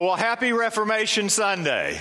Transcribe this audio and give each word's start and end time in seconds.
Well, 0.00 0.14
happy 0.14 0.52
Reformation 0.52 1.28
Sunday. 1.28 2.00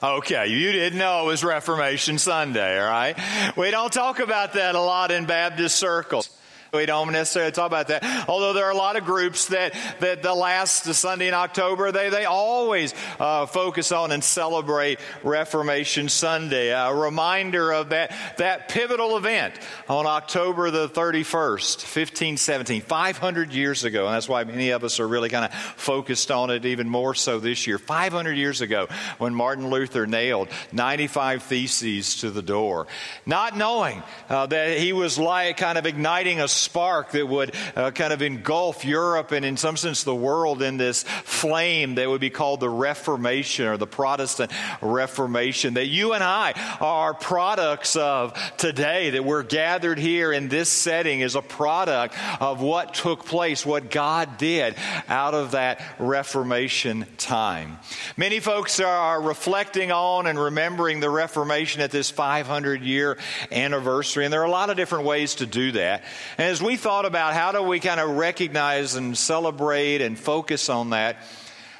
Okay, 0.00 0.46
you 0.46 0.70
didn't 0.70 1.00
know 1.00 1.24
it 1.24 1.26
was 1.26 1.42
Reformation 1.42 2.18
Sunday, 2.18 2.80
all 2.80 2.88
right? 2.88 3.16
We 3.56 3.72
don't 3.72 3.92
talk 3.92 4.20
about 4.20 4.52
that 4.52 4.76
a 4.76 4.80
lot 4.80 5.10
in 5.10 5.24
Baptist 5.24 5.74
circles. 5.74 6.30
We 6.74 6.86
don't 6.86 7.12
necessarily 7.12 7.52
talk 7.52 7.68
about 7.68 7.88
that. 7.88 8.28
Although 8.28 8.52
there 8.52 8.64
are 8.64 8.72
a 8.72 8.76
lot 8.76 8.96
of 8.96 9.04
groups 9.04 9.46
that, 9.48 9.74
that 10.00 10.24
the 10.24 10.34
last 10.34 10.92
Sunday 10.92 11.28
in 11.28 11.34
October, 11.34 11.92
they, 11.92 12.10
they 12.10 12.24
always 12.24 12.92
uh, 13.20 13.46
focus 13.46 13.92
on 13.92 14.10
and 14.10 14.24
celebrate 14.24 14.98
Reformation 15.22 16.08
Sunday. 16.08 16.70
A 16.70 16.92
reminder 16.92 17.70
of 17.72 17.90
that, 17.90 18.12
that 18.38 18.68
pivotal 18.68 19.16
event 19.16 19.54
on 19.88 20.06
October 20.06 20.72
the 20.72 20.88
31st, 20.88 21.82
1517, 21.82 22.80
500 22.80 23.52
years 23.52 23.84
ago. 23.84 24.06
And 24.06 24.14
that's 24.14 24.28
why 24.28 24.42
many 24.42 24.70
of 24.70 24.82
us 24.82 24.98
are 24.98 25.06
really 25.06 25.28
kind 25.28 25.44
of 25.44 25.54
focused 25.54 26.32
on 26.32 26.50
it 26.50 26.66
even 26.66 26.88
more 26.88 27.14
so 27.14 27.38
this 27.38 27.68
year. 27.68 27.78
500 27.78 28.32
years 28.32 28.62
ago, 28.62 28.88
when 29.18 29.32
Martin 29.32 29.70
Luther 29.70 30.08
nailed 30.08 30.48
95 30.72 31.44
theses 31.44 32.16
to 32.16 32.32
the 32.32 32.42
door, 32.42 32.88
not 33.26 33.56
knowing 33.56 34.02
uh, 34.28 34.46
that 34.46 34.78
he 34.78 34.92
was 34.92 35.20
like 35.20 35.56
kind 35.56 35.78
of 35.78 35.86
igniting 35.86 36.40
a 36.40 36.48
spark 36.64 37.12
that 37.12 37.26
would 37.26 37.54
uh, 37.76 37.90
kind 37.90 38.12
of 38.12 38.22
engulf 38.22 38.84
Europe 38.84 39.32
and, 39.32 39.44
in 39.44 39.56
some 39.56 39.76
sense, 39.76 40.04
the 40.04 40.14
world 40.14 40.62
in 40.62 40.76
this 40.76 41.02
flame 41.02 41.96
that 41.96 42.08
would 42.08 42.20
be 42.20 42.30
called 42.30 42.60
the 42.60 42.68
Reformation 42.68 43.66
or 43.66 43.76
the 43.76 43.86
Protestant 43.86 44.50
Reformation. 44.80 45.74
That 45.74 45.86
you 45.86 46.12
and 46.12 46.24
I 46.24 46.52
are 46.80 47.14
products 47.14 47.96
of 47.96 48.32
today, 48.56 49.10
that 49.10 49.24
we're 49.24 49.42
gathered 49.42 49.98
here 49.98 50.32
in 50.32 50.48
this 50.48 50.68
setting 50.68 51.20
is 51.20 51.34
a 51.34 51.42
product 51.42 52.14
of 52.40 52.60
what 52.60 52.94
took 52.94 53.24
place, 53.24 53.64
what 53.64 53.90
God 53.90 54.38
did 54.38 54.74
out 55.08 55.34
of 55.34 55.52
that 55.52 55.80
Reformation 55.98 57.06
time. 57.18 57.78
Many 58.16 58.40
folks 58.40 58.80
are 58.80 59.20
reflecting 59.20 59.92
on 59.92 60.26
and 60.26 60.38
remembering 60.38 61.00
the 61.00 61.10
Reformation 61.10 61.82
at 61.82 61.90
this 61.90 62.10
500 62.10 62.82
year 62.82 63.18
anniversary, 63.52 64.24
and 64.24 64.32
there 64.32 64.40
are 64.40 64.46
a 64.46 64.50
lot 64.50 64.70
of 64.70 64.76
different 64.76 65.04
ways 65.04 65.36
to 65.36 65.46
do 65.46 65.72
that. 65.72 66.04
And 66.38 66.53
as 66.54 66.62
we 66.62 66.76
thought 66.76 67.04
about 67.04 67.34
how 67.34 67.50
do 67.50 67.60
we 67.64 67.80
kind 67.80 67.98
of 67.98 68.10
recognize 68.10 68.94
and 68.94 69.18
celebrate 69.18 70.00
and 70.00 70.16
focus 70.16 70.68
on 70.68 70.90
that, 70.90 71.16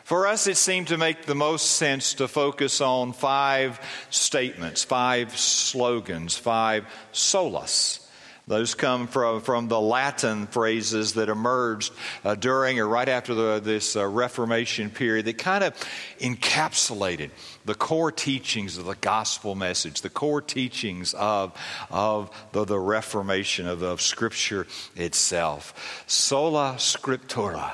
for 0.02 0.26
us 0.26 0.48
it 0.48 0.56
seemed 0.56 0.88
to 0.88 0.98
make 0.98 1.26
the 1.26 1.34
most 1.36 1.76
sense 1.76 2.14
to 2.14 2.26
focus 2.26 2.80
on 2.80 3.12
five 3.12 3.78
statements, 4.10 4.82
five 4.82 5.38
slogans, 5.38 6.36
five 6.36 6.86
solas. 7.12 8.03
Those 8.46 8.74
come 8.74 9.06
from, 9.06 9.40
from 9.40 9.68
the 9.68 9.80
Latin 9.80 10.46
phrases 10.46 11.14
that 11.14 11.30
emerged 11.30 11.94
uh, 12.24 12.34
during 12.34 12.78
or 12.78 12.86
right 12.86 13.08
after 13.08 13.34
the, 13.34 13.58
this 13.58 13.96
uh, 13.96 14.06
Reformation 14.06 14.90
period 14.90 15.24
that 15.24 15.38
kind 15.38 15.64
of 15.64 15.74
encapsulated 16.20 17.30
the 17.64 17.74
core 17.74 18.12
teachings 18.12 18.76
of 18.76 18.84
the 18.84 18.96
gospel 18.96 19.54
message, 19.54 20.02
the 20.02 20.10
core 20.10 20.42
teachings 20.42 21.14
of, 21.14 21.58
of 21.90 22.30
the, 22.52 22.64
the 22.64 22.78
Reformation, 22.78 23.66
of, 23.66 23.80
of 23.80 24.02
Scripture 24.02 24.66
itself. 24.94 26.04
Sola 26.06 26.74
Scriptura. 26.76 27.72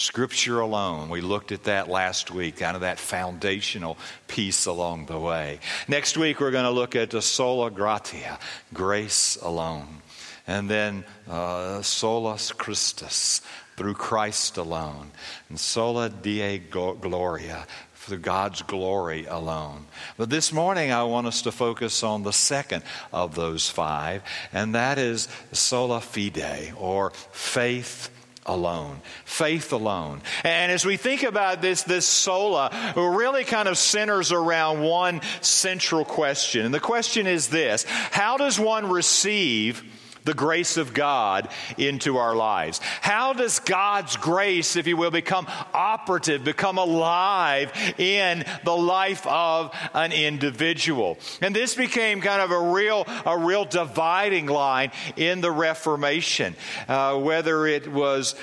Scripture 0.00 0.60
alone. 0.60 1.10
We 1.10 1.20
looked 1.20 1.52
at 1.52 1.64
that 1.64 1.88
last 1.88 2.30
week, 2.30 2.56
kind 2.56 2.74
of 2.74 2.80
that 2.80 2.98
foundational 2.98 3.98
piece 4.28 4.64
along 4.64 5.06
the 5.06 5.18
way. 5.18 5.60
Next 5.88 6.16
week, 6.16 6.40
we're 6.40 6.50
going 6.50 6.64
to 6.64 6.70
look 6.70 6.96
at 6.96 7.10
the 7.10 7.20
sola 7.20 7.70
gratia, 7.70 8.38
grace 8.72 9.36
alone. 9.42 10.00
And 10.46 10.70
then 10.70 11.04
uh, 11.28 11.82
solus 11.82 12.50
Christus, 12.50 13.42
through 13.76 13.94
Christ 13.94 14.56
alone. 14.56 15.10
And 15.50 15.60
sola 15.60 16.08
Dei 16.08 16.58
Gloria, 16.58 17.66
for 17.92 18.16
God's 18.16 18.62
glory 18.62 19.26
alone. 19.26 19.84
But 20.16 20.30
this 20.30 20.50
morning, 20.50 20.90
I 20.90 21.02
want 21.02 21.26
us 21.26 21.42
to 21.42 21.52
focus 21.52 22.02
on 22.02 22.22
the 22.22 22.32
second 22.32 22.84
of 23.12 23.34
those 23.34 23.68
five, 23.68 24.22
and 24.50 24.74
that 24.74 24.96
is 24.96 25.28
sola 25.52 26.00
fide, 26.00 26.72
or 26.78 27.10
faith 27.32 28.10
alone. 28.54 29.00
Faith 29.24 29.72
alone. 29.72 30.22
And 30.44 30.70
as 30.72 30.84
we 30.84 30.96
think 30.96 31.22
about 31.22 31.62
this, 31.62 31.82
this 31.82 32.06
sola 32.06 32.70
really 32.96 33.44
kind 33.44 33.68
of 33.68 33.78
centers 33.78 34.32
around 34.32 34.82
one 34.82 35.20
central 35.40 36.04
question. 36.04 36.64
And 36.64 36.74
the 36.74 36.80
question 36.80 37.26
is 37.26 37.48
this 37.48 37.84
How 37.84 38.36
does 38.36 38.58
one 38.58 38.90
receive 38.90 39.84
the 40.24 40.34
grace 40.34 40.76
of 40.76 40.94
God 40.94 41.48
into 41.78 42.18
our 42.18 42.34
lives. 42.34 42.80
How 43.00 43.32
does 43.32 43.58
God's 43.58 44.16
grace, 44.16 44.76
if 44.76 44.86
you 44.86 44.96
will, 44.96 45.10
become 45.10 45.46
operative, 45.72 46.44
become 46.44 46.78
alive 46.78 47.72
in 47.98 48.44
the 48.64 48.76
life 48.76 49.26
of 49.26 49.74
an 49.94 50.12
individual? 50.12 51.18
And 51.40 51.54
this 51.54 51.74
became 51.74 52.20
kind 52.20 52.42
of 52.42 52.50
a 52.50 52.72
real, 52.72 53.04
a 53.24 53.38
real 53.38 53.64
dividing 53.64 54.46
line 54.46 54.92
in 55.16 55.40
the 55.40 55.50
Reformation, 55.50 56.54
uh, 56.88 57.18
whether 57.18 57.66
it 57.66 57.90
was 57.90 58.34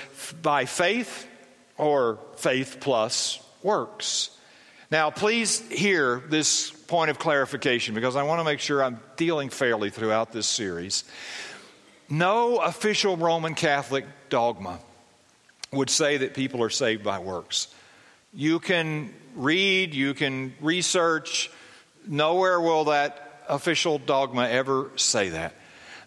by 0.42 0.66
faith 0.66 1.28
or 1.78 2.20
faith 2.38 2.78
plus 2.80 3.40
works. 3.64 4.32
Now, 4.90 5.12
please 5.12 5.60
hear 5.70 6.24
this 6.30 6.72
point 6.72 7.12
of 7.12 7.20
clarification 7.20 7.94
because 7.94 8.16
I 8.16 8.24
want 8.24 8.40
to 8.40 8.46
make 8.46 8.60
sure 8.60 8.82
I'm 8.82 9.00
dealing 9.18 9.50
fairly 9.50 9.90
throughout 9.90 10.32
this 10.32 10.48
series. 10.48 11.04
No 12.10 12.58
official 12.58 13.18
Roman 13.18 13.54
Catholic 13.54 14.06
dogma 14.30 14.80
would 15.72 15.90
say 15.90 16.18
that 16.18 16.34
people 16.34 16.64
are 16.64 16.70
saved 16.70 17.04
by 17.04 17.20
works. 17.20 17.68
You 18.34 18.60
can 18.60 19.14
read, 19.36 19.94
you 19.94 20.14
can 20.14 20.54
research, 20.62 21.52
nowhere 22.06 22.62
will 22.62 22.86
that 22.86 23.44
official 23.50 24.00
dogma 24.00 24.48
ever 24.48 24.90
say 24.96 25.30
that. 25.30 25.56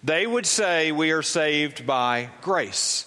They 0.03 0.27
would 0.27 0.47
say 0.47 0.93
we 0.93 1.11
are 1.11 1.23
saved 1.23 1.87
by 1.87 2.31
grace. 2.41 3.07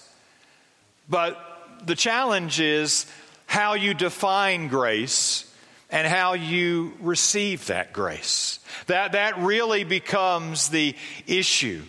But 1.08 1.36
the 1.84 1.96
challenge 1.96 2.60
is 2.60 3.06
how 3.46 3.74
you 3.74 3.94
define 3.94 4.68
grace 4.68 5.50
and 5.90 6.06
how 6.06 6.34
you 6.34 6.92
receive 7.00 7.66
that 7.66 7.92
grace. 7.92 8.60
That, 8.86 9.12
that 9.12 9.38
really 9.38 9.82
becomes 9.82 10.68
the 10.68 10.94
issue 11.26 11.82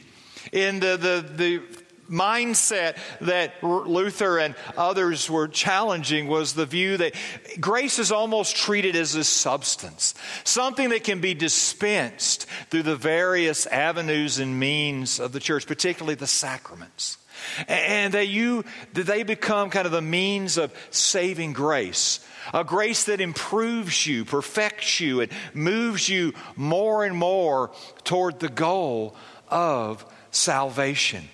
in 0.51 0.79
the, 0.79 0.97
the, 0.97 1.33
the 1.35 1.61
mindset 2.09 2.97
that 3.22 3.63
Luther 3.63 4.39
and 4.39 4.56
others 4.78 5.29
were 5.29 5.47
challenging 5.47 6.28
was 6.28 6.53
the 6.53 6.66
view 6.66 6.97
that 6.97 7.13
grace 7.59 8.00
is 8.00 8.11
almost 8.11 8.55
treated 8.55 8.95
as 8.95 9.16
a 9.16 9.23
substance, 9.23 10.13
something 10.44 10.89
that 10.89 11.03
can 11.03 11.22
be 11.22 11.34
dispensed 11.34 12.45
through 12.69 12.84
the 12.84 12.95
various 12.95 13.66
avenues 13.67 14.39
and 14.39 14.59
means 14.59 15.19
of 15.19 15.31
the 15.31 15.39
church, 15.39 15.66
particularly 15.67 16.16
the 16.16 16.28
sacraments. 16.28 17.17
And 17.67 18.13
that 18.13 18.28
you 18.28 18.63
that 18.94 19.05
they 19.05 19.23
become 19.23 19.69
kind 19.69 19.85
of 19.85 19.91
the 19.91 20.01
means 20.01 20.57
of 20.57 20.73
saving 20.89 21.53
grace. 21.53 22.25
A 22.53 22.63
grace 22.63 23.05
that 23.05 23.22
improves 23.22 24.05
you, 24.07 24.23
perfects 24.23 25.00
you, 25.00 25.22
and 25.22 25.31
moves 25.53 26.07
you 26.07 26.34
more 26.55 27.03
and 27.03 27.16
more 27.16 27.72
toward 28.03 28.39
the 28.39 28.50
goal 28.50 29.16
of 29.50 30.05
salvation. 30.35 31.29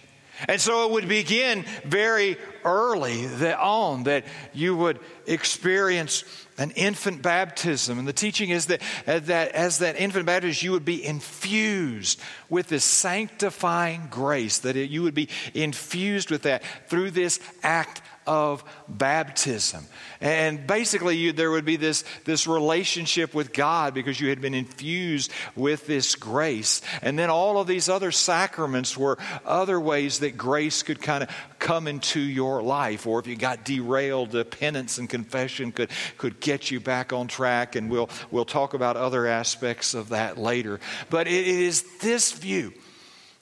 And 0.47 0.59
so 0.59 0.85
it 0.85 0.91
would 0.91 1.07
begin 1.07 1.66
very 1.85 2.38
early 2.63 3.28
on 3.53 4.03
that 4.03 4.25
you 4.53 4.75
would 4.75 5.00
experience 5.28 6.23
an 6.57 6.72
infant 6.72 7.22
baptism. 7.22 8.00
And 8.00 8.07
the 8.07 8.13
teaching 8.13 8.50
is 8.50 8.67
that, 8.67 8.81
uh, 9.07 9.19
that 9.19 9.51
as 9.51 9.79
that 9.79 10.00
infant 10.00 10.25
baptism, 10.25 10.66
you 10.66 10.72
would 10.72 10.85
be 10.85 11.03
infused 11.03 12.19
with 12.50 12.67
this 12.67 12.84
sanctifying 12.84 14.07
grace, 14.09 14.59
that 14.59 14.75
it, 14.75 14.89
you 14.89 15.03
would 15.03 15.13
be 15.13 15.29
infused 15.53 16.31
with 16.31 16.44
that 16.44 16.63
through 16.88 17.12
this 17.12 17.39
act 17.63 18.01
of 18.27 18.63
baptism. 18.87 19.85
And 20.19 20.68
basically, 20.68 21.18
you, 21.18 21.31
there 21.31 21.51
would 21.51 21.65
be 21.65 21.75
this, 21.75 22.03
this 22.25 22.47
relationship 22.47 23.33
with 23.33 23.53
God 23.53 23.94
because 23.94 24.19
you 24.19 24.29
had 24.29 24.41
been 24.41 24.53
infused 24.53 25.31
with 25.56 25.88
this 25.88 26.15
grace. 26.15 26.81
And 27.01 27.18
then 27.18 27.29
all 27.29 27.59
of 27.59 27.68
these 27.68 27.89
other 27.89 28.12
sacraments 28.12 28.95
were 28.95 29.18
other 29.45 29.79
ways 29.79 30.19
that 30.19 30.38
grace 30.38 30.83
could 30.83 31.01
kind 31.01 31.23
of 31.23 31.29
come 31.59 31.88
into 31.88 32.19
your 32.19 32.62
life. 32.62 33.07
Or 33.07 33.19
if 33.19 33.27
you 33.27 33.35
got 33.35 33.65
derailed, 33.65 34.31
the 34.31 34.45
penance 34.45 34.97
and 34.97 35.09
confession 35.09 35.71
could, 35.71 35.89
could 36.17 36.39
get 36.39 36.69
you 36.69 36.79
back 36.79 37.13
on 37.13 37.27
track. 37.27 37.75
And 37.75 37.89
we'll, 37.89 38.09
we'll 38.29 38.45
talk 38.45 38.74
about 38.74 38.97
other 38.97 39.25
aspects 39.25 39.94
of 39.94 40.09
that 40.09 40.38
later. 40.38 40.79
But 41.09 41.27
it 41.27 41.47
is 41.47 41.83
this 42.00 42.31
view 42.31 42.74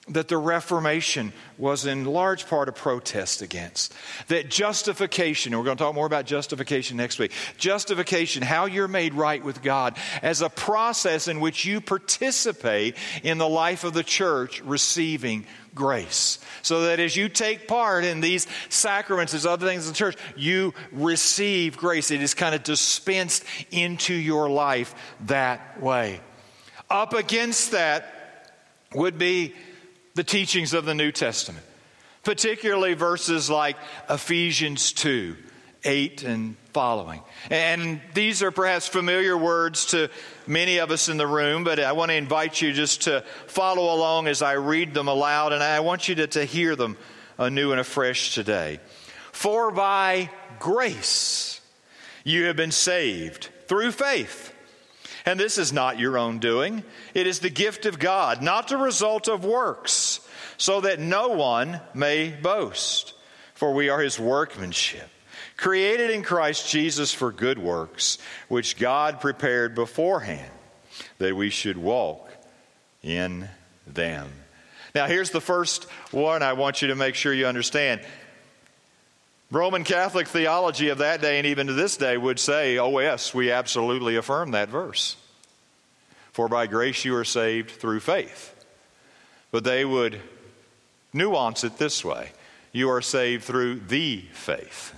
that 0.08 0.28
the 0.28 0.38
Reformation 0.38 1.32
was 1.58 1.86
in 1.86 2.04
large 2.04 2.46
part 2.46 2.68
a 2.68 2.72
protest 2.72 3.42
against. 3.42 3.94
That 4.28 4.50
justification, 4.50 5.56
we're 5.56 5.64
going 5.64 5.76
to 5.76 5.84
talk 5.84 5.94
more 5.94 6.06
about 6.06 6.24
justification 6.24 6.96
next 6.96 7.18
week, 7.18 7.32
justification, 7.58 8.42
how 8.42 8.64
you're 8.64 8.88
made 8.88 9.14
right 9.14 9.42
with 9.44 9.62
God, 9.62 9.96
as 10.22 10.40
a 10.40 10.48
process 10.48 11.28
in 11.28 11.38
which 11.38 11.64
you 11.64 11.80
participate 11.80 12.96
in 13.22 13.38
the 13.38 13.48
life 13.48 13.84
of 13.84 13.92
the 13.92 14.02
church 14.02 14.62
receiving 14.62 15.46
grace. 15.74 16.38
So 16.62 16.86
that 16.86 16.98
as 16.98 17.14
you 17.14 17.28
take 17.28 17.68
part 17.68 18.04
in 18.04 18.20
these 18.20 18.46
sacraments, 18.68 19.34
as 19.34 19.46
other 19.46 19.66
things 19.66 19.86
in 19.86 19.92
the 19.92 19.98
church, 19.98 20.16
you 20.34 20.74
receive 20.92 21.76
grace. 21.76 22.10
It 22.10 22.22
is 22.22 22.34
kind 22.34 22.54
of 22.54 22.62
dispensed 22.62 23.44
into 23.70 24.14
your 24.14 24.48
life 24.48 24.94
that 25.26 25.80
way. 25.80 26.20
Up 26.88 27.12
against 27.12 27.72
that 27.72 28.16
would 28.92 29.16
be 29.18 29.54
the 30.20 30.24
teachings 30.24 30.74
of 30.74 30.84
the 30.84 30.94
New 30.94 31.10
Testament, 31.10 31.64
particularly 32.24 32.92
verses 32.92 33.48
like 33.48 33.78
Ephesians 34.10 34.92
2 34.92 35.34
8 35.82 36.24
and 36.24 36.56
following. 36.74 37.22
And 37.50 38.02
these 38.12 38.42
are 38.42 38.50
perhaps 38.50 38.86
familiar 38.86 39.34
words 39.34 39.86
to 39.92 40.10
many 40.46 40.76
of 40.76 40.90
us 40.90 41.08
in 41.08 41.16
the 41.16 41.26
room, 41.26 41.64
but 41.64 41.80
I 41.80 41.92
want 41.92 42.10
to 42.10 42.16
invite 42.16 42.60
you 42.60 42.74
just 42.74 43.04
to 43.04 43.24
follow 43.46 43.94
along 43.94 44.28
as 44.28 44.42
I 44.42 44.52
read 44.52 44.92
them 44.92 45.08
aloud, 45.08 45.54
and 45.54 45.62
I 45.62 45.80
want 45.80 46.06
you 46.06 46.14
to, 46.16 46.26
to 46.26 46.44
hear 46.44 46.76
them 46.76 46.98
anew 47.38 47.70
and 47.70 47.80
afresh 47.80 48.34
today. 48.34 48.78
For 49.32 49.70
by 49.70 50.28
grace 50.58 51.62
you 52.24 52.44
have 52.44 52.56
been 52.56 52.72
saved 52.72 53.48
through 53.68 53.92
faith. 53.92 54.49
And 55.26 55.38
this 55.38 55.58
is 55.58 55.72
not 55.72 55.98
your 55.98 56.18
own 56.18 56.38
doing. 56.38 56.82
It 57.14 57.26
is 57.26 57.40
the 57.40 57.50
gift 57.50 57.86
of 57.86 57.98
God, 57.98 58.42
not 58.42 58.68
the 58.68 58.76
result 58.76 59.28
of 59.28 59.44
works, 59.44 60.20
so 60.56 60.80
that 60.82 60.98
no 60.98 61.28
one 61.28 61.80
may 61.94 62.30
boast. 62.30 63.14
For 63.54 63.74
we 63.74 63.90
are 63.90 64.00
his 64.00 64.18
workmanship, 64.18 65.08
created 65.56 66.10
in 66.10 66.22
Christ 66.22 66.70
Jesus 66.70 67.12
for 67.12 67.30
good 67.30 67.58
works, 67.58 68.18
which 68.48 68.78
God 68.78 69.20
prepared 69.20 69.74
beforehand 69.74 70.50
that 71.18 71.36
we 71.36 71.50
should 71.50 71.76
walk 71.76 72.30
in 73.02 73.48
them. 73.86 74.30
Now, 74.94 75.06
here's 75.06 75.30
the 75.30 75.40
first 75.40 75.84
one 76.10 76.42
I 76.42 76.54
want 76.54 76.82
you 76.82 76.88
to 76.88 76.96
make 76.96 77.14
sure 77.14 77.32
you 77.32 77.46
understand. 77.46 78.00
Roman 79.50 79.82
Catholic 79.82 80.28
theology 80.28 80.90
of 80.90 80.98
that 80.98 81.20
day 81.20 81.38
and 81.38 81.46
even 81.46 81.66
to 81.66 81.72
this 81.72 81.96
day 81.96 82.16
would 82.16 82.38
say, 82.38 82.78
oh, 82.78 82.96
yes, 83.00 83.34
we 83.34 83.50
absolutely 83.50 84.16
affirm 84.16 84.52
that 84.52 84.68
verse. 84.68 85.16
For 86.32 86.48
by 86.48 86.68
grace 86.68 87.04
you 87.04 87.16
are 87.16 87.24
saved 87.24 87.70
through 87.70 88.00
faith. 88.00 88.54
But 89.50 89.64
they 89.64 89.84
would 89.84 90.20
nuance 91.12 91.64
it 91.64 91.78
this 91.78 92.04
way 92.04 92.30
you 92.72 92.88
are 92.88 93.02
saved 93.02 93.44
through 93.44 93.80
the 93.80 94.20
faith. 94.32 94.94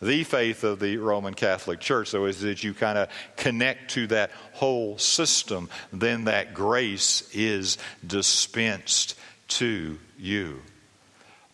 The 0.00 0.24
faith 0.24 0.64
of 0.64 0.80
the 0.80 0.96
Roman 0.96 1.34
Catholic 1.34 1.80
Church. 1.80 2.08
So, 2.08 2.24
as 2.24 2.40
did 2.40 2.62
you 2.62 2.74
kind 2.74 2.98
of 2.98 3.08
connect 3.36 3.90
to 3.92 4.06
that 4.08 4.30
whole 4.52 4.98
system, 4.98 5.68
then 5.92 6.24
that 6.24 6.54
grace 6.54 7.28
is 7.34 7.78
dispensed 8.06 9.14
to 9.48 9.98
you. 10.18 10.60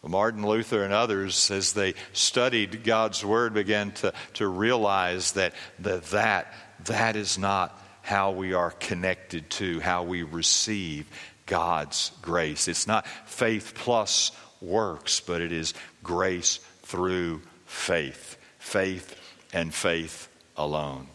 Martin 0.02 0.46
Luther 0.46 0.82
and 0.82 0.94
others, 0.94 1.50
as 1.50 1.74
they 1.74 1.94
studied 2.12 2.84
God's 2.84 3.24
Word, 3.24 3.52
began 3.52 3.92
to, 3.92 4.14
to 4.34 4.46
realize 4.48 5.32
that, 5.32 5.54
that 5.80 6.04
that 6.04 6.52
that 6.86 7.16
is 7.16 7.38
not 7.38 7.78
how 8.02 8.30
we 8.30 8.54
are 8.54 8.70
connected 8.70 9.50
to, 9.50 9.80
how 9.80 10.02
we 10.02 10.22
receive 10.22 11.06
God's 11.46 12.12
grace. 12.22 12.68
It's 12.68 12.86
not 12.86 13.06
faith 13.26 13.74
plus 13.74 14.32
works, 14.60 15.20
but 15.20 15.40
it 15.40 15.52
is 15.52 15.74
grace 16.02 16.60
through 16.82 17.42
faith. 17.66 18.36
Faith 18.58 19.16
and 19.52 19.72
faith 19.72 20.28
alone. 20.56 21.08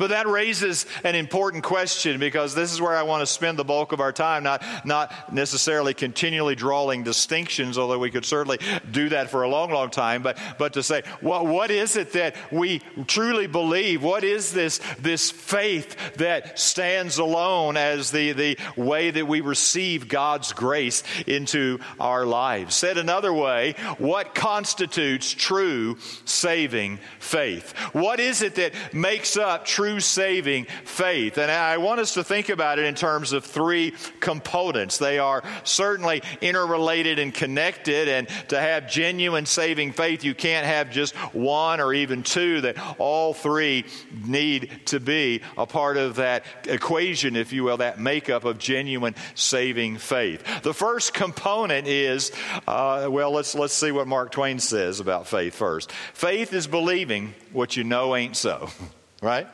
But 0.00 0.08
that 0.08 0.26
raises 0.26 0.86
an 1.04 1.14
important 1.14 1.62
question 1.62 2.18
because 2.18 2.54
this 2.54 2.72
is 2.72 2.80
where 2.80 2.96
I 2.96 3.02
want 3.02 3.20
to 3.20 3.26
spend 3.26 3.58
the 3.58 3.64
bulk 3.64 3.92
of 3.92 4.00
our 4.00 4.12
time, 4.12 4.42
not, 4.42 4.64
not 4.86 5.30
necessarily 5.30 5.92
continually 5.92 6.54
drawing 6.54 7.02
distinctions, 7.02 7.76
although 7.76 7.98
we 7.98 8.10
could 8.10 8.24
certainly 8.24 8.58
do 8.90 9.10
that 9.10 9.28
for 9.28 9.42
a 9.42 9.48
long, 9.50 9.70
long 9.70 9.90
time, 9.90 10.22
but, 10.22 10.38
but 10.58 10.72
to 10.72 10.82
say, 10.82 11.02
well, 11.20 11.46
what 11.46 11.70
is 11.70 11.96
it 11.96 12.12
that 12.12 12.34
we 12.50 12.78
truly 13.08 13.46
believe? 13.46 14.02
What 14.02 14.24
is 14.24 14.54
this, 14.54 14.80
this 14.98 15.30
faith 15.30 16.14
that 16.14 16.58
stands 16.58 17.18
alone 17.18 17.76
as 17.76 18.10
the, 18.10 18.32
the 18.32 18.58
way 18.78 19.10
that 19.10 19.28
we 19.28 19.42
receive 19.42 20.08
God's 20.08 20.54
grace 20.54 21.02
into 21.26 21.78
our 22.00 22.24
lives? 22.24 22.74
Said 22.74 22.96
another 22.96 23.34
way, 23.34 23.74
what 23.98 24.34
constitutes 24.34 25.30
true 25.30 25.98
saving 26.24 27.00
faith? 27.18 27.76
What 27.92 28.18
is 28.18 28.40
it 28.40 28.54
that 28.54 28.72
makes 28.94 29.36
up 29.36 29.66
true 29.66 29.89
true 29.90 30.00
saving 30.00 30.66
faith. 30.84 31.38
And 31.38 31.50
I 31.50 31.78
want 31.78 32.00
us 32.00 32.14
to 32.14 32.22
think 32.22 32.48
about 32.48 32.78
it 32.78 32.84
in 32.84 32.94
terms 32.94 33.32
of 33.32 33.44
three 33.44 33.92
components. 34.20 34.98
They 34.98 35.18
are 35.18 35.42
certainly 35.64 36.22
interrelated 36.40 37.18
and 37.18 37.34
connected, 37.34 38.08
and 38.08 38.28
to 38.48 38.60
have 38.60 38.88
genuine 38.88 39.46
saving 39.46 39.92
faith, 39.92 40.22
you 40.22 40.34
can't 40.34 40.66
have 40.66 40.90
just 40.90 41.14
one 41.34 41.80
or 41.80 41.92
even 41.92 42.22
two, 42.22 42.60
that 42.62 42.76
all 42.98 43.34
three 43.34 43.84
need 44.24 44.80
to 44.86 45.00
be 45.00 45.42
a 45.56 45.66
part 45.66 45.96
of 45.96 46.16
that 46.16 46.44
equation, 46.66 47.34
if 47.34 47.52
you 47.52 47.64
will, 47.64 47.78
that 47.78 47.98
makeup 47.98 48.44
of 48.44 48.58
genuine 48.58 49.14
saving 49.34 49.98
faith. 49.98 50.62
The 50.62 50.74
first 50.74 51.14
component 51.14 51.86
is, 51.88 52.30
uh, 52.66 53.08
well, 53.10 53.32
let's, 53.32 53.54
let's 53.54 53.74
see 53.74 53.90
what 53.90 54.06
Mark 54.06 54.30
Twain 54.30 54.60
says 54.60 55.00
about 55.00 55.26
faith 55.26 55.54
first. 55.54 55.90
Faith 55.92 56.52
is 56.52 56.66
believing 56.66 57.34
what 57.52 57.76
you 57.76 57.84
know 57.84 58.14
ain't 58.14 58.36
so, 58.36 58.68
right? 59.22 59.48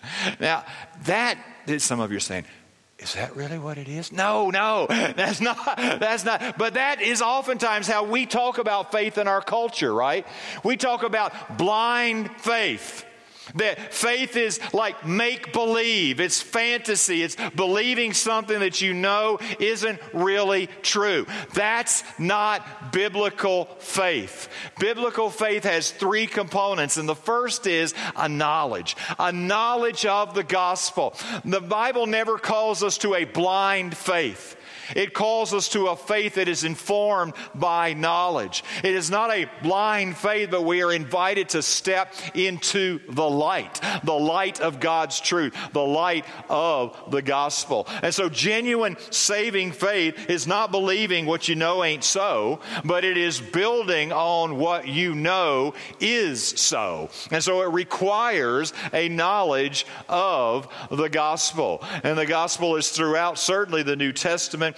Now, 0.40 0.64
that, 1.04 1.38
some 1.78 2.00
of 2.00 2.10
you 2.10 2.16
are 2.16 2.20
saying, 2.20 2.44
is 2.98 3.14
that 3.14 3.36
really 3.36 3.58
what 3.58 3.78
it 3.78 3.88
is? 3.88 4.10
No, 4.10 4.50
no, 4.50 4.86
that's 4.90 5.40
not, 5.40 5.76
that's 5.76 6.24
not. 6.24 6.58
But 6.58 6.74
that 6.74 7.00
is 7.00 7.22
oftentimes 7.22 7.86
how 7.86 8.04
we 8.04 8.26
talk 8.26 8.58
about 8.58 8.90
faith 8.90 9.18
in 9.18 9.28
our 9.28 9.40
culture, 9.40 9.94
right? 9.94 10.26
We 10.64 10.76
talk 10.76 11.04
about 11.04 11.58
blind 11.58 12.30
faith. 12.38 13.04
That 13.54 13.92
faith 13.92 14.36
is 14.36 14.60
like 14.72 15.06
make 15.06 15.52
believe, 15.52 16.20
it's 16.20 16.40
fantasy, 16.40 17.22
it's 17.22 17.36
believing 17.56 18.12
something 18.12 18.60
that 18.60 18.80
you 18.80 18.94
know 18.94 19.38
isn't 19.58 20.00
really 20.12 20.68
true. 20.82 21.26
That's 21.54 22.04
not 22.18 22.92
biblical 22.92 23.66
faith. 23.78 24.48
Biblical 24.78 25.30
faith 25.30 25.64
has 25.64 25.90
three 25.90 26.26
components, 26.26 26.96
and 26.96 27.08
the 27.08 27.14
first 27.14 27.66
is 27.66 27.94
a 28.16 28.28
knowledge, 28.28 28.96
a 29.18 29.32
knowledge 29.32 30.06
of 30.06 30.34
the 30.34 30.44
gospel. 30.44 31.14
The 31.44 31.60
Bible 31.60 32.06
never 32.06 32.38
calls 32.38 32.82
us 32.82 32.98
to 32.98 33.14
a 33.14 33.24
blind 33.24 33.96
faith. 33.96 34.56
It 34.96 35.14
calls 35.14 35.52
us 35.52 35.68
to 35.70 35.88
a 35.88 35.96
faith 35.96 36.34
that 36.34 36.48
is 36.48 36.64
informed 36.64 37.34
by 37.54 37.94
knowledge. 37.94 38.64
It 38.82 38.94
is 38.94 39.10
not 39.10 39.30
a 39.30 39.50
blind 39.62 40.16
faith, 40.16 40.50
but 40.50 40.64
we 40.64 40.82
are 40.82 40.92
invited 40.92 41.50
to 41.50 41.62
step 41.62 42.14
into 42.34 43.00
the 43.08 43.28
light, 43.28 43.80
the 44.04 44.12
light 44.12 44.60
of 44.60 44.80
God's 44.80 45.20
truth, 45.20 45.54
the 45.72 45.84
light 45.84 46.24
of 46.48 46.96
the 47.10 47.22
gospel. 47.22 47.86
And 48.02 48.14
so, 48.14 48.28
genuine 48.28 48.96
saving 49.10 49.72
faith 49.72 50.30
is 50.30 50.46
not 50.46 50.70
believing 50.70 51.26
what 51.26 51.48
you 51.48 51.54
know 51.54 51.84
ain't 51.84 52.04
so, 52.04 52.60
but 52.84 53.04
it 53.04 53.16
is 53.16 53.40
building 53.40 54.12
on 54.12 54.56
what 54.56 54.88
you 54.88 55.14
know 55.14 55.74
is 56.00 56.42
so. 56.42 57.10
And 57.30 57.42
so, 57.42 57.62
it 57.62 57.72
requires 57.72 58.72
a 58.92 59.08
knowledge 59.08 59.86
of 60.08 60.68
the 60.90 61.08
gospel. 61.08 61.82
And 62.02 62.16
the 62.16 62.26
gospel 62.26 62.76
is 62.76 62.90
throughout, 62.90 63.38
certainly, 63.38 63.82
the 63.82 63.96
New 63.96 64.12
Testament 64.12 64.77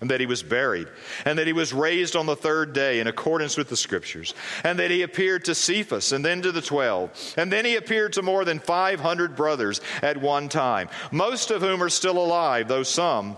and 0.00 0.10
that 0.10 0.20
he 0.20 0.26
was 0.26 0.42
buried, 0.42 0.88
and 1.24 1.38
that 1.38 1.46
he 1.46 1.52
was 1.52 1.72
raised 1.72 2.16
on 2.16 2.26
the 2.26 2.36
third 2.36 2.72
day 2.72 3.00
in 3.00 3.06
accordance 3.06 3.56
with 3.56 3.68
the 3.68 3.76
scriptures, 3.76 4.34
and 4.64 4.78
that 4.78 4.90
he 4.90 5.02
appeared 5.02 5.44
to 5.44 5.54
Cephas 5.54 6.12
and 6.12 6.24
then 6.24 6.42
to 6.42 6.52
the 6.52 6.62
twelve, 6.62 7.10
and 7.36 7.52
then 7.52 7.64
he 7.64 7.76
appeared 7.76 8.14
to 8.14 8.22
more 8.22 8.44
than 8.44 8.58
500 8.58 9.36
brothers 9.36 9.80
at 10.02 10.16
one 10.16 10.48
time, 10.48 10.88
most 11.10 11.50
of 11.50 11.62
whom 11.62 11.82
are 11.82 11.90
still 11.90 12.18
alive, 12.18 12.68
though 12.68 12.82
some 12.82 13.36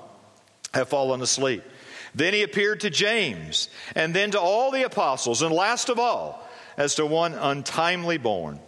have 0.75 0.89
fallen 0.89 1.21
asleep. 1.23 1.63
Then 2.15 2.35
he 2.35 2.43
appeared 2.43 2.81
to 2.81 2.91
James, 2.91 3.69
and 3.95 4.15
then 4.15 4.33
to 4.33 4.41
all 4.41 4.71
the 4.71 4.85
apostles, 4.85 5.43
and 5.43 5.53
last 5.55 5.89
of 5.89 5.99
all, 5.99 6.47
as 6.77 6.95
to 6.97 7.07
one 7.07 7.35
untimely 7.35 8.19
born, 8.19 8.61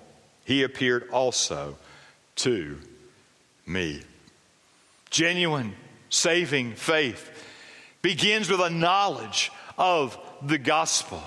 he 0.44 0.62
appeared 0.62 1.08
also 1.10 1.76
to 2.36 2.78
me. 3.66 4.02
Genuine 5.10 5.74
saving 6.10 6.74
faith 6.74 7.30
begins 8.04 8.50
with 8.50 8.60
a 8.60 8.68
knowledge 8.68 9.50
of 9.78 10.18
the 10.42 10.58
gospel. 10.58 11.22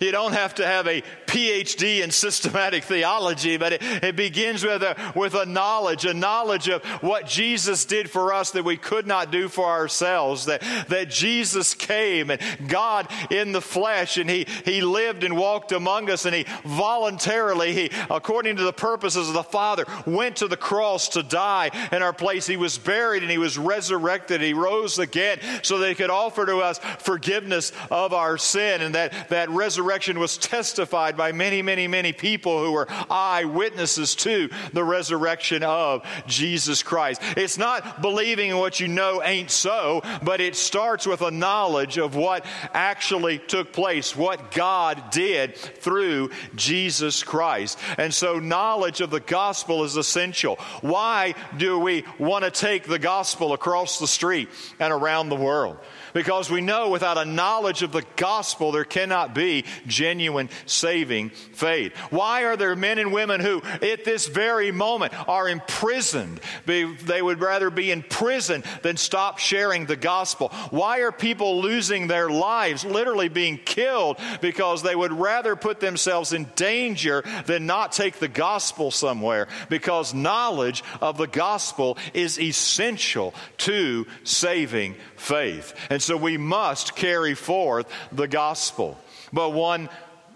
You 0.00 0.10
don't 0.10 0.32
have 0.32 0.56
to 0.56 0.66
have 0.66 0.88
a 0.88 1.04
PhD 1.36 2.02
in 2.02 2.10
systematic 2.10 2.84
theology, 2.84 3.58
but 3.58 3.74
it, 3.74 3.82
it, 3.82 4.16
begins 4.16 4.64
with 4.64 4.82
a, 4.82 5.12
with 5.14 5.34
a 5.34 5.44
knowledge, 5.44 6.06
a 6.06 6.14
knowledge 6.14 6.70
of 6.70 6.82
what 7.02 7.26
Jesus 7.26 7.84
did 7.84 8.08
for 8.08 8.32
us 8.32 8.52
that 8.52 8.64
we 8.64 8.78
could 8.78 9.06
not 9.06 9.30
do 9.30 9.48
for 9.48 9.66
ourselves, 9.66 10.46
that, 10.46 10.62
that 10.88 11.10
Jesus 11.10 11.74
came 11.74 12.30
and 12.30 12.40
God 12.68 13.10
in 13.30 13.52
the 13.52 13.60
flesh 13.60 14.16
and 14.16 14.30
he, 14.30 14.46
he 14.64 14.80
lived 14.80 15.24
and 15.24 15.36
walked 15.36 15.72
among 15.72 16.08
us 16.08 16.24
and 16.24 16.34
he 16.34 16.46
voluntarily, 16.64 17.74
he, 17.74 17.90
according 18.08 18.56
to 18.56 18.64
the 18.64 18.72
purposes 18.72 19.28
of 19.28 19.34
the 19.34 19.42
Father, 19.42 19.84
went 20.06 20.36
to 20.36 20.48
the 20.48 20.56
cross 20.56 21.10
to 21.10 21.22
die 21.22 21.70
in 21.92 22.00
our 22.02 22.14
place. 22.14 22.46
He 22.46 22.56
was 22.56 22.78
buried 22.78 23.22
and 23.22 23.30
he 23.30 23.36
was 23.36 23.58
resurrected. 23.58 24.40
He 24.40 24.54
rose 24.54 24.98
again 24.98 25.38
so 25.62 25.76
that 25.78 25.88
he 25.90 25.94
could 25.94 26.08
offer 26.08 26.46
to 26.46 26.60
us 26.60 26.78
forgiveness 27.00 27.72
of 27.90 28.14
our 28.14 28.38
sin 28.38 28.80
and 28.80 28.94
that, 28.94 29.28
that 29.28 29.50
resurrection 29.50 30.18
was 30.18 30.38
testified 30.38 31.14
by 31.14 31.25
by 31.26 31.32
many, 31.32 31.60
many, 31.60 31.88
many 31.88 32.12
people 32.12 32.62
who 32.62 32.70
were 32.70 32.86
eyewitnesses 33.10 34.14
to 34.14 34.48
the 34.72 34.84
resurrection 34.84 35.64
of 35.64 36.06
Jesus 36.28 36.84
Christ. 36.84 37.20
It's 37.36 37.58
not 37.58 38.00
believing 38.00 38.50
in 38.50 38.58
what 38.58 38.78
you 38.78 38.86
know 38.86 39.20
ain't 39.24 39.50
so, 39.50 40.02
but 40.22 40.40
it 40.40 40.54
starts 40.54 41.04
with 41.04 41.22
a 41.22 41.32
knowledge 41.32 41.98
of 41.98 42.14
what 42.14 42.44
actually 42.72 43.38
took 43.38 43.72
place, 43.72 44.14
what 44.14 44.52
God 44.52 45.10
did 45.10 45.56
through 45.56 46.30
Jesus 46.54 47.24
Christ. 47.24 47.76
And 47.98 48.14
so, 48.14 48.38
knowledge 48.38 49.00
of 49.00 49.10
the 49.10 49.18
gospel 49.18 49.82
is 49.82 49.96
essential. 49.96 50.54
Why 50.80 51.34
do 51.56 51.76
we 51.80 52.04
want 52.20 52.44
to 52.44 52.52
take 52.52 52.84
the 52.84 53.00
gospel 53.00 53.52
across 53.52 53.98
the 53.98 54.06
street 54.06 54.48
and 54.78 54.92
around 54.92 55.30
the 55.30 55.34
world? 55.34 55.78
Because 56.16 56.48
we 56.48 56.62
know 56.62 56.88
without 56.88 57.18
a 57.18 57.26
knowledge 57.26 57.82
of 57.82 57.92
the 57.92 58.02
gospel, 58.16 58.72
there 58.72 58.84
cannot 58.84 59.34
be 59.34 59.66
genuine 59.86 60.48
saving 60.64 61.28
faith. 61.28 61.94
Why 62.08 62.44
are 62.44 62.56
there 62.56 62.74
men 62.74 62.98
and 62.98 63.12
women 63.12 63.42
who, 63.42 63.60
at 63.82 64.06
this 64.06 64.26
very 64.26 64.72
moment, 64.72 65.12
are 65.28 65.46
imprisoned? 65.46 66.40
They 66.64 67.20
would 67.20 67.42
rather 67.42 67.68
be 67.68 67.90
in 67.90 68.02
prison 68.02 68.64
than 68.80 68.96
stop 68.96 69.38
sharing 69.38 69.84
the 69.84 69.94
gospel. 69.94 70.48
Why 70.70 71.00
are 71.00 71.12
people 71.12 71.60
losing 71.60 72.06
their 72.06 72.30
lives, 72.30 72.82
literally 72.82 73.28
being 73.28 73.58
killed, 73.58 74.18
because 74.40 74.82
they 74.82 74.96
would 74.96 75.12
rather 75.12 75.54
put 75.54 75.80
themselves 75.80 76.32
in 76.32 76.44
danger 76.56 77.24
than 77.44 77.66
not 77.66 77.92
take 77.92 78.20
the 78.20 78.26
gospel 78.26 78.90
somewhere? 78.90 79.48
Because 79.68 80.14
knowledge 80.14 80.82
of 81.02 81.18
the 81.18 81.26
gospel 81.26 81.98
is 82.14 82.40
essential 82.40 83.34
to 83.58 84.06
saving 84.24 84.94
faith. 85.16 85.74
And 85.90 86.05
so 86.06 86.16
we 86.16 86.38
must 86.38 86.94
carry 86.94 87.34
forth 87.34 87.90
the 88.12 88.28
gospel. 88.28 88.96
But 89.32 89.50
one 89.50 89.88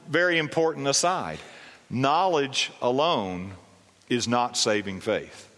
very 0.08 0.38
important 0.38 0.88
aside 0.88 1.38
knowledge 1.88 2.72
alone 2.82 3.52
is 4.08 4.26
not 4.26 4.56
saving 4.56 5.00
faith. 5.00 5.48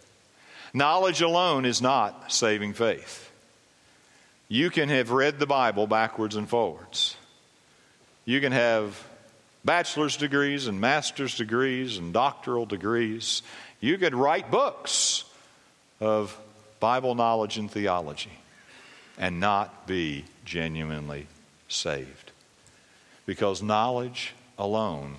Knowledge 0.74 1.22
alone 1.22 1.64
is 1.64 1.80
not 1.80 2.30
saving 2.30 2.74
faith. 2.74 3.30
You 4.48 4.68
can 4.70 4.90
have 4.90 5.10
read 5.10 5.38
the 5.38 5.46
Bible 5.46 5.86
backwards 5.86 6.36
and 6.36 6.48
forwards. 6.48 7.16
You 8.26 8.40
can 8.40 8.52
have 8.52 9.02
bachelor's 9.64 10.16
degrees 10.16 10.66
and 10.66 10.80
master's 10.80 11.36
degrees 11.36 11.96
and 11.96 12.12
doctoral 12.12 12.66
degrees. 12.66 13.42
You 13.80 13.96
could 13.96 14.14
write 14.14 14.50
books 14.50 15.24
of 16.00 16.38
Bible 16.80 17.14
knowledge 17.14 17.56
and 17.56 17.70
theology 17.70 18.32
and 19.18 19.40
not 19.40 19.86
be 19.86 20.24
genuinely 20.44 21.26
saved. 21.68 22.32
Because 23.26 23.62
knowledge 23.62 24.34
alone 24.58 25.16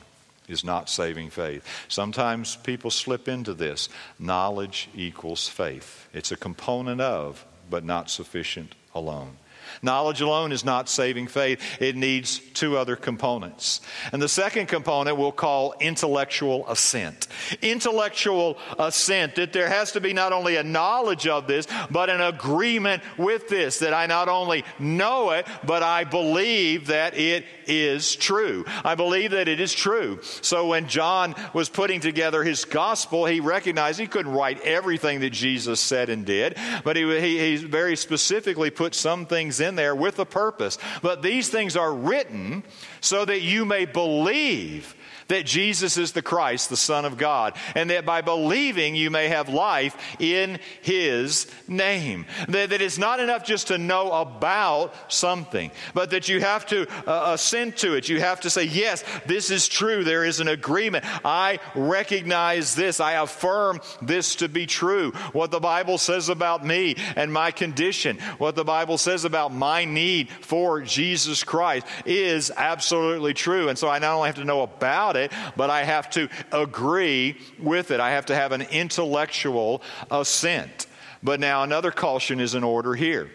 is 0.48 0.64
not 0.64 0.90
saving 0.90 1.30
faith. 1.30 1.66
Sometimes 1.88 2.56
people 2.58 2.92
slip 2.92 3.28
into 3.28 3.54
this. 3.54 3.90
Knowledge 4.20 4.90
equals 4.94 5.48
faith. 5.48 6.08
It's 6.14 6.32
a 6.32 6.38
component 6.38 7.02
of, 7.02 7.46
but 7.70 7.84
not 7.84 8.10
sufficient 8.10 8.76
alone. 8.94 9.38
Knowledge 9.82 10.22
alone 10.22 10.51
is 10.51 10.63
not 10.63 10.89
saving 10.89 11.27
faith. 11.27 11.62
It 11.80 11.96
needs 11.96 12.39
two 12.53 12.77
other 12.77 12.96
components. 12.96 13.82
And 14.12 14.22
the 14.22 14.30
second 14.30 14.68
component 14.68 15.18
we'll 15.18 15.32
call 15.32 15.74
intellectual 15.80 16.68
assent. 16.68 17.27
Intellectual 17.62 18.58
assent, 18.77 19.36
that 19.36 19.53
there 19.53 19.70
has 19.70 19.94
to 19.94 20.01
be 20.01 20.13
not 20.13 20.34
only 20.34 20.56
a 20.56 20.63
knowledge 20.63 21.27
of 21.27 21.48
this, 21.48 21.68
but 21.89 22.10
an 22.10 22.22
agreement 22.22 23.03
with 23.18 23.48
this, 23.50 23.80
that 23.80 23.94
I 23.94 24.06
not 24.06 24.30
only 24.30 24.63
know 24.80 25.32
it, 25.32 25.48
but 25.65 25.84
I 25.84 26.03
believe 26.03 26.88
that 26.88 27.18
it 27.18 27.46
is 27.68 28.15
true. 28.15 28.65
I 28.84 28.96
believe 28.96 29.32
that 29.32 29.48
it 29.48 29.60
is 29.60 29.74
true. 29.74 30.20
So 30.42 30.68
when 30.68 30.88
John 30.88 31.36
was 31.53 31.70
putting 31.70 32.00
together 32.00 32.44
his 32.44 32.65
gospel, 32.65 33.25
he 33.25 33.39
recognized 33.39 34.00
he 34.00 34.08
couldn't 34.08 34.34
write 34.34 34.62
everything 34.62 35.22
that 35.22 35.32
Jesus 35.32 35.80
said 35.80 36.10
and 36.10 36.25
did, 36.25 36.58
but 36.84 36.96
he, 36.96 37.20
he, 37.20 37.39
he 37.39 37.56
very 37.58 37.96
specifically 37.96 38.70
put 38.70 38.96
some 38.96 39.25
things 39.25 39.60
in 39.63 39.75
there 39.75 39.96
with 39.96 40.20
a 40.20 40.25
purpose. 40.25 40.77
But 41.01 41.22
these 41.22 41.50
things 41.50 41.75
are 41.75 41.93
written 41.93 42.63
so 43.01 43.25
that 43.25 43.41
you 43.41 43.65
may 43.65 43.86
believe 43.86 44.96
that 45.27 45.46
Jesus 45.46 45.98
is 45.98 46.12
the 46.12 46.22
Christ, 46.22 46.70
the 46.70 46.77
Son 46.77 47.06
of 47.06 47.18
God, 47.18 47.56
and 47.75 47.89
that 47.89 48.06
by 48.06 48.22
believing 48.22 48.96
you 48.96 49.10
may 49.10 49.27
have 49.27 49.50
life 49.50 49.98
in 50.20 50.60
His 50.82 51.48
name. 51.68 52.25
That, 52.48 52.70
that 52.70 52.82
it's 52.82 52.98
not 52.98 53.20
enough 53.20 53.46
just 53.46 53.68
to 53.68 53.77
know 53.77 54.12
about 54.12 54.94
something, 55.12 55.72
but 55.94 56.12
that 56.12 56.30
you 56.30 56.42
have 56.42 56.65
to 56.68 56.88
uh, 57.08 57.34
assent 57.34 57.77
to 57.77 57.96
it. 57.96 58.10
You 58.10 58.20
have 58.20 58.42
to 58.42 58.50
say, 58.50 58.63
Yes, 58.63 59.03
this 59.25 59.51
is 59.51 59.68
true. 59.68 60.03
There 60.03 60.25
is 60.25 60.39
an 60.39 60.48
agreement. 60.48 61.06
I 61.25 61.60
recognize 61.75 62.75
this. 62.75 63.00
I 63.00 63.13
affirm 63.13 63.82
this 64.01 64.36
to 64.36 64.50
be 64.50 64.65
true. 64.65 65.12
What 65.32 65.51
the 65.51 65.60
Bible 65.60 65.98
says 65.98 66.30
about 66.30 66.65
me 66.65 66.96
and 67.15 67.32
my 67.32 67.51
condition, 67.51 68.18
what 68.38 68.56
the 68.56 68.63
Bible 68.63 68.98
says 68.98 69.25
about 69.25 69.53
my 69.53 69.86
need 69.86 70.30
for 70.30 70.82
Jesus 70.82 71.44
Christ 71.44 71.86
is 72.06 72.51
absolutely 72.56 73.34
true. 73.34 73.70
And 73.70 73.77
so 73.77 73.89
I 73.89 74.00
not 74.00 74.15
only 74.15 74.27
have 74.27 74.36
to 74.36 74.46
know 74.46 74.62
about 74.62 75.12
about 75.13 75.32
it, 75.32 75.53
but 75.55 75.70
I 75.70 75.84
have 75.84 76.10
to 76.12 76.29
agree 76.51 77.38
with 77.60 77.91
it. 77.91 78.00
I 78.00 78.12
have 78.12 78.27
to 78.27 78.36
have 78.36 78.51
an 78.51 78.62
intellectual 78.63 79.82
assent. 80.12 80.88
But 81.22 81.39
now 81.39 81.63
another 81.63 81.91
caution 81.91 82.39
is 82.39 82.55
in 82.55 82.63
order 82.63 82.93
here. 82.93 83.29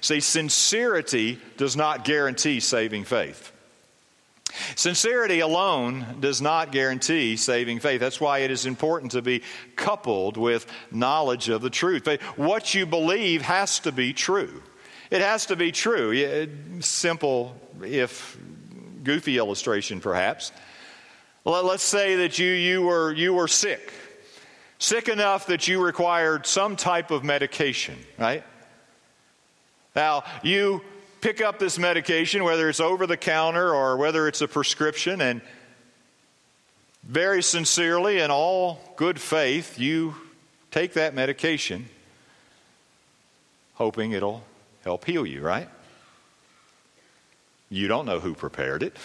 See, 0.00 0.20
sincerity 0.20 1.38
does 1.56 1.76
not 1.76 2.04
guarantee 2.04 2.60
saving 2.60 3.04
faith. 3.04 3.50
Sincerity 4.76 5.40
alone 5.40 6.18
does 6.20 6.42
not 6.42 6.72
guarantee 6.72 7.36
saving 7.36 7.80
faith. 7.80 8.00
That's 8.00 8.20
why 8.20 8.40
it 8.40 8.50
is 8.50 8.66
important 8.66 9.12
to 9.12 9.22
be 9.22 9.42
coupled 9.76 10.36
with 10.36 10.66
knowledge 10.90 11.48
of 11.48 11.62
the 11.62 11.70
truth. 11.70 12.02
But 12.04 12.20
what 12.36 12.74
you 12.74 12.84
believe 12.84 13.42
has 13.42 13.80
to 13.80 13.92
be 13.92 14.12
true. 14.12 14.62
It 15.10 15.20
has 15.22 15.46
to 15.46 15.56
be 15.56 15.72
true. 15.72 16.48
Simple, 16.80 17.56
if 17.82 18.36
goofy 19.02 19.38
illustration, 19.38 20.00
perhaps. 20.00 20.52
Let's 21.44 21.82
say 21.82 22.16
that 22.16 22.38
you, 22.38 22.52
you, 22.52 22.82
were, 22.82 23.12
you 23.12 23.34
were 23.34 23.48
sick, 23.48 23.92
sick 24.78 25.08
enough 25.08 25.46
that 25.46 25.66
you 25.66 25.84
required 25.84 26.46
some 26.46 26.76
type 26.76 27.10
of 27.10 27.24
medication, 27.24 27.98
right? 28.16 28.44
Now, 29.96 30.24
you 30.42 30.82
pick 31.20 31.40
up 31.40 31.58
this 31.58 31.78
medication, 31.78 32.44
whether 32.44 32.68
it's 32.68 32.80
over 32.80 33.06
the 33.06 33.16
counter 33.16 33.74
or 33.74 33.96
whether 33.96 34.28
it's 34.28 34.40
a 34.40 34.48
prescription, 34.48 35.20
and 35.20 35.40
very 37.02 37.42
sincerely, 37.42 38.20
in 38.20 38.30
all 38.30 38.80
good 38.96 39.20
faith, 39.20 39.78
you 39.78 40.14
take 40.70 40.92
that 40.92 41.14
medication, 41.14 41.88
hoping 43.74 44.12
it'll 44.12 44.44
help 44.84 45.04
heal 45.04 45.26
you, 45.26 45.42
right? 45.42 45.68
You 47.68 47.88
don't 47.88 48.06
know 48.06 48.20
who 48.20 48.34
prepared 48.34 48.82
it. 48.82 48.96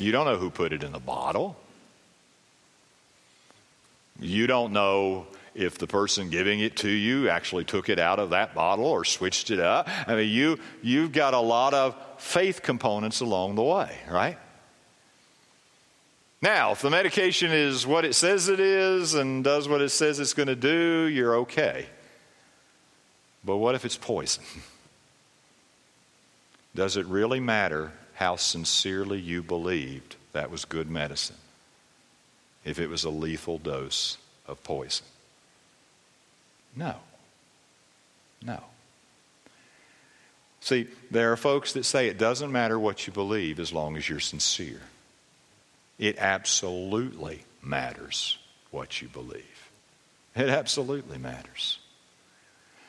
You 0.00 0.12
don't 0.12 0.24
know 0.24 0.38
who 0.38 0.48
put 0.48 0.72
it 0.72 0.82
in 0.82 0.92
the 0.92 0.98
bottle. 0.98 1.56
You 4.18 4.46
don't 4.46 4.72
know 4.72 5.26
if 5.54 5.76
the 5.76 5.86
person 5.86 6.30
giving 6.30 6.60
it 6.60 6.78
to 6.78 6.88
you 6.88 7.28
actually 7.28 7.64
took 7.64 7.90
it 7.90 7.98
out 7.98 8.18
of 8.18 8.30
that 8.30 8.54
bottle 8.54 8.86
or 8.86 9.04
switched 9.04 9.50
it 9.50 9.60
up. 9.60 9.90
I 10.08 10.16
mean, 10.16 10.30
you, 10.30 10.58
you've 10.82 11.12
got 11.12 11.34
a 11.34 11.40
lot 11.40 11.74
of 11.74 11.94
faith 12.16 12.62
components 12.62 13.20
along 13.20 13.56
the 13.56 13.62
way, 13.62 13.94
right? 14.10 14.38
Now, 16.40 16.72
if 16.72 16.80
the 16.80 16.88
medication 16.88 17.52
is 17.52 17.86
what 17.86 18.06
it 18.06 18.14
says 18.14 18.48
it 18.48 18.58
is 18.58 19.12
and 19.12 19.44
does 19.44 19.68
what 19.68 19.82
it 19.82 19.90
says 19.90 20.18
it's 20.18 20.32
going 20.32 20.48
to 20.48 20.56
do, 20.56 21.10
you're 21.12 21.36
okay. 21.40 21.84
But 23.44 23.58
what 23.58 23.74
if 23.74 23.84
it's 23.84 23.98
poison? 23.98 24.44
Does 26.74 26.96
it 26.96 27.04
really 27.06 27.40
matter 27.40 27.92
how 28.20 28.36
sincerely 28.36 29.18
you 29.18 29.42
believed 29.42 30.14
that 30.32 30.50
was 30.50 30.66
good 30.66 30.90
medicine 30.90 31.38
if 32.66 32.78
it 32.78 32.86
was 32.86 33.02
a 33.02 33.10
lethal 33.10 33.56
dose 33.56 34.18
of 34.46 34.62
poison? 34.62 35.06
No. 36.76 36.96
No. 38.44 38.62
See, 40.60 40.86
there 41.10 41.32
are 41.32 41.36
folks 41.38 41.72
that 41.72 41.84
say 41.84 42.08
it 42.08 42.18
doesn't 42.18 42.52
matter 42.52 42.78
what 42.78 43.06
you 43.06 43.12
believe 43.12 43.58
as 43.58 43.72
long 43.72 43.96
as 43.96 44.06
you're 44.06 44.20
sincere. 44.20 44.82
It 45.98 46.18
absolutely 46.18 47.44
matters 47.62 48.36
what 48.70 49.00
you 49.00 49.08
believe. 49.08 49.70
It 50.36 50.50
absolutely 50.50 51.16
matters. 51.16 51.78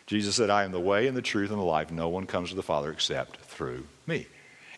Jesus 0.08 0.36
said, 0.36 0.50
I 0.50 0.66
am 0.66 0.74
the 0.74 0.80
way 0.82 1.08
and 1.08 1.16
the 1.16 1.22
truth 1.22 1.52
and 1.52 1.60
the 1.60 1.64
life. 1.64 1.90
No 1.90 2.10
one 2.10 2.26
comes 2.26 2.50
to 2.50 2.56
the 2.56 2.62
Father 2.62 2.92
except 2.92 3.38
through 3.38 3.88
me. 4.06 4.28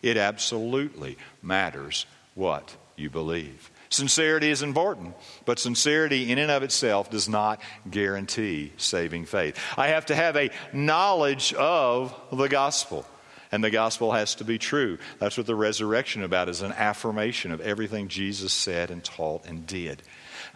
It 0.04 0.18
absolutely 0.18 1.16
matters 1.42 2.04
what 2.34 2.76
you 2.94 3.08
believe. 3.08 3.70
Sincerity 3.88 4.50
is 4.50 4.60
important, 4.60 5.14
but 5.46 5.58
sincerity 5.58 6.30
in 6.30 6.38
and 6.38 6.50
of 6.50 6.62
itself 6.62 7.08
does 7.10 7.26
not 7.26 7.62
guarantee 7.90 8.74
saving 8.76 9.24
faith. 9.24 9.58
I 9.78 9.88
have 9.88 10.04
to 10.06 10.14
have 10.14 10.36
a 10.36 10.50
knowledge 10.74 11.54
of 11.54 12.14
the 12.30 12.48
gospel. 12.48 13.06
And 13.50 13.64
the 13.64 13.70
gospel 13.70 14.12
has 14.12 14.34
to 14.36 14.44
be 14.44 14.58
true. 14.58 14.98
That's 15.20 15.38
what 15.38 15.46
the 15.46 15.54
resurrection 15.54 16.22
about 16.22 16.50
is 16.50 16.60
an 16.60 16.72
affirmation 16.72 17.50
of 17.50 17.62
everything 17.62 18.08
Jesus 18.08 18.52
said 18.52 18.90
and 18.90 19.02
taught 19.02 19.46
and 19.46 19.66
did. 19.66 20.02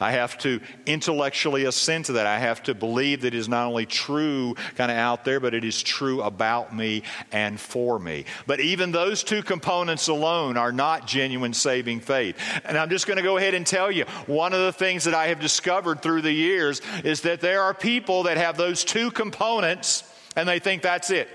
I 0.00 0.12
have 0.12 0.38
to 0.38 0.60
intellectually 0.86 1.64
assent 1.64 2.06
to 2.06 2.12
that. 2.12 2.26
I 2.26 2.38
have 2.38 2.62
to 2.64 2.74
believe 2.74 3.22
that 3.22 3.28
it 3.28 3.38
is 3.38 3.48
not 3.48 3.66
only 3.66 3.86
true 3.86 4.54
kind 4.76 4.90
of 4.90 4.96
out 4.96 5.24
there, 5.24 5.40
but 5.40 5.54
it 5.54 5.64
is 5.64 5.82
true 5.82 6.22
about 6.22 6.74
me 6.74 7.02
and 7.32 7.58
for 7.58 7.98
me. 7.98 8.24
But 8.46 8.60
even 8.60 8.92
those 8.92 9.22
two 9.22 9.42
components 9.42 10.08
alone 10.08 10.56
are 10.56 10.72
not 10.72 11.06
genuine 11.06 11.52
saving 11.52 12.00
faith. 12.00 12.36
And 12.64 12.78
I'm 12.78 12.90
just 12.90 13.06
going 13.06 13.16
to 13.16 13.22
go 13.22 13.36
ahead 13.36 13.54
and 13.54 13.66
tell 13.66 13.90
you 13.90 14.04
one 14.26 14.52
of 14.52 14.60
the 14.60 14.72
things 14.72 15.04
that 15.04 15.14
I 15.14 15.28
have 15.28 15.40
discovered 15.40 16.02
through 16.02 16.22
the 16.22 16.32
years 16.32 16.80
is 17.04 17.22
that 17.22 17.40
there 17.40 17.62
are 17.62 17.74
people 17.74 18.24
that 18.24 18.36
have 18.36 18.56
those 18.56 18.84
two 18.84 19.10
components 19.10 20.04
and 20.36 20.48
they 20.48 20.58
think 20.58 20.82
that's 20.82 21.10
it 21.10 21.28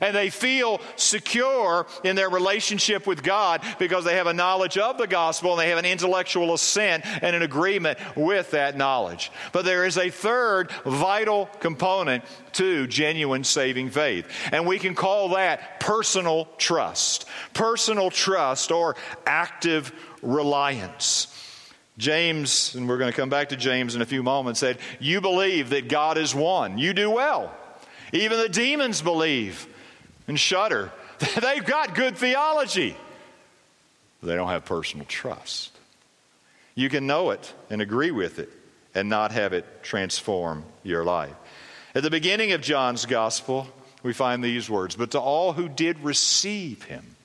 and 0.00 0.14
they 0.14 0.30
feel 0.30 0.80
secure 0.96 1.86
in 2.04 2.16
their 2.16 2.30
relationship 2.30 3.06
with 3.06 3.22
God 3.22 3.62
because 3.78 4.04
they 4.04 4.16
have 4.16 4.26
a 4.26 4.32
knowledge 4.32 4.78
of 4.78 4.98
the 4.98 5.06
gospel 5.06 5.52
and 5.52 5.60
they 5.60 5.68
have 5.68 5.78
an 5.78 5.84
intellectual 5.84 6.54
assent 6.54 7.04
and 7.22 7.36
an 7.36 7.42
agreement 7.42 7.98
with 8.16 8.52
that 8.52 8.76
knowledge. 8.76 9.30
But 9.52 9.64
there 9.64 9.84
is 9.84 9.98
a 9.98 10.10
third 10.10 10.70
vital 10.84 11.46
component 11.60 12.24
to 12.54 12.86
genuine 12.86 13.44
saving 13.44 13.90
faith, 13.90 14.26
and 14.52 14.66
we 14.66 14.78
can 14.78 14.94
call 14.94 15.30
that 15.30 15.80
personal 15.80 16.48
trust. 16.58 17.26
Personal 17.54 18.10
trust 18.10 18.70
or 18.70 18.96
active 19.26 19.92
reliance. 20.22 21.36
James, 21.98 22.74
and 22.74 22.88
we're 22.88 22.98
going 22.98 23.12
to 23.12 23.16
come 23.16 23.28
back 23.28 23.50
to 23.50 23.56
James 23.56 23.94
in 23.94 24.00
a 24.00 24.06
few 24.06 24.22
moments, 24.22 24.58
said, 24.60 24.78
You 24.98 25.20
believe 25.20 25.70
that 25.70 25.88
God 25.88 26.16
is 26.16 26.34
one. 26.34 26.78
You 26.78 26.94
do 26.94 27.10
well. 27.10 27.54
Even 28.12 28.38
the 28.38 28.48
demons 28.48 29.02
believe 29.02 29.68
and 30.30 30.40
shudder. 30.40 30.90
They've 31.42 31.64
got 31.64 31.94
good 31.94 32.16
theology. 32.16 32.96
They 34.22 34.34
don't 34.34 34.48
have 34.48 34.64
personal 34.64 35.04
trust. 35.06 35.72
You 36.74 36.88
can 36.88 37.06
know 37.06 37.30
it 37.30 37.52
and 37.68 37.82
agree 37.82 38.12
with 38.12 38.38
it 38.38 38.48
and 38.94 39.08
not 39.08 39.32
have 39.32 39.52
it 39.52 39.82
transform 39.82 40.64
your 40.82 41.04
life. 41.04 41.34
At 41.94 42.04
the 42.04 42.10
beginning 42.10 42.52
of 42.52 42.60
John's 42.60 43.06
gospel, 43.06 43.66
we 44.02 44.12
find 44.12 44.42
these 44.42 44.70
words 44.70 44.94
But 44.94 45.10
to 45.10 45.20
all 45.20 45.52
who 45.52 45.68
did 45.68 45.98
receive 46.00 46.84
him, 46.84 47.16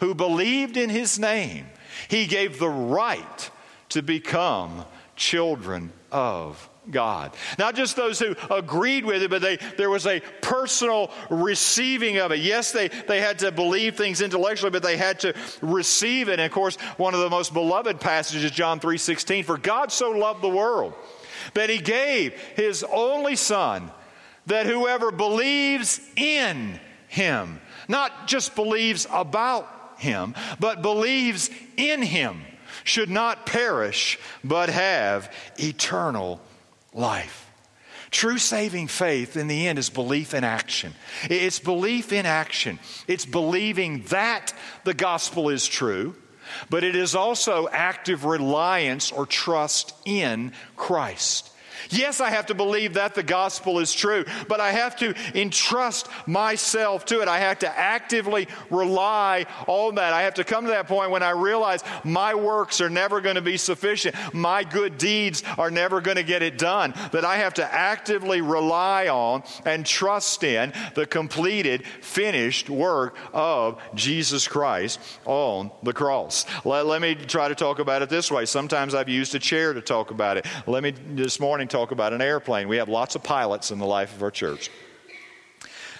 who 0.00 0.14
believed 0.14 0.76
in 0.76 0.90
his 0.90 1.18
name, 1.18 1.66
he 2.08 2.26
gave 2.26 2.58
the 2.58 2.68
right 2.68 3.50
to 3.90 4.02
become 4.02 4.84
children 5.14 5.92
of 6.10 6.68
God. 6.90 7.34
Not 7.58 7.76
just 7.76 7.94
those 7.94 8.18
who 8.18 8.34
agreed 8.50 9.04
with 9.04 9.22
it, 9.22 9.30
but 9.30 9.40
they, 9.40 9.56
there 9.76 9.90
was 9.90 10.06
a 10.06 10.20
personal 10.40 11.10
receiving 11.30 12.18
of 12.18 12.32
it. 12.32 12.40
Yes, 12.40 12.72
they, 12.72 12.88
they 12.88 13.20
had 13.20 13.38
to 13.40 13.52
believe 13.52 13.96
things 13.96 14.20
intellectually, 14.20 14.70
but 14.70 14.82
they 14.82 14.96
had 14.96 15.20
to 15.20 15.34
receive 15.60 16.28
it. 16.28 16.32
And 16.32 16.42
of 16.42 16.50
course, 16.50 16.76
one 16.96 17.14
of 17.14 17.20
the 17.20 17.30
most 17.30 17.54
beloved 17.54 18.00
passages, 18.00 18.44
is 18.44 18.50
John 18.50 18.80
3.16, 18.80 19.44
For 19.44 19.58
God 19.58 19.92
so 19.92 20.10
loved 20.10 20.42
the 20.42 20.48
world 20.48 20.94
that 21.54 21.70
he 21.70 21.78
gave 21.78 22.34
his 22.56 22.84
only 22.92 23.36
son, 23.36 23.90
that 24.46 24.66
whoever 24.66 25.12
believes 25.12 26.00
in 26.16 26.80
him, 27.06 27.60
not 27.86 28.26
just 28.26 28.56
believes 28.56 29.06
about 29.12 29.68
him, 29.98 30.34
but 30.58 30.82
believes 30.82 31.48
in 31.76 32.02
him, 32.02 32.42
should 32.82 33.10
not 33.10 33.46
perish, 33.46 34.18
but 34.42 34.68
have 34.68 35.32
eternal 35.58 36.40
life. 36.40 36.51
True 38.10 38.38
saving 38.38 38.88
faith 38.88 39.36
in 39.36 39.48
the 39.48 39.68
end 39.68 39.78
is 39.78 39.88
belief 39.88 40.34
in 40.34 40.44
action. 40.44 40.92
It's 41.30 41.58
belief 41.58 42.12
in 42.12 42.26
action. 42.26 42.78
It's 43.08 43.24
believing 43.24 44.02
that 44.10 44.52
the 44.84 44.92
gospel 44.92 45.48
is 45.48 45.66
true, 45.66 46.14
but 46.68 46.84
it 46.84 46.94
is 46.94 47.14
also 47.14 47.68
active 47.72 48.24
reliance 48.24 49.12
or 49.12 49.24
trust 49.24 49.94
in 50.04 50.52
Christ. 50.76 51.51
Yes, 51.90 52.20
I 52.20 52.30
have 52.30 52.46
to 52.46 52.54
believe 52.54 52.94
that 52.94 53.14
the 53.14 53.22
gospel 53.22 53.78
is 53.78 53.92
true, 53.92 54.24
but 54.48 54.60
I 54.60 54.72
have 54.72 54.96
to 54.96 55.14
entrust 55.34 56.08
myself 56.26 57.04
to 57.06 57.20
it. 57.22 57.28
I 57.28 57.38
have 57.38 57.60
to 57.60 57.78
actively 57.78 58.48
rely 58.70 59.46
on 59.66 59.96
that. 59.96 60.12
I 60.12 60.22
have 60.22 60.34
to 60.34 60.44
come 60.44 60.64
to 60.64 60.70
that 60.70 60.88
point 60.88 61.10
when 61.10 61.22
I 61.22 61.30
realize 61.30 61.82
my 62.04 62.34
works 62.34 62.80
are 62.80 62.90
never 62.90 63.20
going 63.20 63.36
to 63.36 63.42
be 63.42 63.56
sufficient. 63.56 64.14
My 64.32 64.64
good 64.64 64.98
deeds 64.98 65.42
are 65.58 65.70
never 65.70 66.00
going 66.00 66.16
to 66.16 66.22
get 66.22 66.42
it 66.42 66.58
done. 66.58 66.94
That 67.12 67.24
I 67.24 67.36
have 67.36 67.54
to 67.54 67.74
actively 67.74 68.40
rely 68.40 69.08
on 69.08 69.42
and 69.64 69.84
trust 69.84 70.44
in 70.44 70.72
the 70.94 71.06
completed, 71.06 71.86
finished 72.00 72.70
work 72.70 73.16
of 73.32 73.80
Jesus 73.94 74.48
Christ 74.48 75.00
on 75.24 75.70
the 75.82 75.92
cross. 75.92 76.46
Let, 76.64 76.86
let 76.86 77.00
me 77.02 77.14
try 77.14 77.48
to 77.48 77.54
talk 77.54 77.78
about 77.78 78.02
it 78.02 78.08
this 78.08 78.30
way. 78.30 78.44
Sometimes 78.44 78.94
I've 78.94 79.08
used 79.08 79.34
a 79.34 79.38
chair 79.38 79.72
to 79.72 79.80
talk 79.80 80.10
about 80.10 80.36
it. 80.36 80.46
Let 80.66 80.82
me 80.82 80.92
this 81.14 81.40
morning 81.40 81.68
talk 81.72 81.90
about 81.90 82.12
an 82.12 82.20
airplane. 82.20 82.68
We 82.68 82.76
have 82.76 82.88
lots 82.88 83.14
of 83.14 83.22
pilots 83.22 83.70
in 83.70 83.78
the 83.78 83.86
life 83.86 84.14
of 84.14 84.22
our 84.22 84.30
church. 84.30 84.70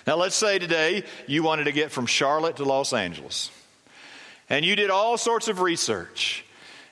Now, 0.07 0.17
let's 0.17 0.35
say 0.35 0.59
today 0.59 1.05
you 1.27 1.43
wanted 1.43 1.65
to 1.65 1.73
get 1.73 1.91
from 1.91 2.07
Charlotte 2.07 2.57
to 2.57 2.65
Los 2.65 2.93
Angeles, 2.93 3.51
and 4.51 4.65
you 4.65 4.77
did 4.77 4.91
all 4.91 5.17
sorts 5.17 5.49
of 5.49 5.61
research. 5.61 6.45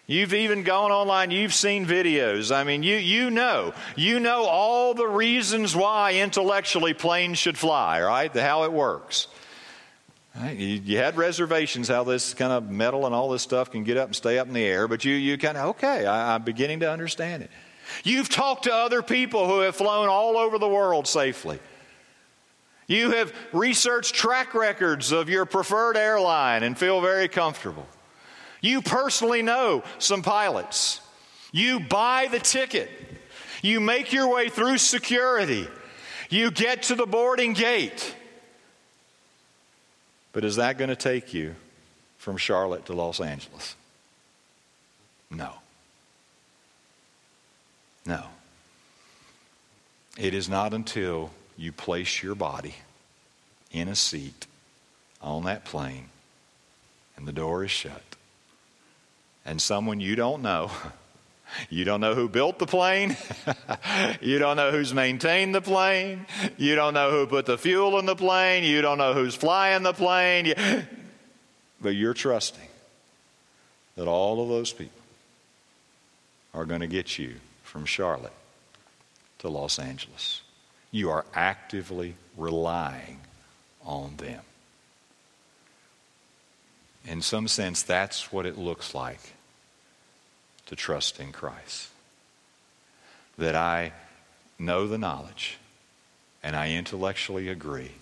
You've 0.07 0.35
even 0.35 0.65
gone 0.65 0.91
online, 0.91 1.31
you've 1.31 1.55
seen 1.55 1.87
videos. 1.87 2.55
I 2.55 2.65
mean, 2.65 2.83
you, 2.83 2.97
you 2.97 3.31
know, 3.31 3.73
you 3.95 4.19
know 4.19 4.45
all 4.45 4.93
the 4.93 5.07
reasons 5.07 5.77
why 5.77 6.15
intellectually 6.15 6.95
planes 6.95 7.39
should 7.39 7.57
fly, 7.57 8.03
right? 8.03 8.33
The, 8.33 8.43
how 8.43 8.65
it 8.65 8.73
works. 8.73 9.29
Right? 10.35 10.57
You, 10.57 10.67
you, 10.67 10.97
had 10.97 11.17
reservations 11.17 11.87
how 11.87 12.03
this 12.03 12.35
kind 12.35 12.53
of 12.53 12.69
metal 12.71 13.07
and 13.07 13.15
all 13.15 13.29
this 13.29 13.43
stuff 13.43 13.71
can 13.71 13.85
get 13.85 13.97
up 13.97 14.07
and 14.07 14.17
stay 14.17 14.39
up 14.39 14.49
in 14.49 14.53
the 14.53 14.65
air, 14.65 14.89
but 14.89 15.05
you, 15.05 15.15
you 15.15 15.39
kind 15.39 15.57
of, 15.57 15.71
okay, 15.71 16.07
I, 16.07 16.35
I'm 16.35 16.43
beginning 16.43 16.81
to 16.81 16.91
understand 16.91 17.45
it. 17.45 17.51
You've 18.05 18.29
talked 18.29 18.65
to 18.65 18.75
other 18.75 19.03
people 19.03 19.47
who 19.47 19.61
have 19.61 19.77
flown 19.77 20.09
all 20.09 20.37
over 20.37 20.59
the 20.59 20.69
world 20.69 21.07
safely. 21.07 21.59
You 22.87 23.13
have 23.13 23.33
researched 23.53 24.15
track 24.15 24.55
records 24.55 25.13
of 25.13 25.29
your 25.29 25.47
preferred 25.47 25.97
airline 25.97 26.63
and 26.63 26.77
feel 26.77 27.01
very 27.01 27.29
comfortable. 27.29 27.87
You 28.61 28.83
personally 28.83 29.43
know 29.43 29.85
some 29.99 30.23
pilots. 30.23 31.01
You 31.53 31.81
buy 31.81 32.29
the 32.31 32.41
ticket. 32.41 32.91
You 33.63 33.81
make 33.81 34.13
your 34.13 34.33
way 34.33 34.49
through 34.49 34.79
security. 34.79 35.69
You 36.31 36.51
get 36.51 36.85
to 36.85 36.95
the 36.95 37.07
boarding 37.07 37.53
gate. 37.53 38.15
But 40.33 40.45
is 40.45 40.57
that 40.57 40.79
going 40.79 40.91
to 40.91 40.97
take 40.97 41.35
you 41.35 41.55
from 42.19 42.37
Charlotte 42.37 42.87
to 42.87 42.93
Los 42.93 43.21
Angeles? 43.21 43.75
No. 45.31 45.60
No. 48.07 48.25
It 50.19 50.35
is 50.35 50.49
not 50.49 50.75
until 50.75 51.31
you 51.57 51.73
place 51.73 52.23
your 52.23 52.35
body 52.35 52.77
in 53.71 53.89
a 53.89 53.97
seat 53.97 54.47
on 55.23 55.45
that 55.45 55.65
plane 55.65 56.09
and 57.17 57.29
the 57.29 57.33
door 57.33 57.65
is 57.65 57.71
shut 57.71 58.03
and 59.45 59.61
someone 59.61 60.01
you 60.01 60.17
don't 60.17 60.43
know 60.43 60.71
you 61.71 61.85
don't 61.85 62.01
know 62.01 62.15
who 62.15 62.29
built 62.29 62.59
the 62.59 62.67
plane. 62.67 63.17
you 64.21 64.39
don't 64.39 64.57
know 64.57 64.71
who's 64.71 64.95
maintained 64.95 65.55
the 65.55 65.61
plane. 65.61 66.27
You 66.57 66.75
don't 66.75 66.95
know 66.95 67.11
who 67.11 67.27
put 67.27 67.47
the 67.47 67.59
fuel 67.59 67.99
in 67.99 68.07
the 68.07 68.17
plane. 68.17 68.65
You 68.65 68.83
don't 68.83 68.99
know 68.99 69.15
who's 69.15 69.35
flying 69.35 69.83
the 69.83 69.93
plane. 69.93 70.55
But 71.83 71.95
you're 71.95 72.13
trusting 72.13 72.69
that 73.97 74.07
all 74.07 74.43
of 74.43 74.51
those 74.51 74.71
people 74.71 75.01
are 76.53 76.67
going 76.67 76.83
to 76.83 76.87
get 76.87 77.19
you 77.19 77.37
from 77.71 77.87
Charlotte 77.87 78.33
to 79.39 79.49
Los 79.49 79.79
Angeles. 79.79 80.43
You 80.91 81.09
are 81.11 81.25
actively 81.33 82.17
relying 82.37 83.21
on 83.85 84.17
them. 84.17 84.41
In 87.07 87.23
some 87.23 87.47
sense, 87.47 87.85
that's 87.85 88.33
what 88.33 88.45
it 88.45 88.59
looks 88.59 88.93
like 88.93 89.21
to 90.67 90.75
trust 90.75 91.21
in 91.21 91.31
Christ. 91.31 91.91
That 93.39 93.55
I 93.55 93.93
know 94.59 94.89
the 94.89 94.99
knowledge 94.99 95.57
and 96.43 96.57
I 96.57 96.73
intellectually 96.73 97.49
agree, 97.49 97.93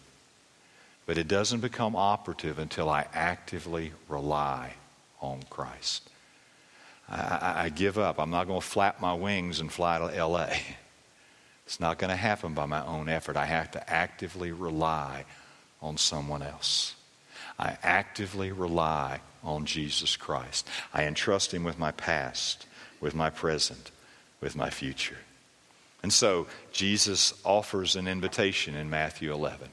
but 1.05 1.19
it 1.19 1.29
doesn't 1.29 1.61
become 1.61 1.95
operative 1.95 2.59
until 2.59 2.89
I 2.89 3.07
actively 3.13 3.93
rely 4.09 4.77
on 5.21 5.43
Christ. 5.51 6.09
I, 7.11 7.64
I, 7.64 7.68
give 7.71 7.99
up. 7.99 8.18
I'm 8.18 8.31
not 8.31 8.47
going 8.47 8.61
to 8.61 8.66
flap 8.66 9.01
my 9.01 9.14
wings 9.14 9.61
and 9.61 9.73
fly 9.73 9.99
to 9.99 10.27
LA. 10.27 10.51
It's 11.64 11.81
not 11.81 11.99
going 11.99 12.11
to 12.11 12.16
happen 12.16 12.55
by 12.55 12.66
my 12.66 12.85
own 12.85 13.09
effort. 13.09 13.37
I 13.37 13.47
have 13.47 13.71
to 13.73 13.90
actively 13.90 14.53
rely 14.53 15.25
on 15.81 15.97
someone 15.97 16.42
else. 16.42 16.94
I 17.59 17.77
actively 17.83 18.53
rely 18.53 19.21
on 19.42 19.66
Jesus 19.66 20.16
Christ. 20.16 20.66
I 20.94 21.05
entrust 21.05 21.53
Him 21.53 21.64
with 21.64 21.79
my 21.79 21.92
past, 21.92 22.66
with 23.01 23.14
my 23.14 23.31
present, 23.31 23.90
with 24.40 24.57
my 24.57 24.71
future. 24.71 25.18
And 26.03 26.12
so 26.12 26.47
Jesus 26.73 27.35
offers 27.44 27.97
an 27.97 28.07
invitation 28.07 28.75
in 28.75 28.90
Matthew 28.90 29.33
11 29.33 29.68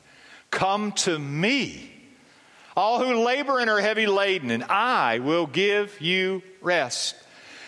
Come 0.51 0.91
to 0.93 1.19
me, 1.19 1.91
all 2.75 3.03
who 3.03 3.23
labor 3.23 3.59
and 3.59 3.69
are 3.69 3.79
heavy 3.79 4.07
laden, 4.07 4.51
and 4.51 4.63
I 4.63 5.19
will 5.19 5.47
give 5.47 5.99
you 6.01 6.41
rest. 6.61 7.15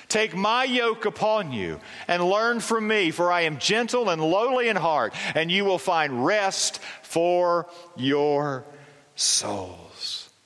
Take 0.10 0.36
my 0.36 0.63
yoke 0.63 1.06
upon 1.06 1.52
you 1.52 1.80
and 2.08 2.24
learn 2.24 2.60
from 2.60 2.88
me, 2.88 3.12
for 3.12 3.32
I 3.32 3.41
am 3.41 3.58
gentle 3.60 4.10
and 4.10 4.22
lowly 4.22 4.70
in 4.70 4.76
heart, 4.76 5.13
and 5.36 5.52
you 5.52 5.65
will 5.65 5.80
find 5.80 6.26
rest 6.26 6.80
for 7.02 7.67
your 7.96 8.65
soul. 9.15 9.88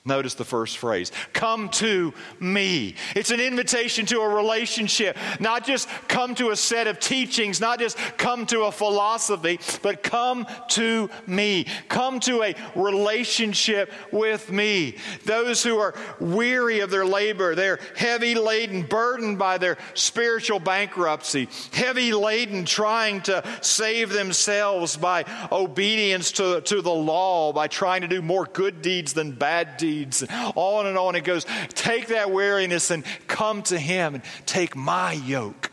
Notice 0.04 0.34
the 0.34 0.44
first 0.44 0.78
phrase 0.78 1.12
come 1.32 1.68
to 1.68 2.12
me. 2.40 2.96
It's 3.14 3.30
an 3.30 3.38
invitation 3.38 4.04
to 4.06 4.18
a 4.18 4.28
relationship, 4.28 5.16
not 5.38 5.64
just 5.64 5.88
come 6.08 6.34
to 6.36 6.50
a 6.50 6.56
set 6.56 6.88
of 6.88 6.98
teachings, 6.98 7.60
not 7.60 7.78
just 7.78 7.96
come 8.16 8.44
to 8.46 8.62
a 8.62 8.72
philosophy, 8.72 9.60
but 9.80 10.02
come 10.02 10.44
to 10.70 11.08
me. 11.28 11.66
Come 11.88 12.18
to 12.20 12.42
a 12.42 12.56
relationship 12.74 13.92
with 14.10 14.50
me. 14.50 14.96
Those 15.24 15.62
who 15.62 15.78
are 15.78 15.94
weary 16.18 16.80
of 16.80 16.90
their 16.90 17.06
labor, 17.06 17.54
they're 17.54 17.78
heavy 17.94 18.34
laden, 18.34 18.82
burdened 18.82 19.38
by 19.38 19.56
their 19.58 19.78
spiritual 19.94 20.58
bankruptcy, 20.58 21.48
heavy 21.72 22.12
laden 22.12 22.64
trying 22.64 23.20
to 23.22 23.44
save 23.60 24.10
themselves 24.10 24.96
by 24.96 25.26
obedience 25.52 26.32
to, 26.32 26.60
to 26.62 26.82
the 26.82 26.90
law, 26.90 27.52
by 27.52 27.68
trying 27.68 28.00
to 28.00 28.08
do 28.08 28.20
more 28.20 28.46
good 28.46 28.82
deeds 28.82 29.12
than 29.12 29.30
bad 29.30 29.76
deeds 29.76 29.91
deeds, 29.92 30.24
on 30.54 30.86
and 30.86 30.98
on 30.98 31.14
it 31.14 31.24
goes. 31.24 31.46
Take 31.70 32.08
that 32.08 32.30
weariness 32.30 32.90
and 32.90 33.04
come 33.26 33.62
to 33.64 33.78
Him 33.78 34.14
and 34.14 34.24
take 34.46 34.74
my 34.76 35.12
yoke 35.12 35.70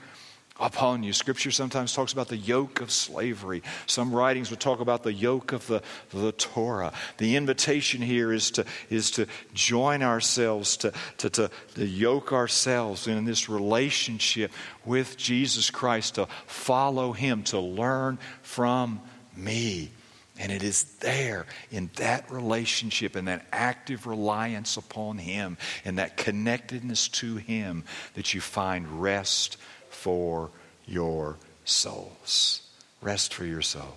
upon 0.60 1.04
you. 1.04 1.14
Scripture 1.14 1.52
sometimes 1.52 1.94
talks 1.94 2.12
about 2.12 2.28
the 2.28 2.38
yoke 2.38 2.82
of 2.82 2.92
slavery. 2.92 3.64
Some 3.86 4.14
writings 4.14 4.50
would 4.50 4.60
talk 4.60 4.82
about 4.82 5.04
the 5.04 5.14
yoke 5.14 5.54
of 5.54 5.66
the, 5.68 5.82
the 6.10 6.34
Torah. 6.34 6.92
The 7.18 7.38
invitation 7.38 8.02
here 8.02 8.34
is 8.34 8.52
to, 8.52 8.66
is 8.90 9.12
to 9.12 9.26
join 9.54 10.04
ourselves, 10.04 10.76
to, 10.78 10.92
to, 11.20 11.30
to, 11.30 11.52
to 11.76 11.86
yoke 11.86 12.34
ourselves 12.34 13.08
in 13.08 13.24
this 13.26 13.48
relationship 13.48 14.52
with 14.86 15.16
Jesus 15.18 15.70
Christ, 15.70 16.16
to 16.16 16.28
follow 16.46 17.14
Him, 17.14 17.44
to 17.44 17.60
learn 17.60 18.18
from 18.42 19.00
me. 19.36 19.92
And 20.40 20.54
it 20.54 20.64
is 20.64 20.84
there 21.02 21.46
in 21.70 21.90
that 21.98 22.32
relationship 22.32 23.18
and 23.18 23.28
that 23.28 23.46
active 23.52 24.08
reliance 24.08 24.78
upon 24.78 25.18
Him 25.18 25.58
and 25.84 26.00
that 26.00 26.16
connectedness 26.16 27.10
to 27.10 27.36
Him 27.36 27.84
that 28.16 28.34
you 28.34 28.40
find 28.40 29.02
rest 29.02 29.58
for 29.90 30.50
your 30.86 31.36
souls. 31.66 32.62
Rest 33.02 33.34
for 33.34 33.44
your 33.44 33.62
souls. 33.62 33.96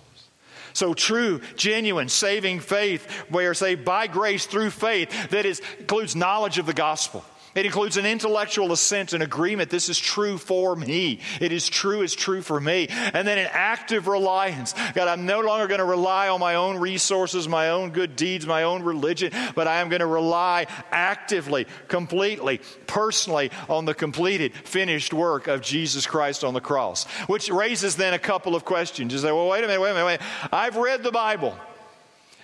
So 0.73 0.93
true, 0.93 1.39
genuine, 1.55 2.09
saving 2.09 2.59
faith, 2.59 3.09
where 3.29 3.53
say 3.53 3.75
by 3.75 4.07
grace 4.07 4.45
through 4.45 4.71
faith, 4.71 5.29
that 5.29 5.45
is, 5.45 5.61
includes 5.79 6.15
knowledge 6.15 6.57
of 6.57 6.65
the 6.65 6.73
gospel 6.73 7.23
it 7.55 7.65
includes 7.65 7.97
an 7.97 8.05
intellectual 8.05 8.71
assent 8.71 9.13
and 9.13 9.21
agreement. 9.21 9.69
This 9.69 9.89
is 9.89 9.99
true 9.99 10.37
for 10.37 10.75
me. 10.75 11.19
It 11.39 11.51
is 11.51 11.69
true, 11.69 12.01
it's 12.01 12.15
true 12.15 12.41
for 12.41 12.59
me. 12.59 12.87
And 12.89 13.27
then 13.27 13.37
an 13.37 13.49
active 13.51 14.07
reliance. 14.07 14.73
God, 14.93 15.07
I'm 15.07 15.25
no 15.25 15.41
longer 15.41 15.67
going 15.67 15.79
to 15.79 15.85
rely 15.85 16.29
on 16.29 16.39
my 16.39 16.55
own 16.55 16.77
resources, 16.77 17.47
my 17.47 17.69
own 17.69 17.91
good 17.91 18.15
deeds, 18.15 18.47
my 18.47 18.63
own 18.63 18.83
religion, 18.83 19.31
but 19.55 19.67
I 19.67 19.81
am 19.81 19.89
going 19.89 19.99
to 19.99 20.05
rely 20.05 20.67
actively, 20.91 21.67
completely, 21.87 22.61
personally 22.87 23.51
on 23.69 23.85
the 23.85 23.93
completed, 23.93 24.53
finished 24.53 25.13
work 25.13 25.47
of 25.47 25.61
Jesus 25.61 26.07
Christ 26.07 26.43
on 26.43 26.53
the 26.53 26.61
cross. 26.61 27.05
Which 27.27 27.49
raises 27.49 27.95
then 27.95 28.13
a 28.13 28.19
couple 28.19 28.55
of 28.55 28.65
questions. 28.65 29.13
You 29.13 29.19
say, 29.19 29.31
well, 29.31 29.47
wait 29.47 29.63
a 29.63 29.67
minute, 29.67 29.81
wait 29.81 29.91
a 29.91 29.93
minute, 29.93 30.05
wait. 30.05 30.19
I've 30.51 30.75
read 30.75 31.03
the 31.03 31.11
Bible. 31.11 31.57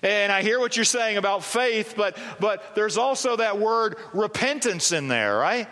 And 0.02 0.32
I 0.32 0.42
hear 0.42 0.60
what 0.60 0.76
you're 0.76 0.86
saying 0.86 1.18
about 1.18 1.44
faith, 1.44 1.94
but, 1.98 2.18
but 2.40 2.76
there's 2.76 2.98
also 2.98 3.36
that 3.36 3.60
word 3.60 3.98
repentance 4.14 4.92
in 4.92 5.08
there, 5.08 5.38
right? 5.38 5.68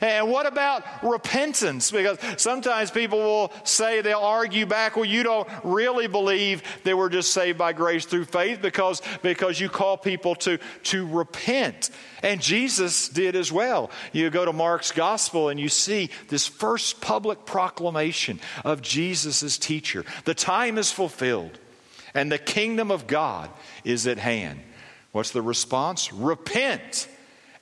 And 0.00 0.30
what 0.30 0.46
about 0.46 0.84
repentance? 1.02 1.90
Because 1.90 2.18
sometimes 2.36 2.90
people 2.90 3.18
will 3.18 3.52
say, 3.64 4.00
they'll 4.00 4.18
argue 4.18 4.66
back, 4.66 4.96
well, 4.96 5.04
you 5.04 5.22
don't 5.22 5.48
really 5.62 6.06
believe 6.06 6.62
they 6.84 6.94
were 6.94 7.08
just 7.08 7.32
saved 7.32 7.58
by 7.58 7.72
grace 7.72 8.04
through 8.04 8.24
faith 8.24 8.60
because, 8.62 9.02
because 9.22 9.60
you 9.60 9.68
call 9.68 9.96
people 9.96 10.34
to, 10.36 10.58
to 10.84 11.06
repent. 11.06 11.90
And 12.22 12.40
Jesus 12.40 13.08
did 13.08 13.36
as 13.36 13.52
well. 13.52 13.90
You 14.12 14.30
go 14.30 14.44
to 14.44 14.52
Mark's 14.52 14.92
gospel 14.92 15.48
and 15.48 15.60
you 15.60 15.68
see 15.68 16.10
this 16.28 16.46
first 16.46 17.00
public 17.00 17.44
proclamation 17.44 18.40
of 18.64 18.82
Jesus 18.82 19.42
as 19.42 19.58
teacher. 19.58 20.04
The 20.24 20.34
time 20.34 20.78
is 20.78 20.90
fulfilled 20.90 21.58
and 22.14 22.30
the 22.30 22.38
kingdom 22.38 22.90
of 22.90 23.06
God 23.06 23.50
is 23.84 24.06
at 24.06 24.18
hand. 24.18 24.60
What's 25.12 25.30
the 25.30 25.42
response? 25.42 26.12
Repent 26.12 27.08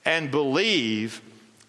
and 0.05 0.31
believe 0.31 1.21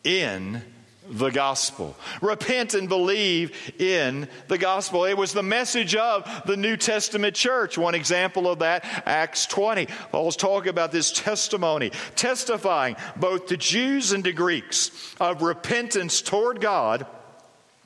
in 0.03 0.63
the 1.09 1.31
gospel. 1.31 1.97
Repent 2.23 2.75
and 2.75 2.89
believe 2.89 3.75
in 3.79 4.29
the 4.49 4.59
gospel. 4.59 5.05
It 5.05 5.17
was 5.17 5.33
the 5.33 5.43
message 5.43 5.95
of 5.95 6.29
the 6.47 6.57
New 6.57 6.77
Testament 6.77 7.35
church. 7.35 7.77
One 7.77 7.95
example 7.95 8.49
of 8.49 8.61
that, 8.61 8.85
Acts 9.07 9.47
20. 9.47 9.87
Paul's 10.11 10.37
talking 10.37 10.71
about 10.71 10.93
this 10.93 11.13
testimony, 11.13 11.91
testifying 12.17 12.97
both 13.17 13.47
to 13.47 13.57
Jews 13.57 14.13
and 14.13 14.25
to 14.25 14.33
Greeks 14.33 14.91
of 15.21 15.43
repentance 15.43 16.23
toward 16.23 16.61
God 16.61 17.07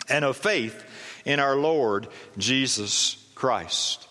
and 0.08 0.24
of 0.24 0.36
faith 0.36 0.84
in 1.24 1.40
our 1.40 1.56
Lord 1.56 2.08
Jesus 2.36 3.16
Christ. 3.34 4.07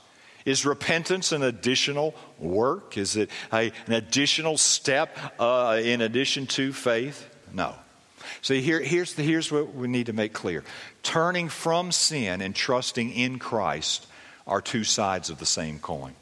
Is 0.47 0.65
repentance 0.65 1.33
an 1.33 1.43
additional 1.43 2.15
work? 2.39 2.97
Is 2.97 3.17
it 3.17 3.29
a, 3.51 3.73
an 3.85 3.91
additional 3.91 4.57
step 4.57 5.17
uh, 5.39 5.81
in 5.83 5.99
addition 5.99 6.47
to 6.47 6.71
faith? 6.71 7.29
No. 7.53 7.75
See, 8.41 8.61
here, 8.61 8.79
here's, 8.79 9.15
the, 9.15 9.23
here's 9.23 9.51
what 9.51 9.75
we 9.75 9.89
need 9.89 10.05
to 10.05 10.13
make 10.13 10.31
clear 10.31 10.63
turning 11.03 11.49
from 11.49 11.91
sin 11.91 12.41
and 12.41 12.55
trusting 12.55 13.11
in 13.11 13.39
Christ 13.39 14.07
are 14.47 14.61
two 14.61 14.85
sides 14.85 15.29
of 15.29 15.37
the 15.37 15.45
same 15.45 15.79
coin. 15.79 16.13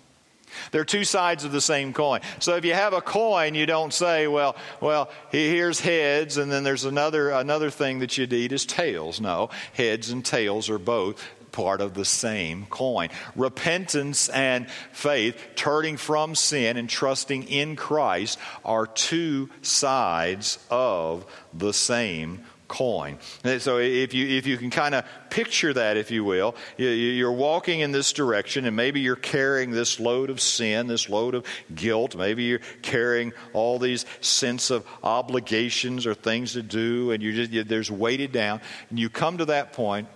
They're 0.72 0.86
two 0.86 1.04
sides 1.04 1.44
of 1.44 1.52
the 1.52 1.62
same 1.62 1.94
coin. 1.94 2.22
So 2.40 2.56
if 2.56 2.66
you 2.66 2.74
have 2.74 2.94
a 2.94 3.02
coin, 3.02 3.54
you 3.54 3.68
don't 3.68 3.94
say, 3.94 4.26
well, 4.26 4.56
well, 4.82 5.12
here's 5.30 5.80
heads, 5.80 6.38
and 6.38 6.52
then 6.52 6.64
there's 6.64 6.86
another 6.86 7.30
another 7.30 7.70
thing 7.70 8.00
that 8.00 8.18
you 8.18 8.26
need 8.26 8.54
is 8.54 8.66
tails. 8.66 9.22
No, 9.22 9.52
heads 9.74 10.10
and 10.10 10.26
tails 10.26 10.68
are 10.70 10.80
both 10.80 11.24
part 11.56 11.80
of 11.80 11.94
the 11.94 12.06
same 12.06 12.66
coin. 12.68 13.10
Repentance 13.36 14.28
and 14.30 14.70
faith, 14.92 15.42
turning 15.56 15.96
from 15.96 16.36
sin 16.36 16.76
and 16.76 16.90
trusting 16.90 17.44
in 17.44 17.78
Christ, 17.78 18.38
are 18.66 18.86
two 18.86 19.50
sides 19.62 20.60
of 20.70 21.26
the 21.54 21.74
same 21.74 22.44
coin. 22.68 23.20
So 23.60 23.78
if 23.78 24.14
you 24.14 24.28
if 24.28 24.48
you 24.48 24.58
can 24.58 24.70
kind 24.70 24.96
of 24.96 25.06
picture 25.30 25.72
that, 25.74 25.98
if 25.98 26.12
you 26.12 26.24
will, 26.26 26.56
you're 26.78 27.32
walking 27.32 27.80
in 27.80 27.92
this 27.92 28.12
direction, 28.12 28.66
and 28.66 28.76
maybe 28.76 29.00
you're 29.00 29.16
carrying 29.16 29.72
this 29.72 30.00
load 30.00 30.30
of 30.30 30.42
sin, 30.42 30.88
this 30.88 31.08
load 31.08 31.36
of 31.36 31.46
guilt. 31.74 32.16
Maybe 32.16 32.44
you're 32.44 32.62
carrying 32.82 33.34
all 33.54 33.80
these 33.80 34.06
sense 34.20 34.72
of 34.72 34.86
obligations 35.04 36.06
or 36.06 36.16
things 36.16 36.54
to 36.54 36.64
do, 36.64 37.12
and 37.12 37.24
you 37.24 37.46
just 37.46 37.70
there's 37.70 37.92
weighted 37.92 38.32
down, 38.32 38.62
and 38.90 39.00
you 39.00 39.10
come 39.10 39.38
to 39.38 39.46
that 39.46 39.72
point 39.72 40.08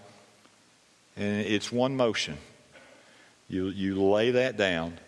and 1.19 1.41
it's 1.41 1.71
one 1.71 1.97
motion. 1.97 2.38
You, 3.49 3.67
you 3.67 4.01
lay 4.01 4.32
that 4.32 4.58
down, 4.58 4.99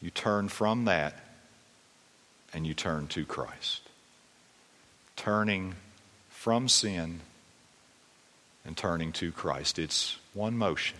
you 0.00 0.10
turn 0.10 0.48
from 0.48 0.86
that, 0.86 1.22
and 2.54 2.66
you 2.66 2.72
turn 2.72 3.06
to 3.08 3.24
Christ. 3.24 3.82
Turning 5.14 5.74
from 6.30 6.68
sin 6.68 7.20
and 8.64 8.76
turning 8.76 9.12
to 9.12 9.30
Christ. 9.30 9.78
It's 9.78 10.16
one 10.32 10.56
motion, 10.56 10.96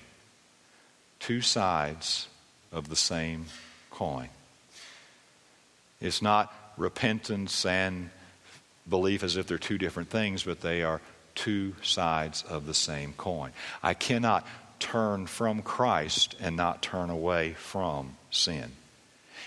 two 1.18 1.40
sides 1.40 2.28
of 2.70 2.90
the 2.90 2.96
same 2.96 3.46
coin. 3.90 4.28
It's 6.00 6.20
not 6.20 6.52
repentance 6.76 7.64
and 7.64 8.10
belief 8.88 9.22
as 9.22 9.36
if 9.36 9.46
they're 9.46 9.58
two 9.58 9.78
different 9.78 10.10
things, 10.10 10.42
but 10.42 10.60
they 10.60 10.82
are 10.82 11.00
two 11.38 11.72
sides 11.82 12.42
of 12.42 12.66
the 12.66 12.74
same 12.74 13.12
coin. 13.12 13.52
I 13.80 13.94
cannot 13.94 14.44
turn 14.80 15.26
from 15.28 15.62
Christ 15.62 16.34
and 16.40 16.56
not 16.56 16.82
turn 16.82 17.10
away 17.10 17.52
from 17.52 18.16
sin. 18.30 18.72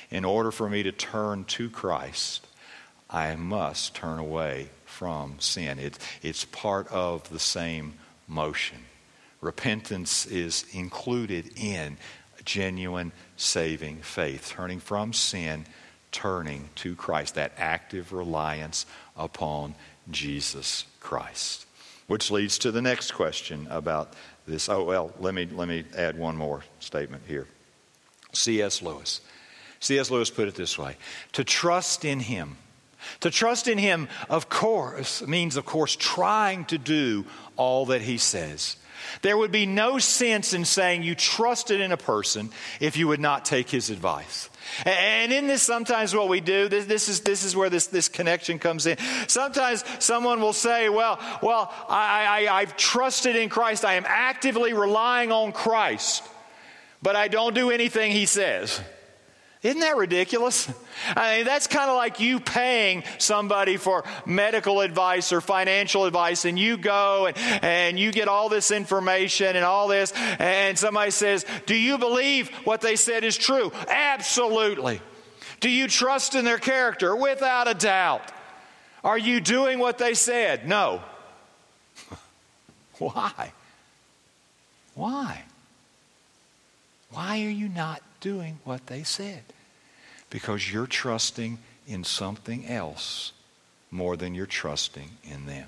In 0.10 0.24
order 0.24 0.52
for 0.52 0.70
me 0.70 0.84
to 0.84 0.94
turn 0.94 1.44
to 1.46 1.70
Christ, 1.70 2.48
I 3.10 3.36
must 3.36 3.94
turn 3.94 4.20
away 4.20 4.70
from 4.86 5.36
sin. 5.40 5.80
It, 5.80 6.00
it's 6.22 6.46
part 6.46 6.88
of 6.88 7.30
the 7.30 7.40
same 7.40 7.96
motion. 8.26 8.78
Repentance 9.42 10.26
is 10.26 10.66
included 10.72 11.52
in 11.58 11.98
genuine 12.46 13.12
saving 13.36 13.98
faith, 13.98 14.50
turning 14.50 14.80
from 14.80 15.12
sin, 15.12 15.66
turning 16.14 16.70
to 16.76 16.96
Christ, 16.96 17.36
that 17.36 17.52
active 17.58 18.14
reliance 18.14 18.86
upon 19.18 19.76
Jesus 20.10 20.86
Christ. 21.02 21.66
Which 22.12 22.30
leads 22.30 22.58
to 22.58 22.74
the 22.74 22.82
next 22.82 23.12
question 23.12 23.70
about 23.70 24.12
this. 24.46 24.68
Oh, 24.68 24.84
well, 24.84 25.14
let 25.22 25.34
me, 25.34 25.48
let 25.50 25.70
me 25.70 25.86
add 25.96 26.18
one 26.18 26.36
more 26.36 26.62
statement 26.82 27.24
here. 27.26 27.48
C.S. 28.34 28.82
Lewis. 28.82 29.22
C.S. 29.80 30.12
Lewis 30.12 30.30
put 30.30 30.50
it 30.50 30.56
this 30.56 30.78
way 30.78 30.98
To 31.32 31.46
trust 31.46 32.04
in 32.04 32.20
Him, 32.20 32.58
to 33.22 33.32
trust 33.32 33.70
in 33.70 33.78
Him, 33.78 34.10
of 34.30 34.50
course, 34.50 35.26
means, 35.26 35.56
of 35.56 35.64
course, 35.64 35.96
trying 35.96 36.66
to 36.66 36.78
do 36.78 37.24
all 37.56 37.86
that 37.86 38.02
He 38.02 38.18
says. 38.18 38.76
There 39.22 39.38
would 39.38 39.52
be 39.52 39.66
no 39.66 40.00
sense 40.00 40.54
in 40.54 40.66
saying 40.66 41.04
you 41.04 41.16
trusted 41.16 41.82
in 41.82 41.92
a 41.92 41.98
person 41.98 42.50
if 42.80 42.98
you 42.98 43.08
would 43.08 43.20
not 43.20 43.46
take 43.46 43.70
his 43.70 43.90
advice. 43.90 44.50
And 44.86 45.32
in 45.32 45.48
this, 45.48 45.64
sometimes 45.64 46.16
what 46.16 46.30
we 46.30 46.40
do, 46.40 46.68
this, 46.68 46.86
this, 46.86 47.10
is, 47.10 47.22
this 47.22 47.44
is 47.44 47.56
where 47.56 47.70
this, 47.70 47.88
this 47.88 48.08
connection 48.08 48.60
comes 48.60 48.86
in. 48.86 48.98
Sometimes 49.28 49.84
someone 50.00 50.42
will 50.42 50.54
say, 50.54 50.90
Well, 50.90 51.20
well 51.42 51.74
I, 51.90 52.48
I, 52.48 52.60
I've 52.60 52.78
trusted 52.78 53.36
in 53.36 53.50
Christ. 53.50 53.84
I 53.86 53.96
am 53.96 54.06
actively 54.08 54.74
relying 54.74 55.32
on 55.32 55.52
Christ, 55.52 56.24
but 57.02 57.16
I 57.16 57.28
don't 57.28 57.54
do 57.54 57.72
anything 57.72 58.12
he 58.12 58.26
says. 58.26 58.80
Isn't 59.64 59.82
that 59.82 59.96
ridiculous? 59.96 60.68
I 61.16 61.38
mean, 61.38 61.46
that's 61.46 61.68
kind 61.68 61.92
of 61.92 61.96
like 61.96 62.20
you 62.20 62.40
paying 62.40 63.04
somebody 63.20 63.78
for 63.78 64.04
medical 64.26 64.82
advice 64.82 65.32
or 65.32 65.40
financial 65.40 66.06
advice, 66.06 66.46
and 66.46 66.58
you 66.58 66.78
go 66.78 67.28
and, 67.28 67.38
and 67.64 68.00
you 68.00 68.12
get 68.12 68.28
all 68.28 68.50
this 68.50 68.72
information 68.72 69.56
and 69.56 69.64
all 69.64 69.88
this, 69.88 70.14
and 70.40 70.78
somebody 70.80 71.12
says, 71.12 71.46
Do 71.68 71.76
you 71.76 72.00
believe 72.00 72.50
what 72.64 72.82
they 72.82 72.96
said 72.96 73.24
is 73.24 73.38
true? 73.38 73.72
Absolutely. 73.88 75.00
Do 75.60 75.70
you 75.70 75.88
trust 75.88 76.34
in 76.34 76.44
their 76.44 76.58
character? 76.58 77.16
Without 77.16 77.68
a 77.68 77.76
doubt. 77.76 78.32
Are 79.04 79.18
you 79.18 79.40
doing 79.40 79.78
what 79.78 80.00
they 80.00 80.16
said? 80.16 80.68
No. 80.68 81.02
Why? 82.98 83.54
Why? 84.96 85.44
Why 87.12 87.44
are 87.46 87.50
you 87.50 87.70
not 87.70 88.02
doing 88.22 88.60
what 88.64 88.88
they 88.88 89.04
said? 89.04 89.44
Because 90.30 90.72
you're 90.72 90.88
trusting 90.88 91.58
in 91.86 92.06
something 92.06 92.66
else 92.66 93.34
more 93.90 94.16
than 94.16 94.34
you're 94.34 94.46
trusting 94.46 95.10
in 95.24 95.46
them. 95.46 95.68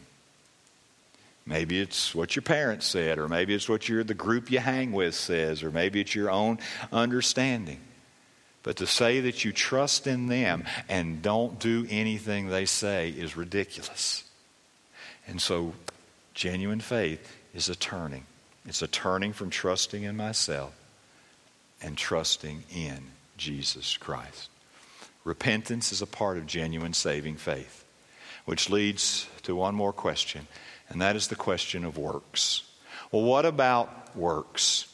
Maybe 1.46 1.82
it's 1.82 2.16
what 2.16 2.38
your 2.38 2.44
parents 2.44 2.86
said, 2.86 3.20
or 3.20 3.28
maybe 3.28 3.54
it's 3.54 3.68
what 3.68 3.90
your, 3.90 4.06
the 4.06 4.14
group 4.14 4.50
you 4.50 4.60
hang 4.60 4.94
with 4.94 5.14
says, 5.14 5.62
or 5.62 5.72
maybe 5.72 6.00
it's 6.00 6.16
your 6.16 6.32
own 6.32 6.60
understanding. 6.94 7.82
But 8.62 8.78
to 8.78 8.88
say 8.88 9.20
that 9.20 9.44
you 9.44 9.52
trust 9.52 10.08
in 10.08 10.28
them 10.28 10.64
and 10.88 11.22
don't 11.22 11.60
do 11.60 11.86
anything 11.90 12.48
they 12.48 12.66
say 12.66 13.10
is 13.10 13.36
ridiculous. 13.36 14.24
And 15.28 15.42
so, 15.42 15.74
genuine 16.34 16.80
faith 16.80 17.36
is 17.54 17.68
a 17.68 17.76
turning. 17.76 18.26
It's 18.66 18.82
a 18.82 18.88
turning 18.88 19.34
from 19.34 19.50
trusting 19.50 20.04
in 20.04 20.16
myself 20.16 20.74
and 21.84 21.98
trusting 21.98 22.64
in 22.74 23.12
Jesus 23.38 23.98
Christ. 23.98 24.50
Repentance 25.24 25.92
is 25.92 26.02
a 26.02 26.08
part 26.08 26.38
of 26.38 26.48
genuine 26.48 26.94
saving 26.94 27.36
faith, 27.36 27.86
which 28.46 28.70
leads 28.70 29.28
to 29.44 29.56
one 29.56 29.76
more 29.76 29.94
question, 29.94 30.48
and 30.90 31.02
that 31.02 31.16
is 31.16 31.28
the 31.28 31.36
question 31.36 31.86
of 31.86 31.98
works. 31.98 32.64
Well, 33.12 33.24
what 33.24 33.46
about 33.46 34.16
works? 34.16 34.93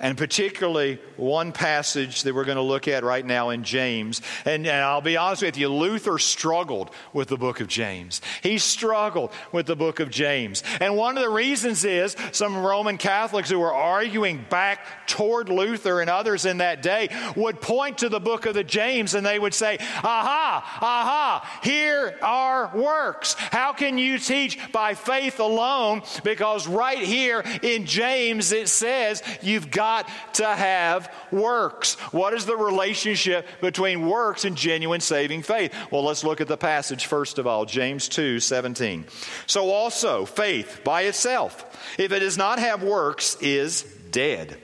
And 0.00 0.16
particularly 0.16 0.98
one 1.16 1.52
passage 1.52 2.22
that 2.22 2.34
we're 2.34 2.46
going 2.46 2.56
to 2.56 2.62
look 2.62 2.88
at 2.88 3.04
right 3.04 3.24
now 3.24 3.50
in 3.50 3.62
James. 3.62 4.22
And, 4.46 4.66
and, 4.66 4.80
I'll 4.80 5.02
be 5.02 5.18
honest 5.18 5.42
with 5.42 5.58
you, 5.58 5.68
Luther 5.68 6.18
struggled 6.18 6.90
with 7.12 7.28
the 7.28 7.36
book 7.36 7.60
of 7.60 7.68
James. 7.68 8.22
He 8.42 8.56
struggled 8.56 9.30
with 9.52 9.66
the 9.66 9.76
book 9.76 10.00
of 10.00 10.10
James. 10.10 10.64
And 10.80 10.96
one 10.96 11.18
of 11.18 11.22
the 11.22 11.28
reasons 11.28 11.84
is 11.84 12.16
some 12.32 12.56
Roman 12.56 12.96
Catholics 12.96 13.50
who 13.50 13.58
were 13.58 13.74
arguing 13.74 14.44
back 14.48 15.06
toward 15.06 15.50
Luther 15.50 16.00
and 16.00 16.08
others 16.08 16.46
in 16.46 16.58
that 16.58 16.82
day 16.82 17.10
would 17.36 17.60
point 17.60 17.98
to 17.98 18.08
the 18.08 18.20
book 18.20 18.46
of 18.46 18.54
the 18.54 18.64
James 18.64 19.14
and 19.14 19.26
they 19.26 19.38
would 19.38 19.54
say, 19.54 19.76
aha, 19.80 20.78
aha, 20.80 21.60
here 21.62 22.18
are 22.22 22.72
works. 22.74 23.34
How 23.34 23.74
can 23.74 23.98
you 23.98 24.18
teach 24.18 24.58
by 24.72 24.94
faith 24.94 25.40
alone? 25.40 26.02
Because 26.24 26.66
right 26.66 26.98
here 26.98 27.44
in 27.62 27.84
James 27.84 28.52
it 28.52 28.68
says 28.68 29.22
you've 29.42 29.70
got 29.70 29.89
to 30.34 30.46
have 30.46 31.12
works. 31.30 31.94
What 32.12 32.34
is 32.34 32.46
the 32.46 32.56
relationship 32.56 33.46
between 33.60 34.08
works 34.08 34.44
and 34.44 34.56
genuine 34.56 35.00
saving 35.00 35.42
faith? 35.42 35.74
Well, 35.90 36.04
let's 36.04 36.24
look 36.24 36.40
at 36.40 36.48
the 36.48 36.56
passage 36.56 37.06
first 37.06 37.38
of 37.38 37.46
all, 37.46 37.64
James 37.64 38.08
2 38.08 38.40
17. 38.40 39.06
So 39.46 39.70
also, 39.70 40.24
faith 40.24 40.80
by 40.84 41.02
itself, 41.02 41.64
if 41.98 42.12
it 42.12 42.20
does 42.20 42.38
not 42.38 42.58
have 42.58 42.82
works, 42.82 43.36
is 43.40 43.82
dead. 44.10 44.56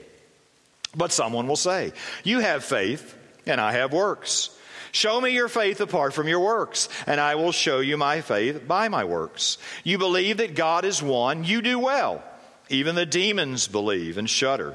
But 0.96 1.12
someone 1.12 1.46
will 1.46 1.56
say, 1.56 1.92
You 2.24 2.40
have 2.40 2.64
faith, 2.64 3.16
and 3.46 3.60
I 3.60 3.72
have 3.72 3.92
works. 3.92 4.50
Show 4.92 5.20
me 5.20 5.30
your 5.30 5.48
faith 5.48 5.82
apart 5.82 6.14
from 6.14 6.26
your 6.26 6.40
works, 6.40 6.88
and 7.06 7.20
I 7.20 7.34
will 7.34 7.52
show 7.52 7.80
you 7.80 7.98
my 7.98 8.22
faith 8.22 8.66
by 8.66 8.88
my 8.88 9.04
works. 9.04 9.58
You 9.84 9.98
believe 9.98 10.38
that 10.38 10.54
God 10.54 10.86
is 10.86 11.02
one, 11.02 11.44
you 11.44 11.60
do 11.60 11.78
well. 11.78 12.24
Even 12.70 12.94
the 12.94 13.04
demons 13.04 13.68
believe 13.68 14.16
and 14.16 14.28
shudder. 14.28 14.74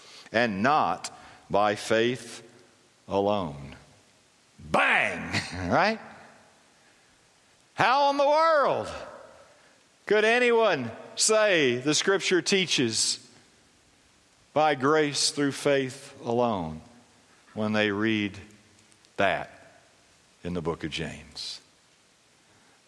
and 0.31 0.63
not 0.63 1.11
by 1.49 1.75
faith 1.75 2.43
alone. 3.07 3.75
Bang! 4.59 5.41
Right? 5.69 5.99
How 7.75 8.09
in 8.09 8.17
the 8.17 8.27
world 8.27 8.89
could 10.05 10.25
anyone 10.25 10.91
say 11.15 11.77
the 11.77 11.95
scripture 11.95 12.41
teaches 12.41 13.19
by 14.53 14.75
grace 14.75 15.31
through 15.31 15.53
faith 15.53 16.13
alone 16.23 16.81
when 17.53 17.73
they 17.73 17.91
read 17.91 18.37
that 19.17 19.81
in 20.43 20.53
the 20.53 20.61
book 20.61 20.83
of 20.83 20.91
James? 20.91 21.61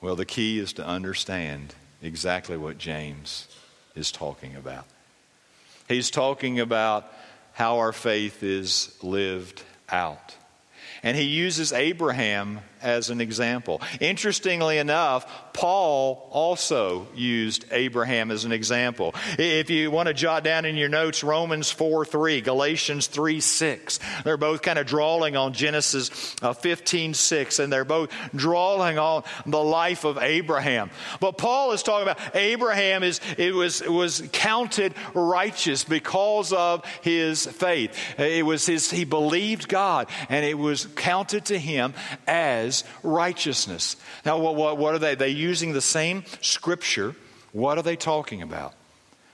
Well, 0.02 0.16
the 0.16 0.26
key 0.26 0.60
is 0.60 0.74
to 0.74 0.86
understand 0.86 1.74
exactly 2.02 2.58
what 2.58 2.78
James 2.78 3.48
is 3.96 4.12
talking 4.12 4.56
about. 4.56 4.86
He's 5.88 6.12
talking 6.12 6.60
about 6.60 7.12
how 7.54 7.78
our 7.78 7.94
faith 7.94 8.44
is 8.44 8.96
lived 9.02 9.64
out. 9.90 10.36
And 11.04 11.16
he 11.16 11.24
uses 11.24 11.72
Abraham 11.72 12.60
as 12.84 13.10
an 13.10 13.22
example. 13.22 13.82
Interestingly 14.00 14.78
enough, 14.78 15.54
Paul 15.54 16.28
also 16.32 17.08
used 17.16 17.66
Abraham 17.72 18.32
as 18.32 18.46
an 18.46 18.52
example. 18.52 19.16
If 19.38 19.70
you 19.70 19.92
want 19.92 20.08
to 20.08 20.14
jot 20.14 20.44
down 20.44 20.66
in 20.66 20.76
your 20.76 20.90
notes 20.90 21.24
Romans 21.24 21.72
4 21.72 22.06
3, 22.06 22.42
Galatians 22.42 23.08
3 23.08 23.40
6, 23.40 24.00
they're 24.24 24.38
both 24.38 24.62
kind 24.62 24.80
of 24.80 24.86
drawing 24.86 25.36
on 25.36 25.54
Genesis 25.54 26.36
uh, 26.42 26.54
15 26.54 27.14
6, 27.14 27.60
and 27.60 27.72
they're 27.72 27.86
both 27.86 28.12
drawing 28.36 28.98
on 28.98 29.24
the 29.46 29.64
life 29.64 30.04
of 30.04 30.18
Abraham. 30.18 30.90
But 31.20 31.38
Paul 31.38 31.72
is 31.72 31.84
talking 31.84 32.10
about 32.10 32.36
Abraham 32.36 33.04
is 33.04 33.22
it 33.38 33.54
was 33.54 33.82
was 33.82 34.28
counted 34.32 34.94
righteous 35.14 35.84
because 35.84 36.52
of 36.52 36.86
his 37.02 37.46
faith. 37.46 37.98
It 38.20 38.46
was 38.46 38.66
his 38.66 38.90
he 38.90 39.06
believed 39.06 39.68
God 39.68 40.10
and 40.30 40.46
it 40.46 40.58
was 40.58 40.88
counted 40.96 41.46
to 41.46 41.60
him 41.60 41.94
as 42.28 42.73
righteousness. 43.04 43.96
Now, 44.26 44.40
what, 44.40 44.56
what, 44.56 44.78
what 44.78 44.96
are 44.96 45.00
they? 45.00 45.16
They 45.16 45.30
using 45.30 45.74
the 45.74 45.82
same 45.82 46.24
scripture. 46.42 47.16
What 47.52 47.78
are 47.78 47.84
they 47.84 47.96
talking 47.96 48.42
about? 48.42 48.74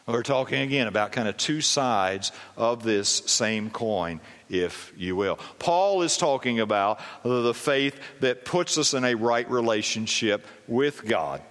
Well, 0.05 0.15
they're 0.15 0.23
talking 0.23 0.61
again 0.61 0.87
about 0.87 1.11
kind 1.11 1.27
of 1.27 1.37
two 1.37 1.61
sides 1.61 2.31
of 2.57 2.81
this 2.81 3.09
same 3.27 3.69
coin, 3.69 4.19
if 4.49 4.91
you 4.97 5.15
will. 5.15 5.37
Paul 5.59 6.01
is 6.01 6.17
talking 6.17 6.59
about 6.59 6.99
the 7.23 7.53
faith 7.53 7.99
that 8.19 8.43
puts 8.43 8.79
us 8.79 8.95
in 8.95 9.05
a 9.05 9.13
right 9.13 9.49
relationship 9.51 10.47
with 10.67 11.05
God. 11.05 11.43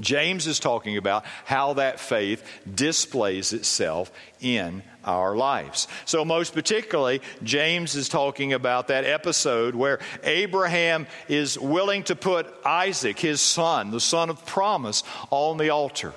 James 0.00 0.46
is 0.46 0.58
talking 0.58 0.96
about 0.96 1.24
how 1.44 1.74
that 1.74 2.00
faith 2.00 2.46
displays 2.74 3.52
itself 3.52 4.10
in 4.40 4.82
our 5.04 5.36
lives. 5.36 5.86
So, 6.06 6.24
most 6.24 6.54
particularly, 6.54 7.20
James 7.42 7.94
is 7.94 8.08
talking 8.08 8.54
about 8.54 8.88
that 8.88 9.04
episode 9.04 9.74
where 9.74 9.98
Abraham 10.22 11.06
is 11.28 11.58
willing 11.58 12.04
to 12.04 12.16
put 12.16 12.46
Isaac, 12.64 13.18
his 13.18 13.40
son, 13.40 13.90
the 13.90 14.00
son 14.00 14.30
of 14.30 14.46
promise, 14.46 15.02
on 15.30 15.58
the 15.58 15.70
altar. 15.70 16.14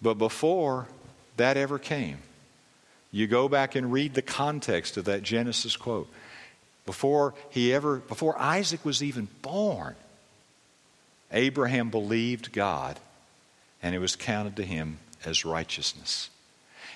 But 0.00 0.14
before 0.14 0.86
that 1.36 1.56
ever 1.56 1.78
came, 1.78 2.18
you 3.10 3.26
go 3.26 3.48
back 3.48 3.74
and 3.74 3.92
read 3.92 4.14
the 4.14 4.22
context 4.22 4.96
of 4.96 5.06
that 5.06 5.22
Genesis 5.22 5.76
quote. 5.76 6.08
Before 6.86 7.34
he 7.50 7.74
ever, 7.74 7.96
before 7.96 8.38
Isaac 8.38 8.84
was 8.84 9.02
even 9.02 9.28
born, 9.42 9.96
Abraham 11.32 11.90
believed 11.90 12.52
God, 12.52 12.98
and 13.82 13.94
it 13.94 13.98
was 13.98 14.16
counted 14.16 14.56
to 14.56 14.64
him 14.64 14.98
as 15.24 15.44
righteousness. 15.44 16.30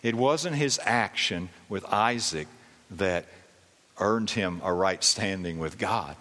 It 0.03 0.15
wasn't 0.15 0.57
his 0.57 0.81
action 0.85 1.49
with 1.69 1.85
Isaac 1.87 2.49
that 2.93 3.27
earned 3.99 4.31
him 4.31 4.61
a 4.65 4.73
right 4.73 5.03
standing 5.03 5.59
with 5.59 5.79
God, 5.79 6.17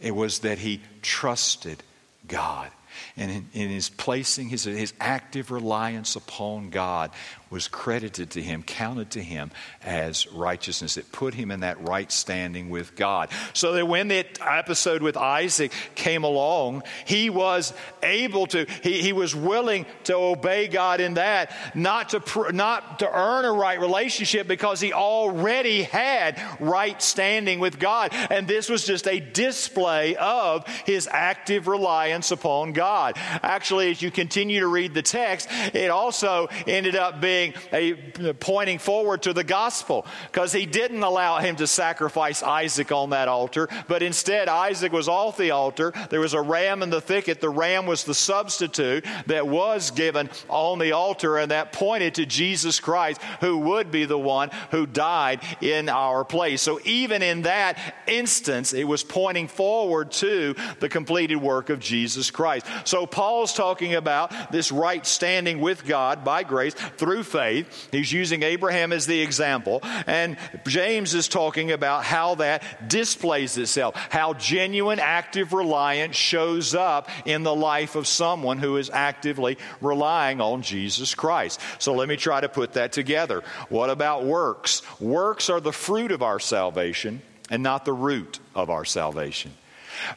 it 0.00 0.12
was 0.12 0.40
that 0.40 0.58
he 0.58 0.80
trusted 1.02 1.82
God. 2.26 2.70
And 3.16 3.30
in, 3.30 3.48
in, 3.52 3.68
his 3.68 3.88
placing 3.88 4.48
his, 4.48 4.64
his 4.64 4.92
active 5.00 5.50
reliance 5.50 6.16
upon 6.16 6.70
God 6.70 7.10
was 7.50 7.66
credited 7.66 8.30
to 8.30 8.40
him, 8.42 8.62
counted 8.62 9.10
to 9.10 9.22
him 9.22 9.50
as 9.82 10.26
righteousness. 10.28 10.96
It 10.96 11.10
put 11.10 11.34
him 11.34 11.50
in 11.50 11.60
that 11.60 11.86
right 11.86 12.10
standing 12.10 12.70
with 12.70 12.94
God. 12.94 13.28
So 13.54 13.72
that 13.72 13.86
when 13.86 14.08
that 14.08 14.38
episode 14.40 15.02
with 15.02 15.16
Isaac 15.16 15.72
came 15.96 16.22
along, 16.22 16.84
he 17.04 17.28
was 17.28 17.74
able 18.04 18.46
to, 18.48 18.66
he, 18.82 19.02
he 19.02 19.12
was 19.12 19.34
willing 19.34 19.84
to 20.04 20.14
obey 20.14 20.68
God 20.68 21.00
in 21.00 21.14
that, 21.14 21.52
not 21.74 22.10
to, 22.10 22.52
not 22.52 23.00
to 23.00 23.10
earn 23.12 23.44
a 23.44 23.52
right 23.52 23.80
relationship 23.80 24.46
because 24.46 24.80
he 24.80 24.92
already 24.92 25.82
had 25.82 26.40
right 26.60 27.02
standing 27.02 27.58
with 27.58 27.80
God. 27.80 28.12
And 28.12 28.46
this 28.46 28.68
was 28.68 28.84
just 28.84 29.08
a 29.08 29.18
display 29.18 30.14
of 30.14 30.64
his 30.86 31.08
active 31.10 31.66
reliance 31.66 32.30
upon 32.30 32.74
God. 32.74 33.14
Actually, 33.16 33.90
as 33.90 34.00
you 34.00 34.12
continue 34.12 34.60
to 34.60 34.68
read 34.68 34.94
the 34.94 35.02
text, 35.02 35.48
it 35.74 35.90
also 35.90 36.48
ended 36.68 36.94
up 36.94 37.20
being 37.20 37.39
being 37.40 37.54
a 37.72 38.34
pointing 38.34 38.78
forward 38.78 39.22
to 39.22 39.32
the 39.32 39.44
gospel 39.44 40.06
because 40.30 40.52
he 40.52 40.66
didn't 40.66 41.02
allow 41.02 41.38
him 41.38 41.56
to 41.56 41.66
sacrifice 41.66 42.42
Isaac 42.42 42.92
on 42.92 43.10
that 43.10 43.28
altar, 43.28 43.68
but 43.88 44.02
instead 44.02 44.48
Isaac 44.48 44.92
was 44.92 45.08
off 45.08 45.36
the 45.36 45.50
altar. 45.50 45.92
There 46.10 46.20
was 46.20 46.34
a 46.34 46.40
ram 46.40 46.82
in 46.82 46.90
the 46.90 47.00
thicket. 47.00 47.40
The 47.40 47.48
ram 47.48 47.86
was 47.86 48.04
the 48.04 48.14
substitute 48.14 49.04
that 49.26 49.46
was 49.46 49.90
given 49.90 50.28
on 50.48 50.78
the 50.78 50.92
altar, 50.92 51.38
and 51.38 51.50
that 51.50 51.72
pointed 51.72 52.14
to 52.16 52.26
Jesus 52.26 52.80
Christ, 52.80 53.20
who 53.40 53.58
would 53.58 53.90
be 53.90 54.04
the 54.04 54.18
one 54.18 54.50
who 54.70 54.86
died 54.86 55.40
in 55.60 55.88
our 55.88 56.24
place. 56.24 56.62
So 56.62 56.80
even 56.84 57.22
in 57.22 57.42
that 57.42 57.78
instance, 58.06 58.72
it 58.72 58.84
was 58.84 59.02
pointing 59.02 59.48
forward 59.48 60.10
to 60.12 60.54
the 60.80 60.88
completed 60.88 61.36
work 61.36 61.70
of 61.70 61.80
Jesus 61.80 62.30
Christ. 62.30 62.66
So 62.84 63.06
Paul's 63.06 63.54
talking 63.54 63.94
about 63.94 64.52
this 64.52 64.72
right 64.72 65.06
standing 65.06 65.60
with 65.60 65.86
God 65.86 66.24
by 66.24 66.42
grace 66.42 66.74
through 66.96 67.22
faith. 67.30 67.88
He's 67.92 68.12
using 68.12 68.42
Abraham 68.42 68.92
as 68.92 69.06
the 69.06 69.20
example. 69.20 69.80
And 70.06 70.36
James 70.66 71.14
is 71.14 71.28
talking 71.28 71.70
about 71.70 72.04
how 72.04 72.34
that 72.36 72.88
displays 72.88 73.56
itself, 73.56 73.94
how 74.10 74.34
genuine 74.34 74.98
active 74.98 75.52
reliance 75.52 76.16
shows 76.16 76.74
up 76.74 77.08
in 77.24 77.42
the 77.42 77.54
life 77.54 77.94
of 77.94 78.06
someone 78.06 78.58
who 78.58 78.76
is 78.76 78.90
actively 78.90 79.58
relying 79.80 80.40
on 80.40 80.62
Jesus 80.62 81.14
Christ. 81.14 81.60
So 81.78 81.94
let 81.94 82.08
me 82.08 82.16
try 82.16 82.40
to 82.40 82.48
put 82.48 82.74
that 82.74 82.92
together. 82.92 83.42
What 83.68 83.90
about 83.90 84.24
works? 84.24 84.82
Works 85.00 85.48
are 85.48 85.60
the 85.60 85.72
fruit 85.72 86.12
of 86.12 86.22
our 86.22 86.40
salvation 86.40 87.22
and 87.50 87.62
not 87.62 87.84
the 87.84 87.92
root 87.92 88.38
of 88.54 88.70
our 88.70 88.84
salvation. 88.84 89.52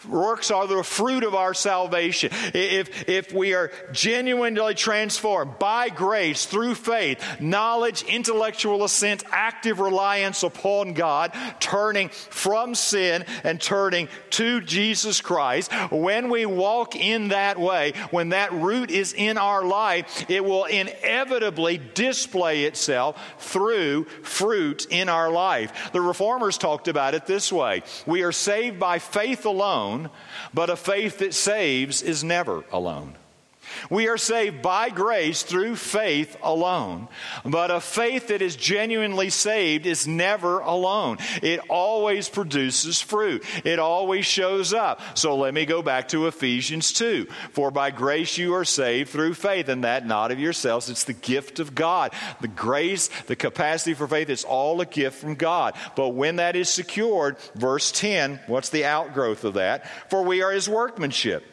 Works 0.08 0.52
are 0.52 0.68
the 0.68 0.84
fruit 0.84 1.24
of 1.24 1.36
our 1.36 1.54
salvation. 1.54 2.32
If, 2.54 3.10
if 3.10 3.34
we 3.34 3.54
are 3.54 3.72
genuinely 3.92 4.74
transformed 4.74 5.60
by 5.60 5.90
grace 5.90 6.46
through 6.46 6.76
faith, 6.76 7.24
knowledge, 7.40 8.04
intellectual 8.04 8.84
assent, 8.84 9.24
active 9.32 9.80
reliance 9.80 10.44
upon 10.44 10.94
God, 10.94 11.34
turning 11.60 12.10
from 12.10 12.76
sin 12.76 13.26
and 13.44 13.62
turning 13.62 14.10
to 14.32 14.62
Jesus 14.62 15.22
Christ, 15.22 15.72
when 15.92 16.30
we 16.30 16.46
walk 16.46 16.96
in 16.96 17.30
that 17.30 17.60
way, 17.60 17.94
when 18.12 18.30
that 18.30 18.52
root 18.54 18.92
is 18.92 19.14
in 19.14 19.38
our 19.38 19.64
life, 19.64 20.30
it 20.30 20.44
will 20.44 20.66
inevitably 20.66 21.80
display 21.94 22.66
itself 22.66 23.20
through 23.40 24.06
fruit 24.22 24.88
in 24.90 25.10
our 25.10 25.32
life. 25.32 25.92
The 25.94 26.02
reformers 26.02 26.58
talked 26.58 26.88
about 26.88 27.14
it 27.14 27.26
this 27.26 27.52
way 27.52 27.84
We 28.06 28.24
are 28.24 28.32
saved 28.32 28.80
by 28.80 29.00
faith 29.00 29.46
alone 29.46 29.73
alone, 29.74 30.10
but 30.54 30.70
a 30.70 30.76
faith 30.76 31.20
that 31.20 31.34
saves 31.34 32.02
is 32.02 32.24
never 32.24 32.64
alone. 32.72 33.16
We 33.90 34.08
are 34.08 34.18
saved 34.18 34.62
by 34.62 34.90
grace 34.90 35.44
through 35.44 35.76
faith 35.76 36.38
alone. 36.42 37.08
But 37.46 37.72
a 37.72 37.80
faith 37.80 38.28
that 38.28 38.42
is 38.42 38.56
genuinely 38.56 39.30
saved 39.30 39.86
is 39.86 40.08
never 40.08 40.60
alone. 40.60 41.18
It 41.42 41.60
always 41.70 42.30
produces 42.30 43.02
fruit, 43.02 43.44
it 43.64 43.80
always 43.80 44.26
shows 44.26 44.74
up. 44.74 45.02
So 45.18 45.36
let 45.36 45.54
me 45.54 45.66
go 45.66 45.82
back 45.82 46.10
to 46.10 46.28
Ephesians 46.28 46.94
2. 46.94 47.28
For 47.52 47.72
by 47.72 47.92
grace 47.92 48.38
you 48.38 48.56
are 48.56 48.66
saved 48.66 49.10
through 49.10 49.34
faith, 49.34 49.70
and 49.70 49.84
that 49.84 50.06
not 50.06 50.32
of 50.32 50.40
yourselves. 50.40 50.90
It's 50.90 51.04
the 51.04 51.14
gift 51.14 51.60
of 51.60 51.76
God. 51.76 52.14
The 52.42 52.48
grace, 52.48 53.10
the 53.28 53.36
capacity 53.36 53.94
for 53.94 54.08
faith, 54.08 54.30
it's 54.30 54.44
all 54.44 54.82
a 54.82 54.86
gift 54.86 55.20
from 55.20 55.36
God. 55.36 55.76
But 55.96 56.10
when 56.10 56.38
that 56.38 56.56
is 56.56 56.70
secured, 56.70 57.38
verse 57.56 57.92
10, 57.92 58.40
what's 58.48 58.70
the 58.70 58.86
outgrowth 58.86 59.44
of 59.44 59.56
that? 59.56 59.88
For 60.10 60.24
we 60.24 60.42
are 60.42 60.52
his 60.52 60.70
workmanship 60.70 61.46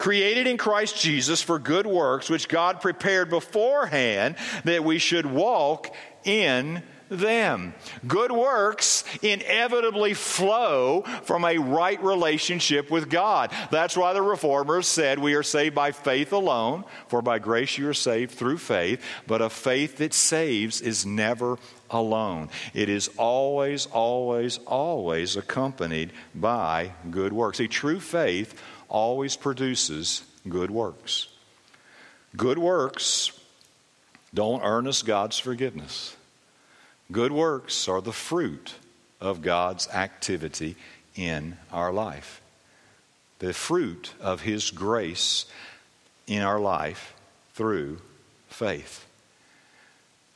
created 0.00 0.46
in 0.46 0.56
Christ 0.56 0.98
Jesus 0.98 1.42
for 1.42 1.58
good 1.58 1.86
works, 1.86 2.30
which 2.30 2.48
God 2.48 2.80
prepared 2.80 3.28
beforehand 3.28 4.34
that 4.64 4.82
we 4.82 4.98
should 4.98 5.26
walk 5.26 5.94
in 6.24 6.82
them. 7.10 7.74
Good 8.06 8.32
works 8.32 9.04
inevitably 9.20 10.14
flow 10.14 11.02
from 11.24 11.44
a 11.44 11.58
right 11.58 12.02
relationship 12.02 12.90
with 12.90 13.10
God. 13.10 13.52
That's 13.70 13.96
why 13.96 14.14
the 14.14 14.22
reformers 14.22 14.86
said 14.86 15.18
we 15.18 15.34
are 15.34 15.42
saved 15.42 15.74
by 15.74 15.92
faith 15.92 16.32
alone, 16.32 16.84
for 17.08 17.20
by 17.20 17.38
grace 17.38 17.76
you 17.76 17.86
are 17.88 17.94
saved 17.94 18.32
through 18.32 18.58
faith, 18.58 19.04
but 19.26 19.42
a 19.42 19.50
faith 19.50 19.98
that 19.98 20.14
saves 20.14 20.80
is 20.80 21.04
never 21.04 21.58
alone. 21.90 22.48
It 22.72 22.88
is 22.88 23.10
always, 23.18 23.86
always, 23.86 24.58
always 24.66 25.36
accompanied 25.36 26.12
by 26.34 26.92
good 27.10 27.32
works. 27.32 27.60
A 27.60 27.68
true 27.68 28.00
faith 28.00 28.54
always 28.90 29.36
produces 29.36 30.22
good 30.46 30.70
works. 30.70 31.28
Good 32.36 32.58
works 32.58 33.32
don't 34.34 34.62
earn 34.62 34.86
us 34.86 35.02
God's 35.02 35.38
forgiveness. 35.38 36.16
Good 37.10 37.32
works 37.32 37.88
are 37.88 38.00
the 38.00 38.12
fruit 38.12 38.74
of 39.20 39.42
God's 39.42 39.88
activity 39.88 40.76
in 41.16 41.56
our 41.72 41.92
life. 41.92 42.40
The 43.40 43.52
fruit 43.52 44.12
of 44.20 44.42
His 44.42 44.70
grace 44.70 45.46
in 46.26 46.42
our 46.42 46.60
life 46.60 47.14
through 47.54 48.00
faith. 48.48 49.06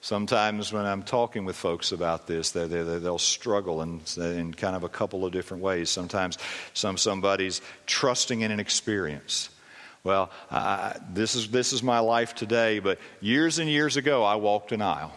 Sometimes 0.04 0.70
when 0.70 0.84
I'm 0.84 1.02
talking 1.02 1.46
with 1.46 1.56
folks 1.56 1.90
about 1.90 2.26
this, 2.26 2.50
they, 2.50 2.66
they, 2.66 2.82
they'll 2.82 3.18
struggle 3.18 3.80
in, 3.80 4.02
in 4.18 4.52
kind 4.52 4.76
of 4.76 4.84
a 4.84 4.88
couple 4.90 5.24
of 5.24 5.32
different 5.32 5.62
ways. 5.62 5.88
Sometimes 5.88 6.36
some, 6.74 6.98
somebody's 6.98 7.62
trusting 7.86 8.42
in 8.42 8.50
an 8.50 8.60
experience. 8.60 9.48
Well, 10.02 10.30
I, 10.50 10.98
this, 11.14 11.34
is, 11.34 11.48
this 11.48 11.72
is 11.72 11.82
my 11.82 12.00
life 12.00 12.34
today, 12.34 12.80
but 12.80 12.98
years 13.22 13.58
and 13.58 13.70
years 13.70 13.96
ago, 13.96 14.22
I 14.22 14.34
walked 14.34 14.72
an 14.72 14.82
aisle. 14.82 15.16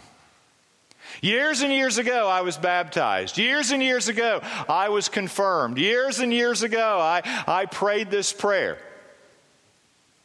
Years 1.19 1.63
and 1.63 1.73
years 1.73 1.97
ago, 1.97 2.29
I 2.29 2.39
was 2.39 2.55
baptized. 2.55 3.37
Years 3.37 3.71
and 3.71 3.83
years 3.83 4.07
ago, 4.07 4.39
I 4.69 4.87
was 4.87 5.09
confirmed. 5.09 5.79
Years 5.79 6.19
and 6.19 6.31
years 6.31 6.63
ago, 6.63 6.97
I, 6.97 7.23
I 7.45 7.65
prayed 7.65 8.09
this 8.09 8.31
prayer. 8.31 8.77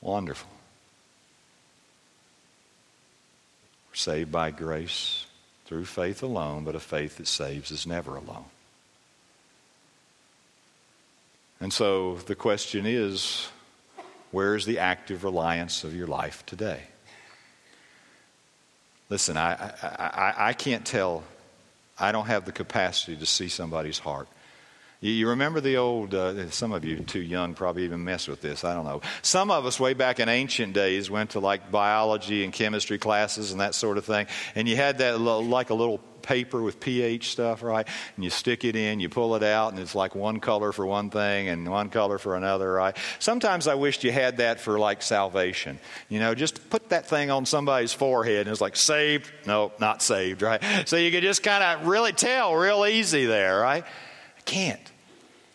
Wonderful. 0.00 0.51
We're 3.93 3.97
saved 3.97 4.32
by 4.32 4.53
grace 4.53 5.26
through 5.66 5.84
faith 5.84 6.22
alone, 6.22 6.64
but 6.64 6.74
a 6.74 6.80
faith 6.80 7.18
that 7.18 7.26
saves 7.26 7.70
is 7.70 7.86
never 7.86 8.16
alone. 8.16 8.47
And 11.61 11.70
so 11.70 12.16
the 12.16 12.34
question 12.34 12.86
is 12.86 13.49
where 14.30 14.57
is 14.57 14.64
the 14.64 14.78
active 14.78 15.24
reliance 15.24 15.84
of 15.84 15.95
your 15.95 16.07
life 16.07 16.43
today? 16.47 16.84
Listen, 19.11 19.36
I, 19.36 19.53
I, 19.82 19.86
I, 19.88 20.34
I 20.49 20.53
can't 20.55 20.86
tell, 20.86 21.22
I 22.01 22.12
don't 22.12 22.28
have 22.28 22.47
the 22.47 22.53
capacity 22.53 23.14
to 23.18 23.26
see 23.26 23.49
somebody's 23.49 23.99
heart. 23.99 24.26
You 25.05 25.30
remember 25.30 25.61
the 25.61 25.78
old, 25.78 26.14
uh, 26.14 26.48
some 26.50 26.70
of 26.70 26.84
you 26.84 27.00
too 27.00 27.20
young 27.20 27.55
probably 27.55 27.82
even 27.82 28.05
mess 28.05 28.28
with 28.28 28.40
this, 28.40 28.62
I 28.62 28.72
don't 28.72 28.84
know. 28.84 29.00
Some 29.22 29.50
of 29.50 29.66
us 29.66 29.80
way 29.80 29.94
back 29.94 30.20
in 30.20 30.28
ancient 30.28 30.74
days 30.74 31.11
went 31.11 31.30
to 31.30 31.40
like 31.40 31.72
biology 31.72 32.44
and 32.44 32.53
chemistry 32.53 32.98
classes 32.98 33.50
and 33.50 33.61
that 33.61 33.74
sort 33.74 33.98
of 33.98 34.05
thing, 34.05 34.28
and 34.55 34.68
you 34.68 34.76
had 34.76 34.98
that 34.98 35.20
like 35.20 35.70
a 35.70 35.74
little 35.74 35.98
paper 36.22 36.62
with 36.62 36.78
pH 36.78 37.32
stuff, 37.32 37.64
right? 37.64 37.84
And 38.14 38.22
you 38.22 38.30
stick 38.30 38.64
it 38.64 38.76
in, 38.76 39.00
you 39.00 39.09
pull 39.09 39.34
it 39.34 39.42
out, 39.42 39.72
and 39.72 39.80
it's 39.80 39.96
like 39.96 40.14
one 40.14 40.38
color 40.38 40.70
for 40.70 40.86
one 40.86 41.11
thing 41.11 41.48
and 41.48 41.68
one 41.68 41.90
color 41.90 42.18
for 42.18 42.36
another, 42.36 42.72
right? 42.72 42.96
Sometimes 43.18 43.66
I 43.66 43.74
wished 43.74 44.05
you 44.05 44.12
had 44.12 44.36
that 44.36 44.61
for 44.61 44.78
like 44.78 45.03
salvation. 45.03 45.80
You 46.11 46.20
know, 46.20 46.36
just 46.36 46.70
put 46.70 46.90
that 46.90 47.09
thing 47.09 47.32
on 47.32 47.44
somebody's 47.44 47.92
forehead 47.92 48.42
and 48.42 48.50
it's 48.50 48.61
like 48.61 48.76
saved, 48.76 49.32
no, 49.46 49.72
not 49.80 50.00
saved, 50.00 50.42
right? 50.42 50.62
So 50.86 50.96
you 50.96 51.11
could 51.11 51.24
just 51.24 51.42
kind 51.42 51.64
of 51.64 51.88
really 51.88 52.12
tell 52.12 52.55
real 52.55 52.86
easy 52.86 53.26
there, 53.26 53.59
right? 53.59 53.82
I 53.84 54.40
can't. 54.42 54.91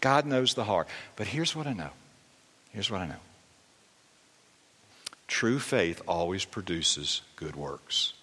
God 0.02 0.26
knows 0.26 0.54
the 0.54 0.64
heart. 0.64 0.88
But 1.16 1.28
here's 1.28 1.56
what 1.56 1.68
I 1.68 1.74
know. 1.74 1.90
Here's 2.72 2.92
what 2.92 3.02
I 3.02 3.08
know. 3.08 3.16
True 5.28 5.60
faith 5.60 6.02
always 6.08 6.46
produces 6.46 7.22
good 7.36 7.56
works. 7.56 8.14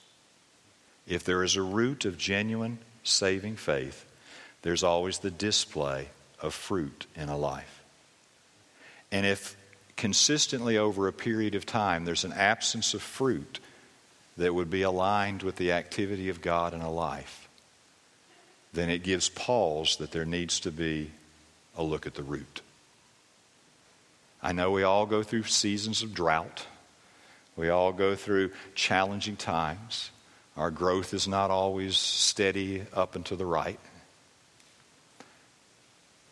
If 1.06 1.24
there 1.24 1.42
is 1.42 1.56
a 1.56 1.62
root 1.62 2.04
of 2.04 2.16
genuine 2.16 2.78
saving 3.02 3.56
faith, 3.56 4.06
there's 4.62 4.82
always 4.82 5.18
the 5.18 5.30
display 5.30 6.08
of 6.40 6.54
fruit 6.54 7.06
in 7.14 7.28
a 7.28 7.36
life. 7.36 7.82
And 9.12 9.26
if 9.26 9.56
consistently 9.96 10.78
over 10.78 11.06
a 11.06 11.12
period 11.12 11.54
of 11.54 11.66
time 11.66 12.04
there's 12.04 12.24
an 12.24 12.32
absence 12.32 12.94
of 12.94 13.02
fruit 13.02 13.60
that 14.36 14.54
would 14.54 14.70
be 14.70 14.82
aligned 14.82 15.42
with 15.42 15.56
the 15.56 15.72
activity 15.72 16.28
of 16.28 16.40
God 16.40 16.74
in 16.74 16.80
a 16.80 16.90
life, 16.90 17.48
then 18.72 18.90
it 18.90 19.04
gives 19.04 19.28
pause 19.28 19.96
that 19.98 20.10
there 20.10 20.24
needs 20.24 20.58
to 20.60 20.72
be 20.72 21.10
a 21.76 21.82
look 21.82 22.06
at 22.06 22.14
the 22.14 22.22
root. 22.22 22.60
I 24.42 24.52
know 24.52 24.70
we 24.70 24.82
all 24.82 25.06
go 25.06 25.22
through 25.22 25.44
seasons 25.44 26.02
of 26.02 26.14
drought. 26.14 26.66
We 27.56 27.70
all 27.70 27.92
go 27.92 28.14
through 28.14 28.50
challenging 28.74 29.36
times. 29.36 30.10
Our 30.56 30.70
growth 30.70 31.14
is 31.14 31.26
not 31.26 31.50
always 31.50 31.96
steady 31.96 32.82
up 32.92 33.16
and 33.16 33.24
to 33.26 33.36
the 33.36 33.46
right. 33.46 33.80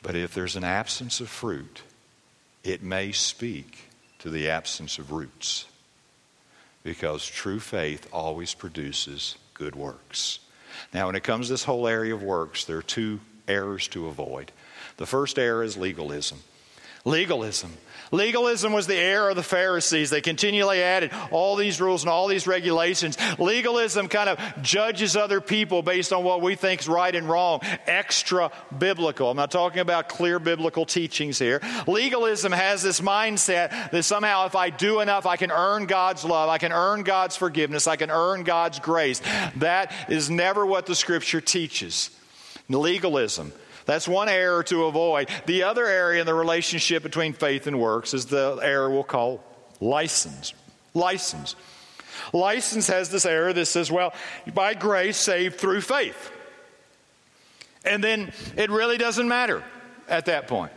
But 0.03 0.17
if 0.17 0.35
there's 0.35 0.57
an 0.57 0.65
absence 0.65 1.21
of 1.21 1.29
fruit, 1.29 1.83
it 2.63 2.83
may 2.83 3.13
speak 3.13 3.89
to 4.19 4.31
the 4.31 4.51
absence 4.51 4.99
of 4.99 5.11
roots. 5.11 5.67
Because 6.83 7.25
true 7.25 7.61
faith 7.61 8.09
always 8.13 8.55
produces 8.55 9.37
good 9.55 9.75
works. 9.75 10.41
Now, 10.93 11.07
when 11.07 11.17
it 11.17 11.23
comes 11.23 11.47
to 11.47 11.53
this 11.53 11.65
whole 11.65 11.87
area 11.87 12.15
of 12.15 12.23
works, 12.23 12.65
there 12.65 12.77
are 12.77 12.83
two 12.83 13.21
errors 13.47 13.89
to 13.89 14.07
avoid. 14.09 14.51
The 14.97 15.07
first 15.07 15.39
error 15.39 15.63
is 15.63 15.77
legalism. 15.77 16.39
Legalism. 17.05 17.73
Legalism 18.13 18.75
was 18.75 18.87
the 18.87 18.97
error 18.97 19.31
of 19.31 19.37
the 19.37 19.43
Pharisees. 19.43 20.11
They 20.11 20.21
continually 20.21 20.83
added 20.83 21.11
all 21.31 21.57
these 21.57 21.81
rules 21.81 22.03
and 22.03 22.11
all 22.11 22.29
these 22.29 22.47
regulations. 22.47 23.17
Legalism 23.39 24.07
kind 24.09 24.29
of 24.29 24.39
judges 24.63 25.17
other 25.17 25.41
people 25.41 25.83
based 25.83 26.13
on 26.13 26.23
what 26.23 26.43
we 26.43 26.55
think 26.55 26.83
is 26.83 26.89
right 26.89 27.13
and 27.13 27.27
wrong. 27.27 27.61
Extra 27.87 28.53
biblical. 28.77 29.31
I'm 29.31 29.37
not 29.37 29.51
talking 29.51 29.81
about 29.81 30.11
clear 30.11 30.39
biblical 30.39 30.85
teachings 30.85 31.39
here. 31.39 31.61
Legalism 31.87 32.53
has 32.53 32.83
this 32.83 33.01
mindset 33.01 33.91
that 33.91 34.05
somehow 34.05 34.45
if 34.47 34.55
I 34.55 34.69
do 34.69 35.01
enough, 35.01 35.25
I 35.25 35.37
can 35.37 35.51
earn 35.51 35.87
God's 35.87 36.25
love, 36.25 36.51
I 36.51 36.59
can 36.59 36.71
earn 36.71 37.03
God's 37.03 37.37
forgiveness, 37.37 37.87
I 37.87 37.97
can 37.97 38.11
earn 38.11 38.45
God's 38.45 38.79
grace. 38.79 39.23
That 39.57 39.91
is 40.11 40.29
never 40.29 40.67
what 40.67 40.85
the 40.85 40.95
scripture 40.95 41.41
teaches. 41.41 42.11
Legalism. 42.69 43.53
That's 43.85 44.07
one 44.07 44.29
error 44.29 44.63
to 44.65 44.85
avoid. 44.85 45.29
The 45.47 45.65
other 45.65 45.87
area 45.87 46.21
in 46.21 46.27
the 46.27 46.35
relationship 46.35 47.03
between 47.03 47.33
faith 47.33 47.67
and 47.67 47.81
works 47.81 48.15
is 48.15 48.27
the 48.27 48.59
error 48.63 48.91
we'll 48.91 49.05
call 49.05 49.43
license. 49.81 50.55
License. 50.95 51.57
License 52.33 52.87
has 52.89 53.11
this 53.11 53.27
error 53.27 53.53
that 53.53 53.67
says, 53.67 53.91
well, 53.91 54.15
by 54.55 54.75
grace 54.75 55.17
saved 55.17 55.57
through 55.57 55.81
faith. 55.81 56.31
And 57.85 58.03
then 58.03 58.33
it 58.57 58.71
really 58.71 58.99
doesn't 58.99 59.27
matter 59.27 59.65
at 60.09 60.27
that 60.27 60.47
point. 60.47 60.73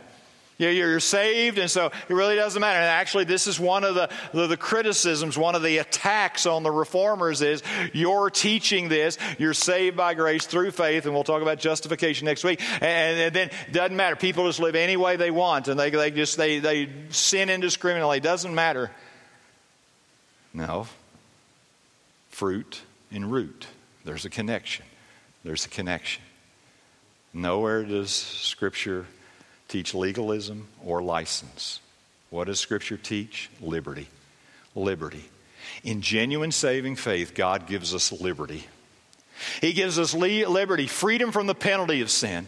You're 0.58 1.00
saved, 1.00 1.58
and 1.58 1.70
so 1.70 1.86
it 1.86 2.14
really 2.14 2.34
doesn't 2.34 2.58
matter. 2.58 2.78
And 2.78 2.88
actually, 2.88 3.24
this 3.24 3.46
is 3.46 3.60
one 3.60 3.84
of 3.84 3.94
the, 3.94 4.08
the, 4.32 4.46
the, 4.46 4.56
criticisms, 4.56 5.36
one 5.36 5.54
of 5.54 5.62
the 5.62 5.78
attacks 5.78 6.46
on 6.46 6.62
the 6.62 6.70
reformers 6.70 7.42
is 7.42 7.62
you're 7.92 8.30
teaching 8.30 8.88
this, 8.88 9.18
you're 9.38 9.52
saved 9.52 9.98
by 9.98 10.14
grace 10.14 10.46
through 10.46 10.70
faith, 10.70 11.04
and 11.04 11.12
we'll 11.12 11.24
talk 11.24 11.42
about 11.42 11.58
justification 11.58 12.24
next 12.24 12.42
week. 12.42 12.62
And, 12.80 13.20
and 13.20 13.34
then 13.34 13.50
it 13.66 13.72
doesn't 13.72 13.96
matter. 13.96 14.16
People 14.16 14.46
just 14.46 14.58
live 14.58 14.74
any 14.74 14.96
way 14.96 15.16
they 15.16 15.30
want, 15.30 15.68
and 15.68 15.78
they, 15.78 15.90
they 15.90 16.10
just 16.10 16.38
they, 16.38 16.58
they 16.58 16.88
sin 17.10 17.50
indiscriminately. 17.50 18.16
It 18.16 18.22
doesn't 18.22 18.54
matter. 18.54 18.90
No. 20.54 20.86
Fruit 22.30 22.80
and 23.12 23.30
root. 23.30 23.66
There's 24.06 24.24
a 24.24 24.30
connection. 24.30 24.86
There's 25.44 25.66
a 25.66 25.68
connection. 25.68 26.22
Nowhere 27.34 27.84
does 27.84 28.10
Scripture 28.10 29.04
teach 29.68 29.94
legalism 29.94 30.68
or 30.84 31.02
license. 31.02 31.80
What 32.30 32.46
does 32.46 32.60
Scripture 32.60 32.96
teach? 32.96 33.50
Liberty. 33.60 34.08
Liberty. 34.74 35.24
In 35.82 36.02
genuine 36.02 36.52
saving 36.52 36.96
faith, 36.96 37.34
God 37.34 37.66
gives 37.66 37.94
us 37.94 38.12
liberty. 38.12 38.66
He 39.60 39.72
gives 39.72 39.98
us 39.98 40.14
liberty, 40.14 40.86
freedom 40.86 41.32
from 41.32 41.46
the 41.46 41.54
penalty 41.54 42.00
of 42.00 42.10
sin, 42.10 42.46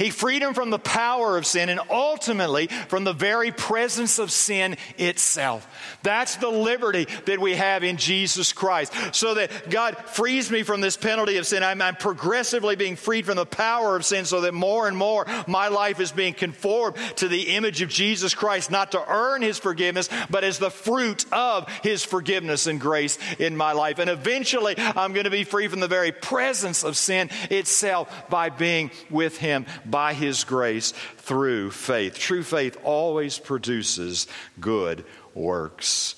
he 0.00 0.08
freed 0.08 0.40
him 0.40 0.54
from 0.54 0.70
the 0.70 0.78
power 0.78 1.36
of 1.36 1.44
sin 1.44 1.68
and 1.68 1.78
ultimately 1.90 2.68
from 2.88 3.04
the 3.04 3.12
very 3.12 3.52
presence 3.52 4.18
of 4.18 4.32
sin 4.32 4.78
itself. 4.96 5.68
That's 6.02 6.36
the 6.36 6.48
liberty 6.48 7.06
that 7.26 7.38
we 7.38 7.54
have 7.54 7.84
in 7.84 7.98
Jesus 7.98 8.54
Christ. 8.54 8.94
So 9.12 9.34
that 9.34 9.68
God 9.68 9.98
frees 9.98 10.50
me 10.50 10.62
from 10.62 10.80
this 10.80 10.96
penalty 10.96 11.36
of 11.36 11.46
sin. 11.46 11.62
I'm, 11.62 11.82
I'm 11.82 11.96
progressively 11.96 12.76
being 12.76 12.96
freed 12.96 13.26
from 13.26 13.36
the 13.36 13.44
power 13.44 13.94
of 13.94 14.06
sin 14.06 14.24
so 14.24 14.40
that 14.40 14.54
more 14.54 14.88
and 14.88 14.96
more 14.96 15.26
my 15.46 15.68
life 15.68 16.00
is 16.00 16.12
being 16.12 16.32
conformed 16.32 16.96
to 17.16 17.28
the 17.28 17.50
image 17.50 17.82
of 17.82 17.90
Jesus 17.90 18.34
Christ, 18.34 18.70
not 18.70 18.92
to 18.92 19.04
earn 19.06 19.42
his 19.42 19.58
forgiveness, 19.58 20.08
but 20.30 20.44
as 20.44 20.58
the 20.58 20.70
fruit 20.70 21.26
of 21.30 21.68
his 21.82 22.06
forgiveness 22.06 22.66
and 22.66 22.80
grace 22.80 23.18
in 23.38 23.54
my 23.54 23.72
life. 23.72 23.98
And 23.98 24.08
eventually 24.08 24.76
I'm 24.78 25.12
going 25.12 25.24
to 25.24 25.30
be 25.30 25.44
free 25.44 25.68
from 25.68 25.80
the 25.80 25.88
very 25.88 26.10
presence 26.10 26.84
of 26.84 26.96
sin 26.96 27.28
itself 27.50 28.30
by 28.30 28.48
being 28.48 28.90
with 29.10 29.36
him 29.36 29.66
by 29.90 30.14
His 30.14 30.44
grace 30.44 30.92
through 31.16 31.70
faith. 31.70 32.18
True 32.18 32.42
faith 32.42 32.78
always 32.84 33.38
produces 33.38 34.26
good 34.60 35.04
works. 35.34 36.14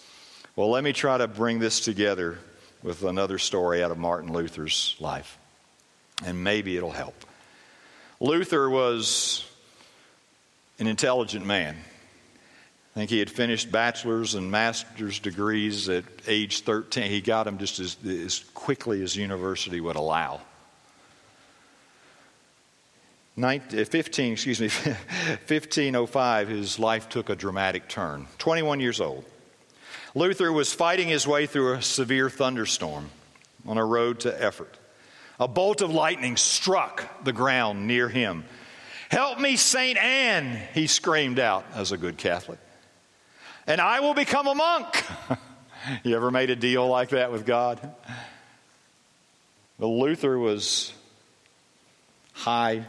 Well, 0.56 0.70
let 0.70 0.84
me 0.84 0.92
try 0.92 1.18
to 1.18 1.28
bring 1.28 1.58
this 1.58 1.80
together 1.80 2.38
with 2.82 3.04
another 3.04 3.38
story 3.38 3.82
out 3.82 3.90
of 3.90 3.98
Martin 3.98 4.32
Luther's 4.32 4.96
life, 5.00 5.38
and 6.24 6.42
maybe 6.42 6.76
it'll 6.76 6.90
help. 6.90 7.24
Luther 8.20 8.68
was 8.68 9.44
an 10.78 10.86
intelligent 10.86 11.46
man. 11.46 11.76
I 12.94 12.98
think 12.98 13.10
he 13.10 13.20
had 13.20 13.30
finished 13.30 13.72
bachelor's 13.72 14.34
and 14.34 14.50
master's 14.50 15.18
degrees 15.18 15.88
at 15.88 16.04
age 16.26 16.60
13. 16.60 17.10
He 17.10 17.22
got 17.22 17.44
them 17.44 17.56
just 17.56 17.80
as, 17.80 17.96
as 18.04 18.40
quickly 18.52 19.02
as 19.02 19.16
university 19.16 19.80
would 19.80 19.96
allow. 19.96 20.42
19, 23.36 23.80
uh, 23.80 23.84
15, 23.84 24.32
excuse 24.32 24.60
me, 24.60 24.68
1505, 25.46 26.48
his 26.48 26.78
life 26.78 27.08
took 27.08 27.30
a 27.30 27.36
dramatic 27.36 27.88
turn. 27.88 28.26
21 28.38 28.80
years 28.80 29.00
old. 29.00 29.24
Luther 30.14 30.52
was 30.52 30.72
fighting 30.72 31.08
his 31.08 31.26
way 31.26 31.46
through 31.46 31.74
a 31.74 31.82
severe 31.82 32.28
thunderstorm 32.28 33.10
on 33.66 33.78
a 33.78 33.84
road 33.84 34.20
to 34.20 34.44
Erfurt. 34.44 34.78
A 35.40 35.48
bolt 35.48 35.80
of 35.80 35.90
lightning 35.90 36.36
struck 36.36 37.24
the 37.24 37.32
ground 37.32 37.86
near 37.86 38.08
him. 38.08 38.44
Help 39.08 39.40
me, 39.40 39.56
St. 39.56 39.96
Anne, 39.96 40.60
he 40.74 40.86
screamed 40.86 41.38
out 41.38 41.64
as 41.74 41.92
a 41.92 41.96
good 41.96 42.18
Catholic. 42.18 42.58
And 43.66 43.80
I 43.80 44.00
will 44.00 44.14
become 44.14 44.46
a 44.46 44.54
monk. 44.54 45.04
you 46.02 46.14
ever 46.14 46.30
made 46.30 46.50
a 46.50 46.56
deal 46.56 46.86
like 46.86 47.10
that 47.10 47.32
with 47.32 47.46
God? 47.46 47.80
Well, 49.78 49.98
Luther 49.98 50.38
was 50.38 50.92
high 52.34 52.84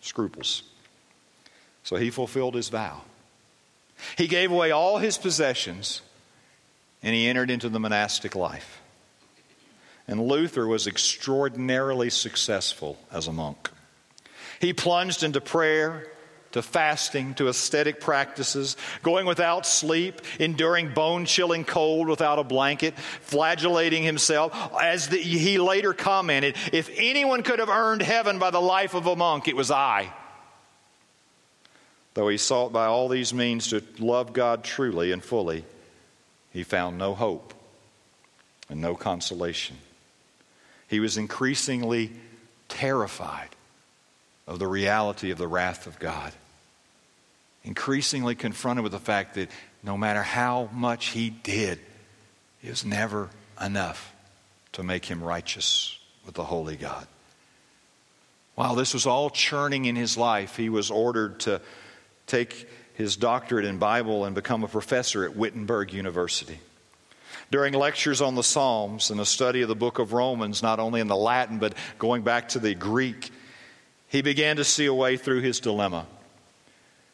scruples. 0.00 0.62
So 1.82 1.96
he 1.96 2.10
fulfilled 2.10 2.54
his 2.54 2.68
vow. 2.68 3.02
He 4.16 4.26
gave 4.26 4.50
away 4.50 4.70
all 4.70 4.98
his 4.98 5.18
possessions 5.18 6.02
and 7.02 7.14
he 7.14 7.26
entered 7.26 7.50
into 7.50 7.68
the 7.68 7.80
monastic 7.80 8.34
life. 8.34 8.80
And 10.06 10.26
Luther 10.26 10.66
was 10.66 10.86
extraordinarily 10.86 12.10
successful 12.10 12.98
as 13.12 13.26
a 13.26 13.32
monk. 13.32 13.70
He 14.60 14.72
plunged 14.72 15.22
into 15.22 15.40
prayer, 15.40 16.06
to 16.52 16.62
fasting 16.62 17.34
to 17.34 17.48
ascetic 17.48 18.00
practices, 18.00 18.76
going 19.02 19.26
without 19.26 19.66
sleep, 19.66 20.20
enduring 20.38 20.92
bone 20.92 21.24
chilling 21.24 21.64
cold 21.64 22.08
without 22.08 22.38
a 22.38 22.44
blanket, 22.44 22.98
flagellating 22.98 24.02
himself. 24.02 24.52
As 24.80 25.08
the, 25.08 25.18
he 25.18 25.58
later 25.58 25.92
commented, 25.92 26.56
if 26.72 26.90
anyone 26.96 27.42
could 27.42 27.60
have 27.60 27.68
earned 27.68 28.02
heaven 28.02 28.38
by 28.38 28.50
the 28.50 28.60
life 28.60 28.94
of 28.94 29.06
a 29.06 29.14
monk, 29.14 29.48
it 29.48 29.56
was 29.56 29.70
I. 29.70 30.12
Though 32.14 32.28
he 32.28 32.38
sought 32.38 32.72
by 32.72 32.86
all 32.86 33.08
these 33.08 33.32
means 33.32 33.68
to 33.68 33.82
love 33.98 34.32
God 34.32 34.64
truly 34.64 35.12
and 35.12 35.22
fully, 35.22 35.64
he 36.52 36.64
found 36.64 36.98
no 36.98 37.14
hope 37.14 37.54
and 38.68 38.80
no 38.80 38.96
consolation. 38.96 39.76
He 40.88 40.98
was 40.98 41.16
increasingly 41.16 42.10
terrified 42.68 43.50
of 44.46 44.58
the 44.58 44.66
reality 44.66 45.30
of 45.30 45.38
the 45.38 45.48
wrath 45.48 45.86
of 45.86 45.98
God. 45.98 46.32
Increasingly 47.64 48.34
confronted 48.34 48.82
with 48.82 48.92
the 48.92 48.98
fact 48.98 49.34
that 49.34 49.50
no 49.82 49.96
matter 49.96 50.22
how 50.22 50.68
much 50.72 51.08
he 51.08 51.30
did, 51.30 51.78
it 52.62 52.70
was 52.70 52.84
never 52.84 53.30
enough 53.60 54.14
to 54.72 54.82
make 54.82 55.04
him 55.04 55.22
righteous 55.22 55.98
with 56.24 56.34
the 56.34 56.44
holy 56.44 56.76
God. 56.76 57.06
While 58.54 58.74
this 58.74 58.94
was 58.94 59.06
all 59.06 59.30
churning 59.30 59.86
in 59.86 59.96
his 59.96 60.16
life, 60.16 60.56
he 60.56 60.68
was 60.68 60.90
ordered 60.90 61.40
to 61.40 61.60
take 62.26 62.68
his 62.94 63.16
doctorate 63.16 63.64
in 63.64 63.78
Bible 63.78 64.24
and 64.24 64.34
become 64.34 64.62
a 64.62 64.68
professor 64.68 65.24
at 65.24 65.36
Wittenberg 65.36 65.92
University. 65.94 66.60
During 67.50 67.74
lectures 67.74 68.20
on 68.20 68.34
the 68.34 68.42
Psalms 68.42 69.10
and 69.10 69.18
a 69.18 69.24
study 69.24 69.62
of 69.62 69.68
the 69.68 69.74
book 69.74 69.98
of 69.98 70.12
Romans, 70.12 70.62
not 70.62 70.78
only 70.78 71.00
in 71.00 71.08
the 71.08 71.16
Latin, 71.16 71.58
but 71.58 71.74
going 71.98 72.22
back 72.22 72.50
to 72.50 72.58
the 72.58 72.74
Greek, 72.74 73.30
he 74.10 74.22
began 74.22 74.56
to 74.56 74.64
see 74.64 74.86
a 74.86 74.94
way 74.94 75.16
through 75.16 75.40
his 75.40 75.60
dilemma. 75.60 76.04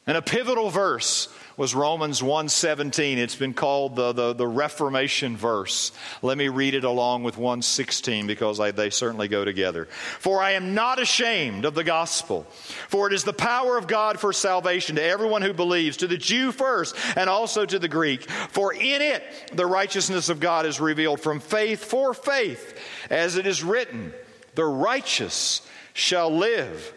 And 0.07 0.17
a 0.17 0.23
pivotal 0.23 0.71
verse 0.71 1.29
was 1.57 1.75
Romans 1.75 2.23
1:17. 2.23 3.19
It's 3.19 3.35
been 3.35 3.55
called 3.55 3.97
the, 3.97 4.13
the, 4.13 4.33
the, 4.35 4.47
Reformation 4.47 5.37
verse. 5.37 5.91
Let 6.23 6.39
me 6.39 6.49
read 6.49 6.75
it 6.75 6.85
along 6.85 7.23
with 7.25 7.37
116 7.37 8.27
because 8.27 8.61
I, 8.61 8.71
they 8.71 8.91
certainly 8.91 9.27
go 9.27 9.45
together. 9.45 9.87
For 10.21 10.41
I 10.41 10.53
am 10.53 10.75
not 10.75 11.01
ashamed 11.01 11.65
of 11.65 11.75
the 11.75 11.85
gospel, 11.85 12.45
for 12.89 13.07
it 13.09 13.13
is 13.13 13.25
the 13.25 13.33
power 13.33 13.77
of 13.77 13.89
God 13.89 14.21
for 14.21 14.33
salvation 14.33 14.97
to 14.97 15.03
everyone 15.03 15.43
who 15.43 15.53
believes, 15.53 15.97
to 15.99 16.07
the 16.07 16.19
Jew 16.19 16.53
first 16.53 16.95
and 17.17 17.29
also 17.29 17.67
to 17.67 17.79
the 17.79 17.89
Greek. 17.89 18.31
For 18.31 18.73
in 18.73 19.03
it 19.03 19.23
the 19.55 19.67
righteousness 19.67 20.29
of 20.29 20.41
God 20.41 20.67
is 20.67 20.81
revealed 20.81 21.21
from 21.21 21.41
faith 21.41 21.85
for 21.85 22.15
faith, 22.15 22.79
as 23.11 23.37
it 23.37 23.47
is 23.47 23.65
written, 23.65 24.13
the 24.55 24.65
righteous 24.65 25.63
shall 25.97 26.31
live 26.31 26.93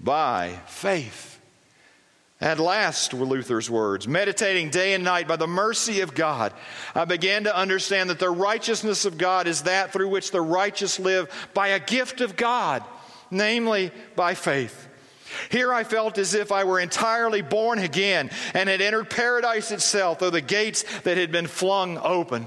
by 0.00 0.58
faith. 0.66 1.38
At 2.40 2.58
last 2.58 3.12
were 3.12 3.26
Luther's 3.26 3.68
words. 3.68 4.08
Meditating 4.08 4.70
day 4.70 4.94
and 4.94 5.04
night 5.04 5.28
by 5.28 5.36
the 5.36 5.46
mercy 5.46 6.00
of 6.00 6.14
God, 6.14 6.54
I 6.94 7.04
began 7.04 7.44
to 7.44 7.54
understand 7.54 8.08
that 8.08 8.18
the 8.18 8.30
righteousness 8.30 9.04
of 9.04 9.18
God 9.18 9.46
is 9.46 9.62
that 9.62 9.92
through 9.92 10.08
which 10.08 10.30
the 10.30 10.40
righteous 10.40 10.98
live 10.98 11.30
by 11.52 11.68
a 11.68 11.80
gift 11.80 12.22
of 12.22 12.36
God, 12.36 12.82
namely 13.30 13.90
by 14.16 14.34
faith. 14.34 14.88
Here 15.50 15.74
I 15.74 15.84
felt 15.84 16.16
as 16.16 16.32
if 16.32 16.50
I 16.50 16.64
were 16.64 16.80
entirely 16.80 17.42
born 17.42 17.80
again 17.80 18.30
and 18.54 18.68
had 18.68 18.80
entered 18.80 19.10
paradise 19.10 19.72
itself, 19.72 20.20
through 20.20 20.30
the 20.30 20.40
gates 20.40 20.84
that 21.00 21.18
had 21.18 21.30
been 21.30 21.48
flung 21.48 21.98
open. 21.98 22.46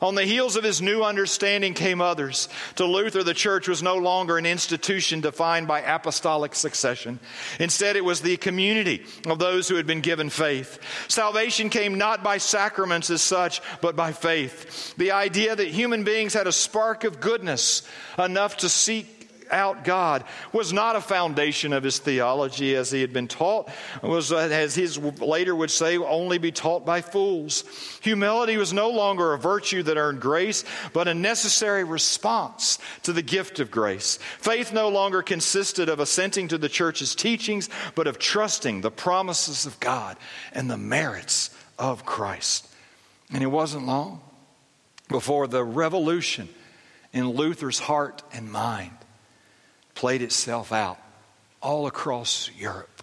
On 0.00 0.14
the 0.14 0.24
heels 0.24 0.56
of 0.56 0.64
his 0.64 0.80
new 0.80 1.02
understanding 1.02 1.74
came 1.74 2.00
others. 2.00 2.48
To 2.76 2.84
Luther, 2.84 3.22
the 3.22 3.34
church 3.34 3.66
was 3.66 3.82
no 3.82 3.96
longer 3.96 4.38
an 4.38 4.46
institution 4.46 5.20
defined 5.20 5.66
by 5.66 5.80
apostolic 5.80 6.54
succession. 6.54 7.18
Instead, 7.58 7.96
it 7.96 8.04
was 8.04 8.20
the 8.20 8.36
community 8.36 9.04
of 9.26 9.38
those 9.38 9.68
who 9.68 9.74
had 9.74 9.86
been 9.86 10.00
given 10.00 10.30
faith. 10.30 10.78
Salvation 11.08 11.68
came 11.68 11.98
not 11.98 12.22
by 12.22 12.38
sacraments 12.38 13.10
as 13.10 13.22
such, 13.22 13.60
but 13.80 13.96
by 13.96 14.12
faith. 14.12 14.94
The 14.96 15.12
idea 15.12 15.56
that 15.56 15.68
human 15.68 16.04
beings 16.04 16.34
had 16.34 16.46
a 16.46 16.52
spark 16.52 17.04
of 17.04 17.20
goodness 17.20 17.82
enough 18.18 18.58
to 18.58 18.68
seek 18.68 19.17
out 19.50 19.84
God 19.84 20.24
was 20.52 20.72
not 20.72 20.96
a 20.96 21.00
foundation 21.00 21.72
of 21.72 21.82
his 21.82 21.98
theology 21.98 22.76
as 22.76 22.90
he 22.90 23.00
had 23.00 23.12
been 23.12 23.28
taught, 23.28 23.68
was, 24.02 24.32
as 24.32 24.74
his 24.74 24.98
later 24.98 25.54
would 25.54 25.70
say, 25.70 25.96
only 25.98 26.38
be 26.38 26.52
taught 26.52 26.84
by 26.84 27.00
fools. 27.00 27.64
Humility 28.02 28.56
was 28.56 28.72
no 28.72 28.90
longer 28.90 29.32
a 29.32 29.38
virtue 29.38 29.82
that 29.82 29.96
earned 29.96 30.20
grace, 30.20 30.64
but 30.92 31.08
a 31.08 31.14
necessary 31.14 31.84
response 31.84 32.78
to 33.02 33.12
the 33.12 33.22
gift 33.22 33.60
of 33.60 33.70
grace. 33.70 34.18
Faith 34.38 34.72
no 34.72 34.88
longer 34.88 35.22
consisted 35.22 35.88
of 35.88 36.00
assenting 36.00 36.48
to 36.48 36.58
the 36.58 36.68
church's 36.68 37.14
teachings, 37.14 37.68
but 37.94 38.06
of 38.06 38.18
trusting 38.18 38.80
the 38.80 38.90
promises 38.90 39.66
of 39.66 39.78
God 39.80 40.16
and 40.52 40.70
the 40.70 40.78
merits 40.78 41.50
of 41.78 42.04
Christ. 42.04 42.66
And 43.32 43.42
it 43.42 43.48
wasn't 43.48 43.86
long 43.86 44.20
before 45.08 45.46
the 45.46 45.64
revolution 45.64 46.48
in 47.12 47.30
Luther's 47.30 47.78
heart 47.78 48.22
and 48.32 48.50
mind 48.50 48.97
played 49.98 50.22
itself 50.22 50.70
out 50.70 50.96
all 51.60 51.88
across 51.88 52.52
Europe 52.56 53.02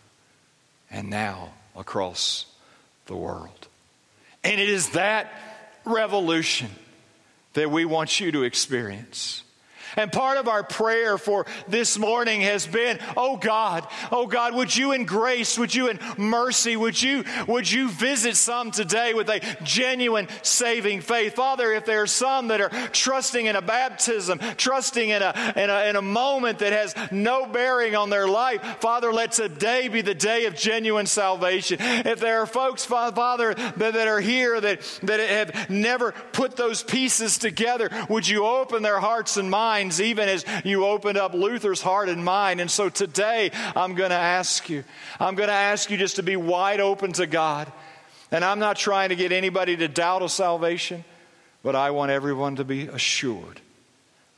and 0.90 1.10
now 1.10 1.52
across 1.76 2.46
the 3.08 3.16
world. 3.16 3.68
And 4.46 4.62
it 4.62 4.70
is 4.70 4.92
that 4.92 5.30
revolution 5.84 6.72
that 7.52 7.70
we 7.70 7.84
want 7.84 8.22
you 8.22 8.32
to 8.32 8.44
experience. 8.44 9.44
And 9.96 10.12
part 10.12 10.38
of 10.38 10.48
our 10.48 10.64
prayer 10.64 11.18
for 11.18 11.46
this 11.68 11.98
morning 11.98 12.42
has 12.42 12.68
been, 12.68 13.00
oh 13.16 13.38
God, 13.38 13.88
oh 14.12 14.28
God, 14.28 14.56
would 14.56 14.76
you 14.76 14.92
in 14.92 15.06
grace, 15.06 15.58
would 15.58 15.74
you 15.74 15.90
in 15.90 16.00
mercy, 16.18 16.76
would 16.76 17.02
you, 17.02 17.24
would 17.48 17.72
you 17.72 17.90
visit 17.90 18.36
some 18.36 18.72
today 18.72 19.14
with 19.14 19.30
a 19.30 19.42
genuine 19.64 20.28
saving 20.42 21.02
faith? 21.02 21.36
Father, 21.36 21.72
if 21.72 21.86
there 21.86 22.02
are 22.02 22.08
some 22.08 22.50
that 22.50 22.62
are 22.62 22.70
trusting 22.90 23.46
in 23.46 23.56
a 23.56 23.62
baptism, 23.62 24.40
trusting 24.58 25.10
in 25.10 25.22
a, 25.22 25.54
in 25.56 25.70
a, 25.70 25.90
in 25.90 25.96
a 25.96 26.02
moment 26.02 26.60
that 26.60 26.74
has 26.74 26.94
no 27.12 27.46
bearing 27.46 27.96
on 27.96 28.10
their 28.10 28.28
life, 28.28 28.62
Father, 28.80 29.14
let 29.14 29.32
today 29.32 29.88
be 29.88 30.02
the 30.02 30.16
day 30.16 30.46
of 30.46 30.56
genuine 30.56 31.06
salvation. 31.06 31.78
If 31.80 32.20
there 32.20 32.42
are 32.42 32.46
folks, 32.46 32.84
Father, 32.86 33.54
that, 33.54 33.78
that 33.78 34.08
are 34.08 34.22
here 34.22 34.60
that, 34.60 35.00
that 35.04 35.20
have 35.20 35.70
never 35.70 36.12
put 36.34 36.56
those 36.56 36.84
pieces 36.84 37.38
together, 37.38 37.90
would 38.10 38.28
you 38.28 38.46
open 38.46 38.82
their 38.82 39.00
hearts 39.00 39.38
and 39.38 39.50
minds? 39.50 39.85
Minds, 39.86 40.02
even 40.02 40.28
as 40.28 40.46
you 40.64 40.86
opened 40.86 41.18
up 41.18 41.34
Luther's 41.34 41.82
heart 41.82 42.10
and 42.10 42.24
mind. 42.24 42.60
And 42.60 42.70
so 42.70 42.90
today, 42.90 43.52
I'm 43.76 43.96
going 43.96 44.10
to 44.10 44.16
ask 44.16 44.70
you, 44.70 44.84
I'm 45.20 45.36
going 45.36 45.50
to 45.50 45.54
ask 45.54 45.90
you 45.90 45.98
just 45.98 46.18
to 46.18 46.24
be 46.24 46.36
wide 46.36 46.80
open 46.80 47.14
to 47.14 47.28
God. 47.28 47.72
And 48.32 48.44
I'm 48.44 48.60
not 48.60 48.78
trying 48.78 49.10
to 49.10 49.16
get 49.16 49.32
anybody 49.32 49.78
to 49.78 49.88
doubt 49.88 50.24
a 50.24 50.30
salvation, 50.30 51.04
but 51.64 51.76
I 51.76 51.92
want 51.92 52.12
everyone 52.12 52.56
to 52.58 52.64
be 52.64 52.88
assured, 52.88 53.62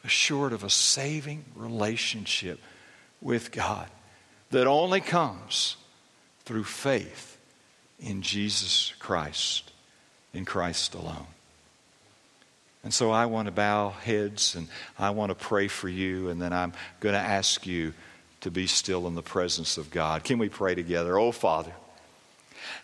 assured 0.04 0.54
of 0.54 0.64
a 0.64 0.70
saving 0.70 1.46
relationship 1.56 2.60
with 3.22 3.52
God 3.52 3.90
that 4.52 4.68
only 4.68 5.02
comes 5.02 5.78
through 6.46 6.66
faith 6.66 7.38
in 8.00 8.22
Jesus 8.22 8.94
Christ, 9.00 9.72
in 10.34 10.46
Christ 10.46 10.94
alone. 10.94 11.28
And 12.88 12.94
so 12.94 13.12
I 13.12 13.26
want 13.26 13.48
to 13.48 13.52
bow 13.52 13.90
heads 13.90 14.56
and 14.56 14.70
I 14.98 15.10
want 15.10 15.32
to 15.32 15.36
pray 15.36 15.68
for 15.68 15.90
you, 15.90 16.30
and 16.30 16.42
then 16.42 16.54
I'm 16.54 16.72
going 17.02 17.16
to 17.16 17.20
ask 17.20 17.68
you 17.68 17.94
to 18.40 18.50
be 18.50 18.66
still 18.66 19.08
in 19.08 19.14
the 19.14 19.22
presence 19.22 19.78
of 19.78 19.92
God. 19.92 20.24
Can 20.24 20.40
we 20.40 20.48
pray 20.48 20.74
together? 20.74 21.20
Oh, 21.20 21.34
Father, 21.34 21.74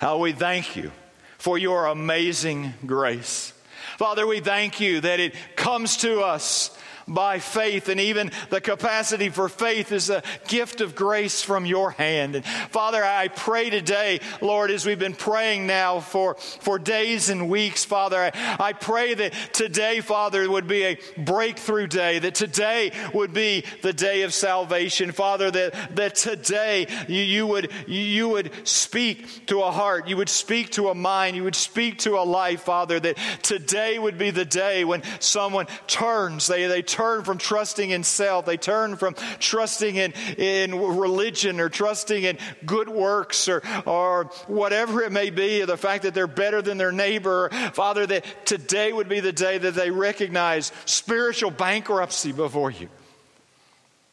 how 0.01 0.17
we 0.17 0.33
thank 0.33 0.75
you 0.75 0.91
for 1.37 1.57
your 1.57 1.85
amazing 1.85 2.73
grace. 2.85 3.53
Father, 3.97 4.27
we 4.27 4.41
thank 4.41 4.81
you 4.81 4.99
that 4.99 5.21
it 5.21 5.35
comes 5.55 5.95
to 5.95 6.19
us 6.19 6.77
by 7.07 7.39
faith, 7.39 7.89
and 7.89 7.99
even 7.99 8.31
the 8.49 8.61
capacity 8.61 9.29
for 9.29 9.49
faith 9.49 9.91
is 9.91 10.09
a 10.09 10.23
gift 10.47 10.81
of 10.81 10.95
grace 10.95 11.41
from 11.41 11.65
your 11.65 11.91
hand. 11.91 12.35
And 12.35 12.45
Father, 12.45 13.03
I 13.03 13.27
pray 13.27 13.69
today, 13.69 14.19
Lord, 14.41 14.71
as 14.71 14.85
we've 14.85 14.99
been 14.99 15.15
praying 15.15 15.67
now 15.67 15.99
for, 15.99 16.35
for 16.35 16.79
days 16.79 17.29
and 17.29 17.49
weeks, 17.49 17.85
Father, 17.85 18.17
I, 18.17 18.55
I 18.59 18.73
pray 18.73 19.13
that 19.13 19.33
today, 19.51 19.99
Father, 19.99 20.49
would 20.49 20.67
be 20.67 20.83
a 20.83 20.99
breakthrough 21.17 21.87
day, 21.87 22.19
that 22.19 22.35
today 22.35 22.91
would 23.13 23.33
be 23.33 23.63
the 23.81 23.93
day 23.93 24.23
of 24.23 24.33
salvation. 24.33 25.11
Father, 25.11 25.51
that, 25.51 25.95
that 25.95 26.15
today 26.15 26.87
you, 27.07 27.21
you, 27.21 27.47
would, 27.47 27.71
you 27.87 28.29
would 28.29 28.67
speak 28.67 29.45
to 29.47 29.61
a 29.61 29.71
heart, 29.71 30.07
you 30.07 30.17
would 30.17 30.29
speak 30.29 30.71
to 30.71 30.89
a 30.89 30.95
mind, 30.95 31.35
you 31.35 31.43
would 31.43 31.55
speak 31.55 31.99
to 31.99 32.17
a 32.17 32.23
life, 32.23 32.61
Father, 32.61 32.99
that 32.99 33.17
today 33.41 33.99
would 33.99 34.17
be 34.17 34.31
the 34.31 34.45
day 34.45 34.85
when 34.85 35.01
someone 35.19 35.67
turns, 35.87 36.47
they, 36.47 36.67
they 36.67 36.81
turn 36.93 37.23
from 37.23 37.39
trusting 37.39 37.89
in 37.89 38.03
self. 38.03 38.45
They 38.45 38.57
turn 38.57 38.95
from 38.97 39.15
trusting 39.39 39.95
in, 39.95 40.13
in 40.37 40.79
religion 40.79 41.59
or 41.59 41.69
trusting 41.69 42.23
in 42.23 42.37
good 42.65 42.87
works 42.87 43.49
or, 43.49 43.63
or 43.85 44.25
whatever 44.45 45.01
it 45.01 45.11
may 45.11 45.31
be, 45.31 45.63
or 45.63 45.65
the 45.65 45.75
fact 45.75 46.03
that 46.03 46.13
they're 46.13 46.27
better 46.27 46.61
than 46.61 46.77
their 46.77 46.91
neighbor. 46.91 47.49
Father, 47.73 48.05
that 48.05 48.45
today 48.45 48.93
would 48.93 49.09
be 49.09 49.19
the 49.19 49.33
day 49.33 49.57
that 49.57 49.73
they 49.73 49.89
recognize 49.89 50.71
spiritual 50.85 51.49
bankruptcy 51.49 52.31
before 52.31 52.69
you. 52.69 52.89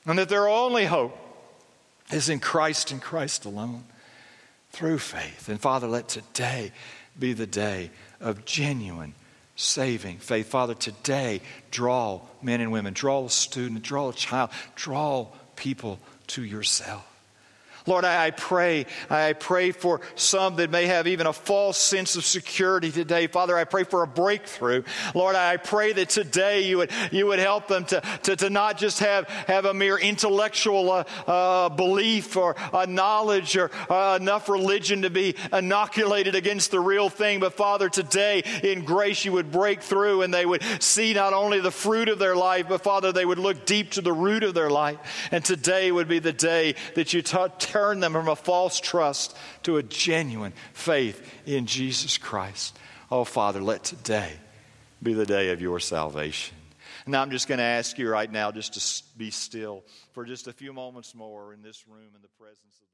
And 0.06 0.18
that 0.18 0.30
their 0.30 0.48
only 0.48 0.86
hope 0.86 1.16
is 2.10 2.30
in 2.30 2.40
Christ 2.40 2.90
and 2.92 3.02
Christ 3.02 3.44
alone. 3.44 3.84
through 4.70 4.98
faith. 4.98 5.48
And 5.48 5.60
Father, 5.60 5.86
let 5.86 6.08
today 6.08 6.72
be 7.18 7.32
the 7.32 7.46
day 7.46 7.90
of 8.20 8.44
genuine 8.44 9.14
saving 9.60 10.18
faith. 10.18 10.48
Father, 10.48 10.74
today 10.74 11.40
draw 11.70 12.20
men 12.42 12.60
and 12.60 12.72
women, 12.72 12.94
draw 12.94 13.24
a 13.24 13.30
student, 13.30 13.82
draw 13.82 14.08
a 14.08 14.12
child, 14.12 14.50
draw 14.74 15.26
people 15.56 15.98
to 16.28 16.42
yourself. 16.42 17.06
Lord, 17.86 18.04
I 18.04 18.30
pray, 18.30 18.86
I 19.08 19.32
pray 19.32 19.72
for 19.72 20.00
some 20.14 20.56
that 20.56 20.70
may 20.70 20.86
have 20.86 21.06
even 21.06 21.26
a 21.26 21.32
false 21.32 21.78
sense 21.78 22.16
of 22.16 22.24
security 22.24 22.90
today. 22.90 23.26
Father, 23.26 23.56
I 23.56 23.64
pray 23.64 23.84
for 23.84 24.02
a 24.02 24.06
breakthrough. 24.06 24.82
Lord, 25.14 25.36
I 25.36 25.56
pray 25.56 25.92
that 25.92 26.08
today 26.08 26.62
you 26.62 26.78
would, 26.78 26.90
you 27.10 27.26
would 27.26 27.38
help 27.38 27.68
them 27.68 27.84
to, 27.86 28.00
to, 28.24 28.36
to 28.36 28.50
not 28.50 28.78
just 28.78 29.00
have, 29.00 29.28
have 29.28 29.64
a 29.64 29.74
mere 29.74 29.98
intellectual 29.98 30.90
uh, 30.90 31.04
uh, 31.26 31.68
belief 31.68 32.36
or 32.36 32.56
a 32.72 32.86
knowledge 32.86 33.56
or 33.56 33.70
uh, 33.88 34.18
enough 34.20 34.48
religion 34.48 35.02
to 35.02 35.10
be 35.10 35.34
inoculated 35.52 36.34
against 36.34 36.70
the 36.70 36.80
real 36.80 37.08
thing, 37.08 37.40
but 37.40 37.54
Father, 37.54 37.88
today 37.88 38.42
in 38.62 38.84
grace 38.84 39.24
you 39.24 39.32
would 39.32 39.50
break 39.50 39.82
through 39.82 40.22
and 40.22 40.32
they 40.32 40.46
would 40.46 40.62
see 40.80 41.14
not 41.14 41.32
only 41.32 41.60
the 41.60 41.70
fruit 41.70 42.08
of 42.08 42.18
their 42.18 42.36
life, 42.36 42.66
but 42.68 42.82
Father, 42.82 43.12
they 43.12 43.24
would 43.24 43.38
look 43.38 43.66
deep 43.66 43.90
to 43.92 44.00
the 44.00 44.12
root 44.12 44.42
of 44.42 44.54
their 44.54 44.70
life. 44.70 44.98
And 45.30 45.44
today 45.44 45.90
would 45.90 46.08
be 46.08 46.18
the 46.18 46.32
day 46.32 46.74
that 46.94 47.12
you 47.12 47.22
touch 47.22 47.69
turn 47.70 48.00
them 48.00 48.12
from 48.12 48.28
a 48.28 48.36
false 48.36 48.80
trust 48.80 49.36
to 49.62 49.76
a 49.76 49.82
genuine 49.82 50.52
faith 50.72 51.22
in 51.46 51.66
Jesus 51.66 52.18
Christ. 52.18 52.76
Oh, 53.10 53.24
Father, 53.24 53.60
let 53.60 53.84
today 53.84 54.32
be 55.02 55.14
the 55.14 55.26
day 55.26 55.50
of 55.50 55.60
your 55.60 55.80
salvation. 55.80 56.56
Now, 57.06 57.22
I'm 57.22 57.30
just 57.30 57.48
going 57.48 57.58
to 57.58 57.64
ask 57.64 57.98
you 57.98 58.08
right 58.08 58.30
now 58.30 58.52
just 58.52 58.74
to 58.74 59.04
be 59.16 59.30
still 59.30 59.84
for 60.12 60.24
just 60.24 60.48
a 60.48 60.52
few 60.52 60.72
moments 60.72 61.14
more 61.14 61.52
in 61.52 61.62
this 61.62 61.86
room 61.88 62.10
in 62.14 62.22
the 62.22 62.28
presence 62.38 62.78
of 62.82 62.89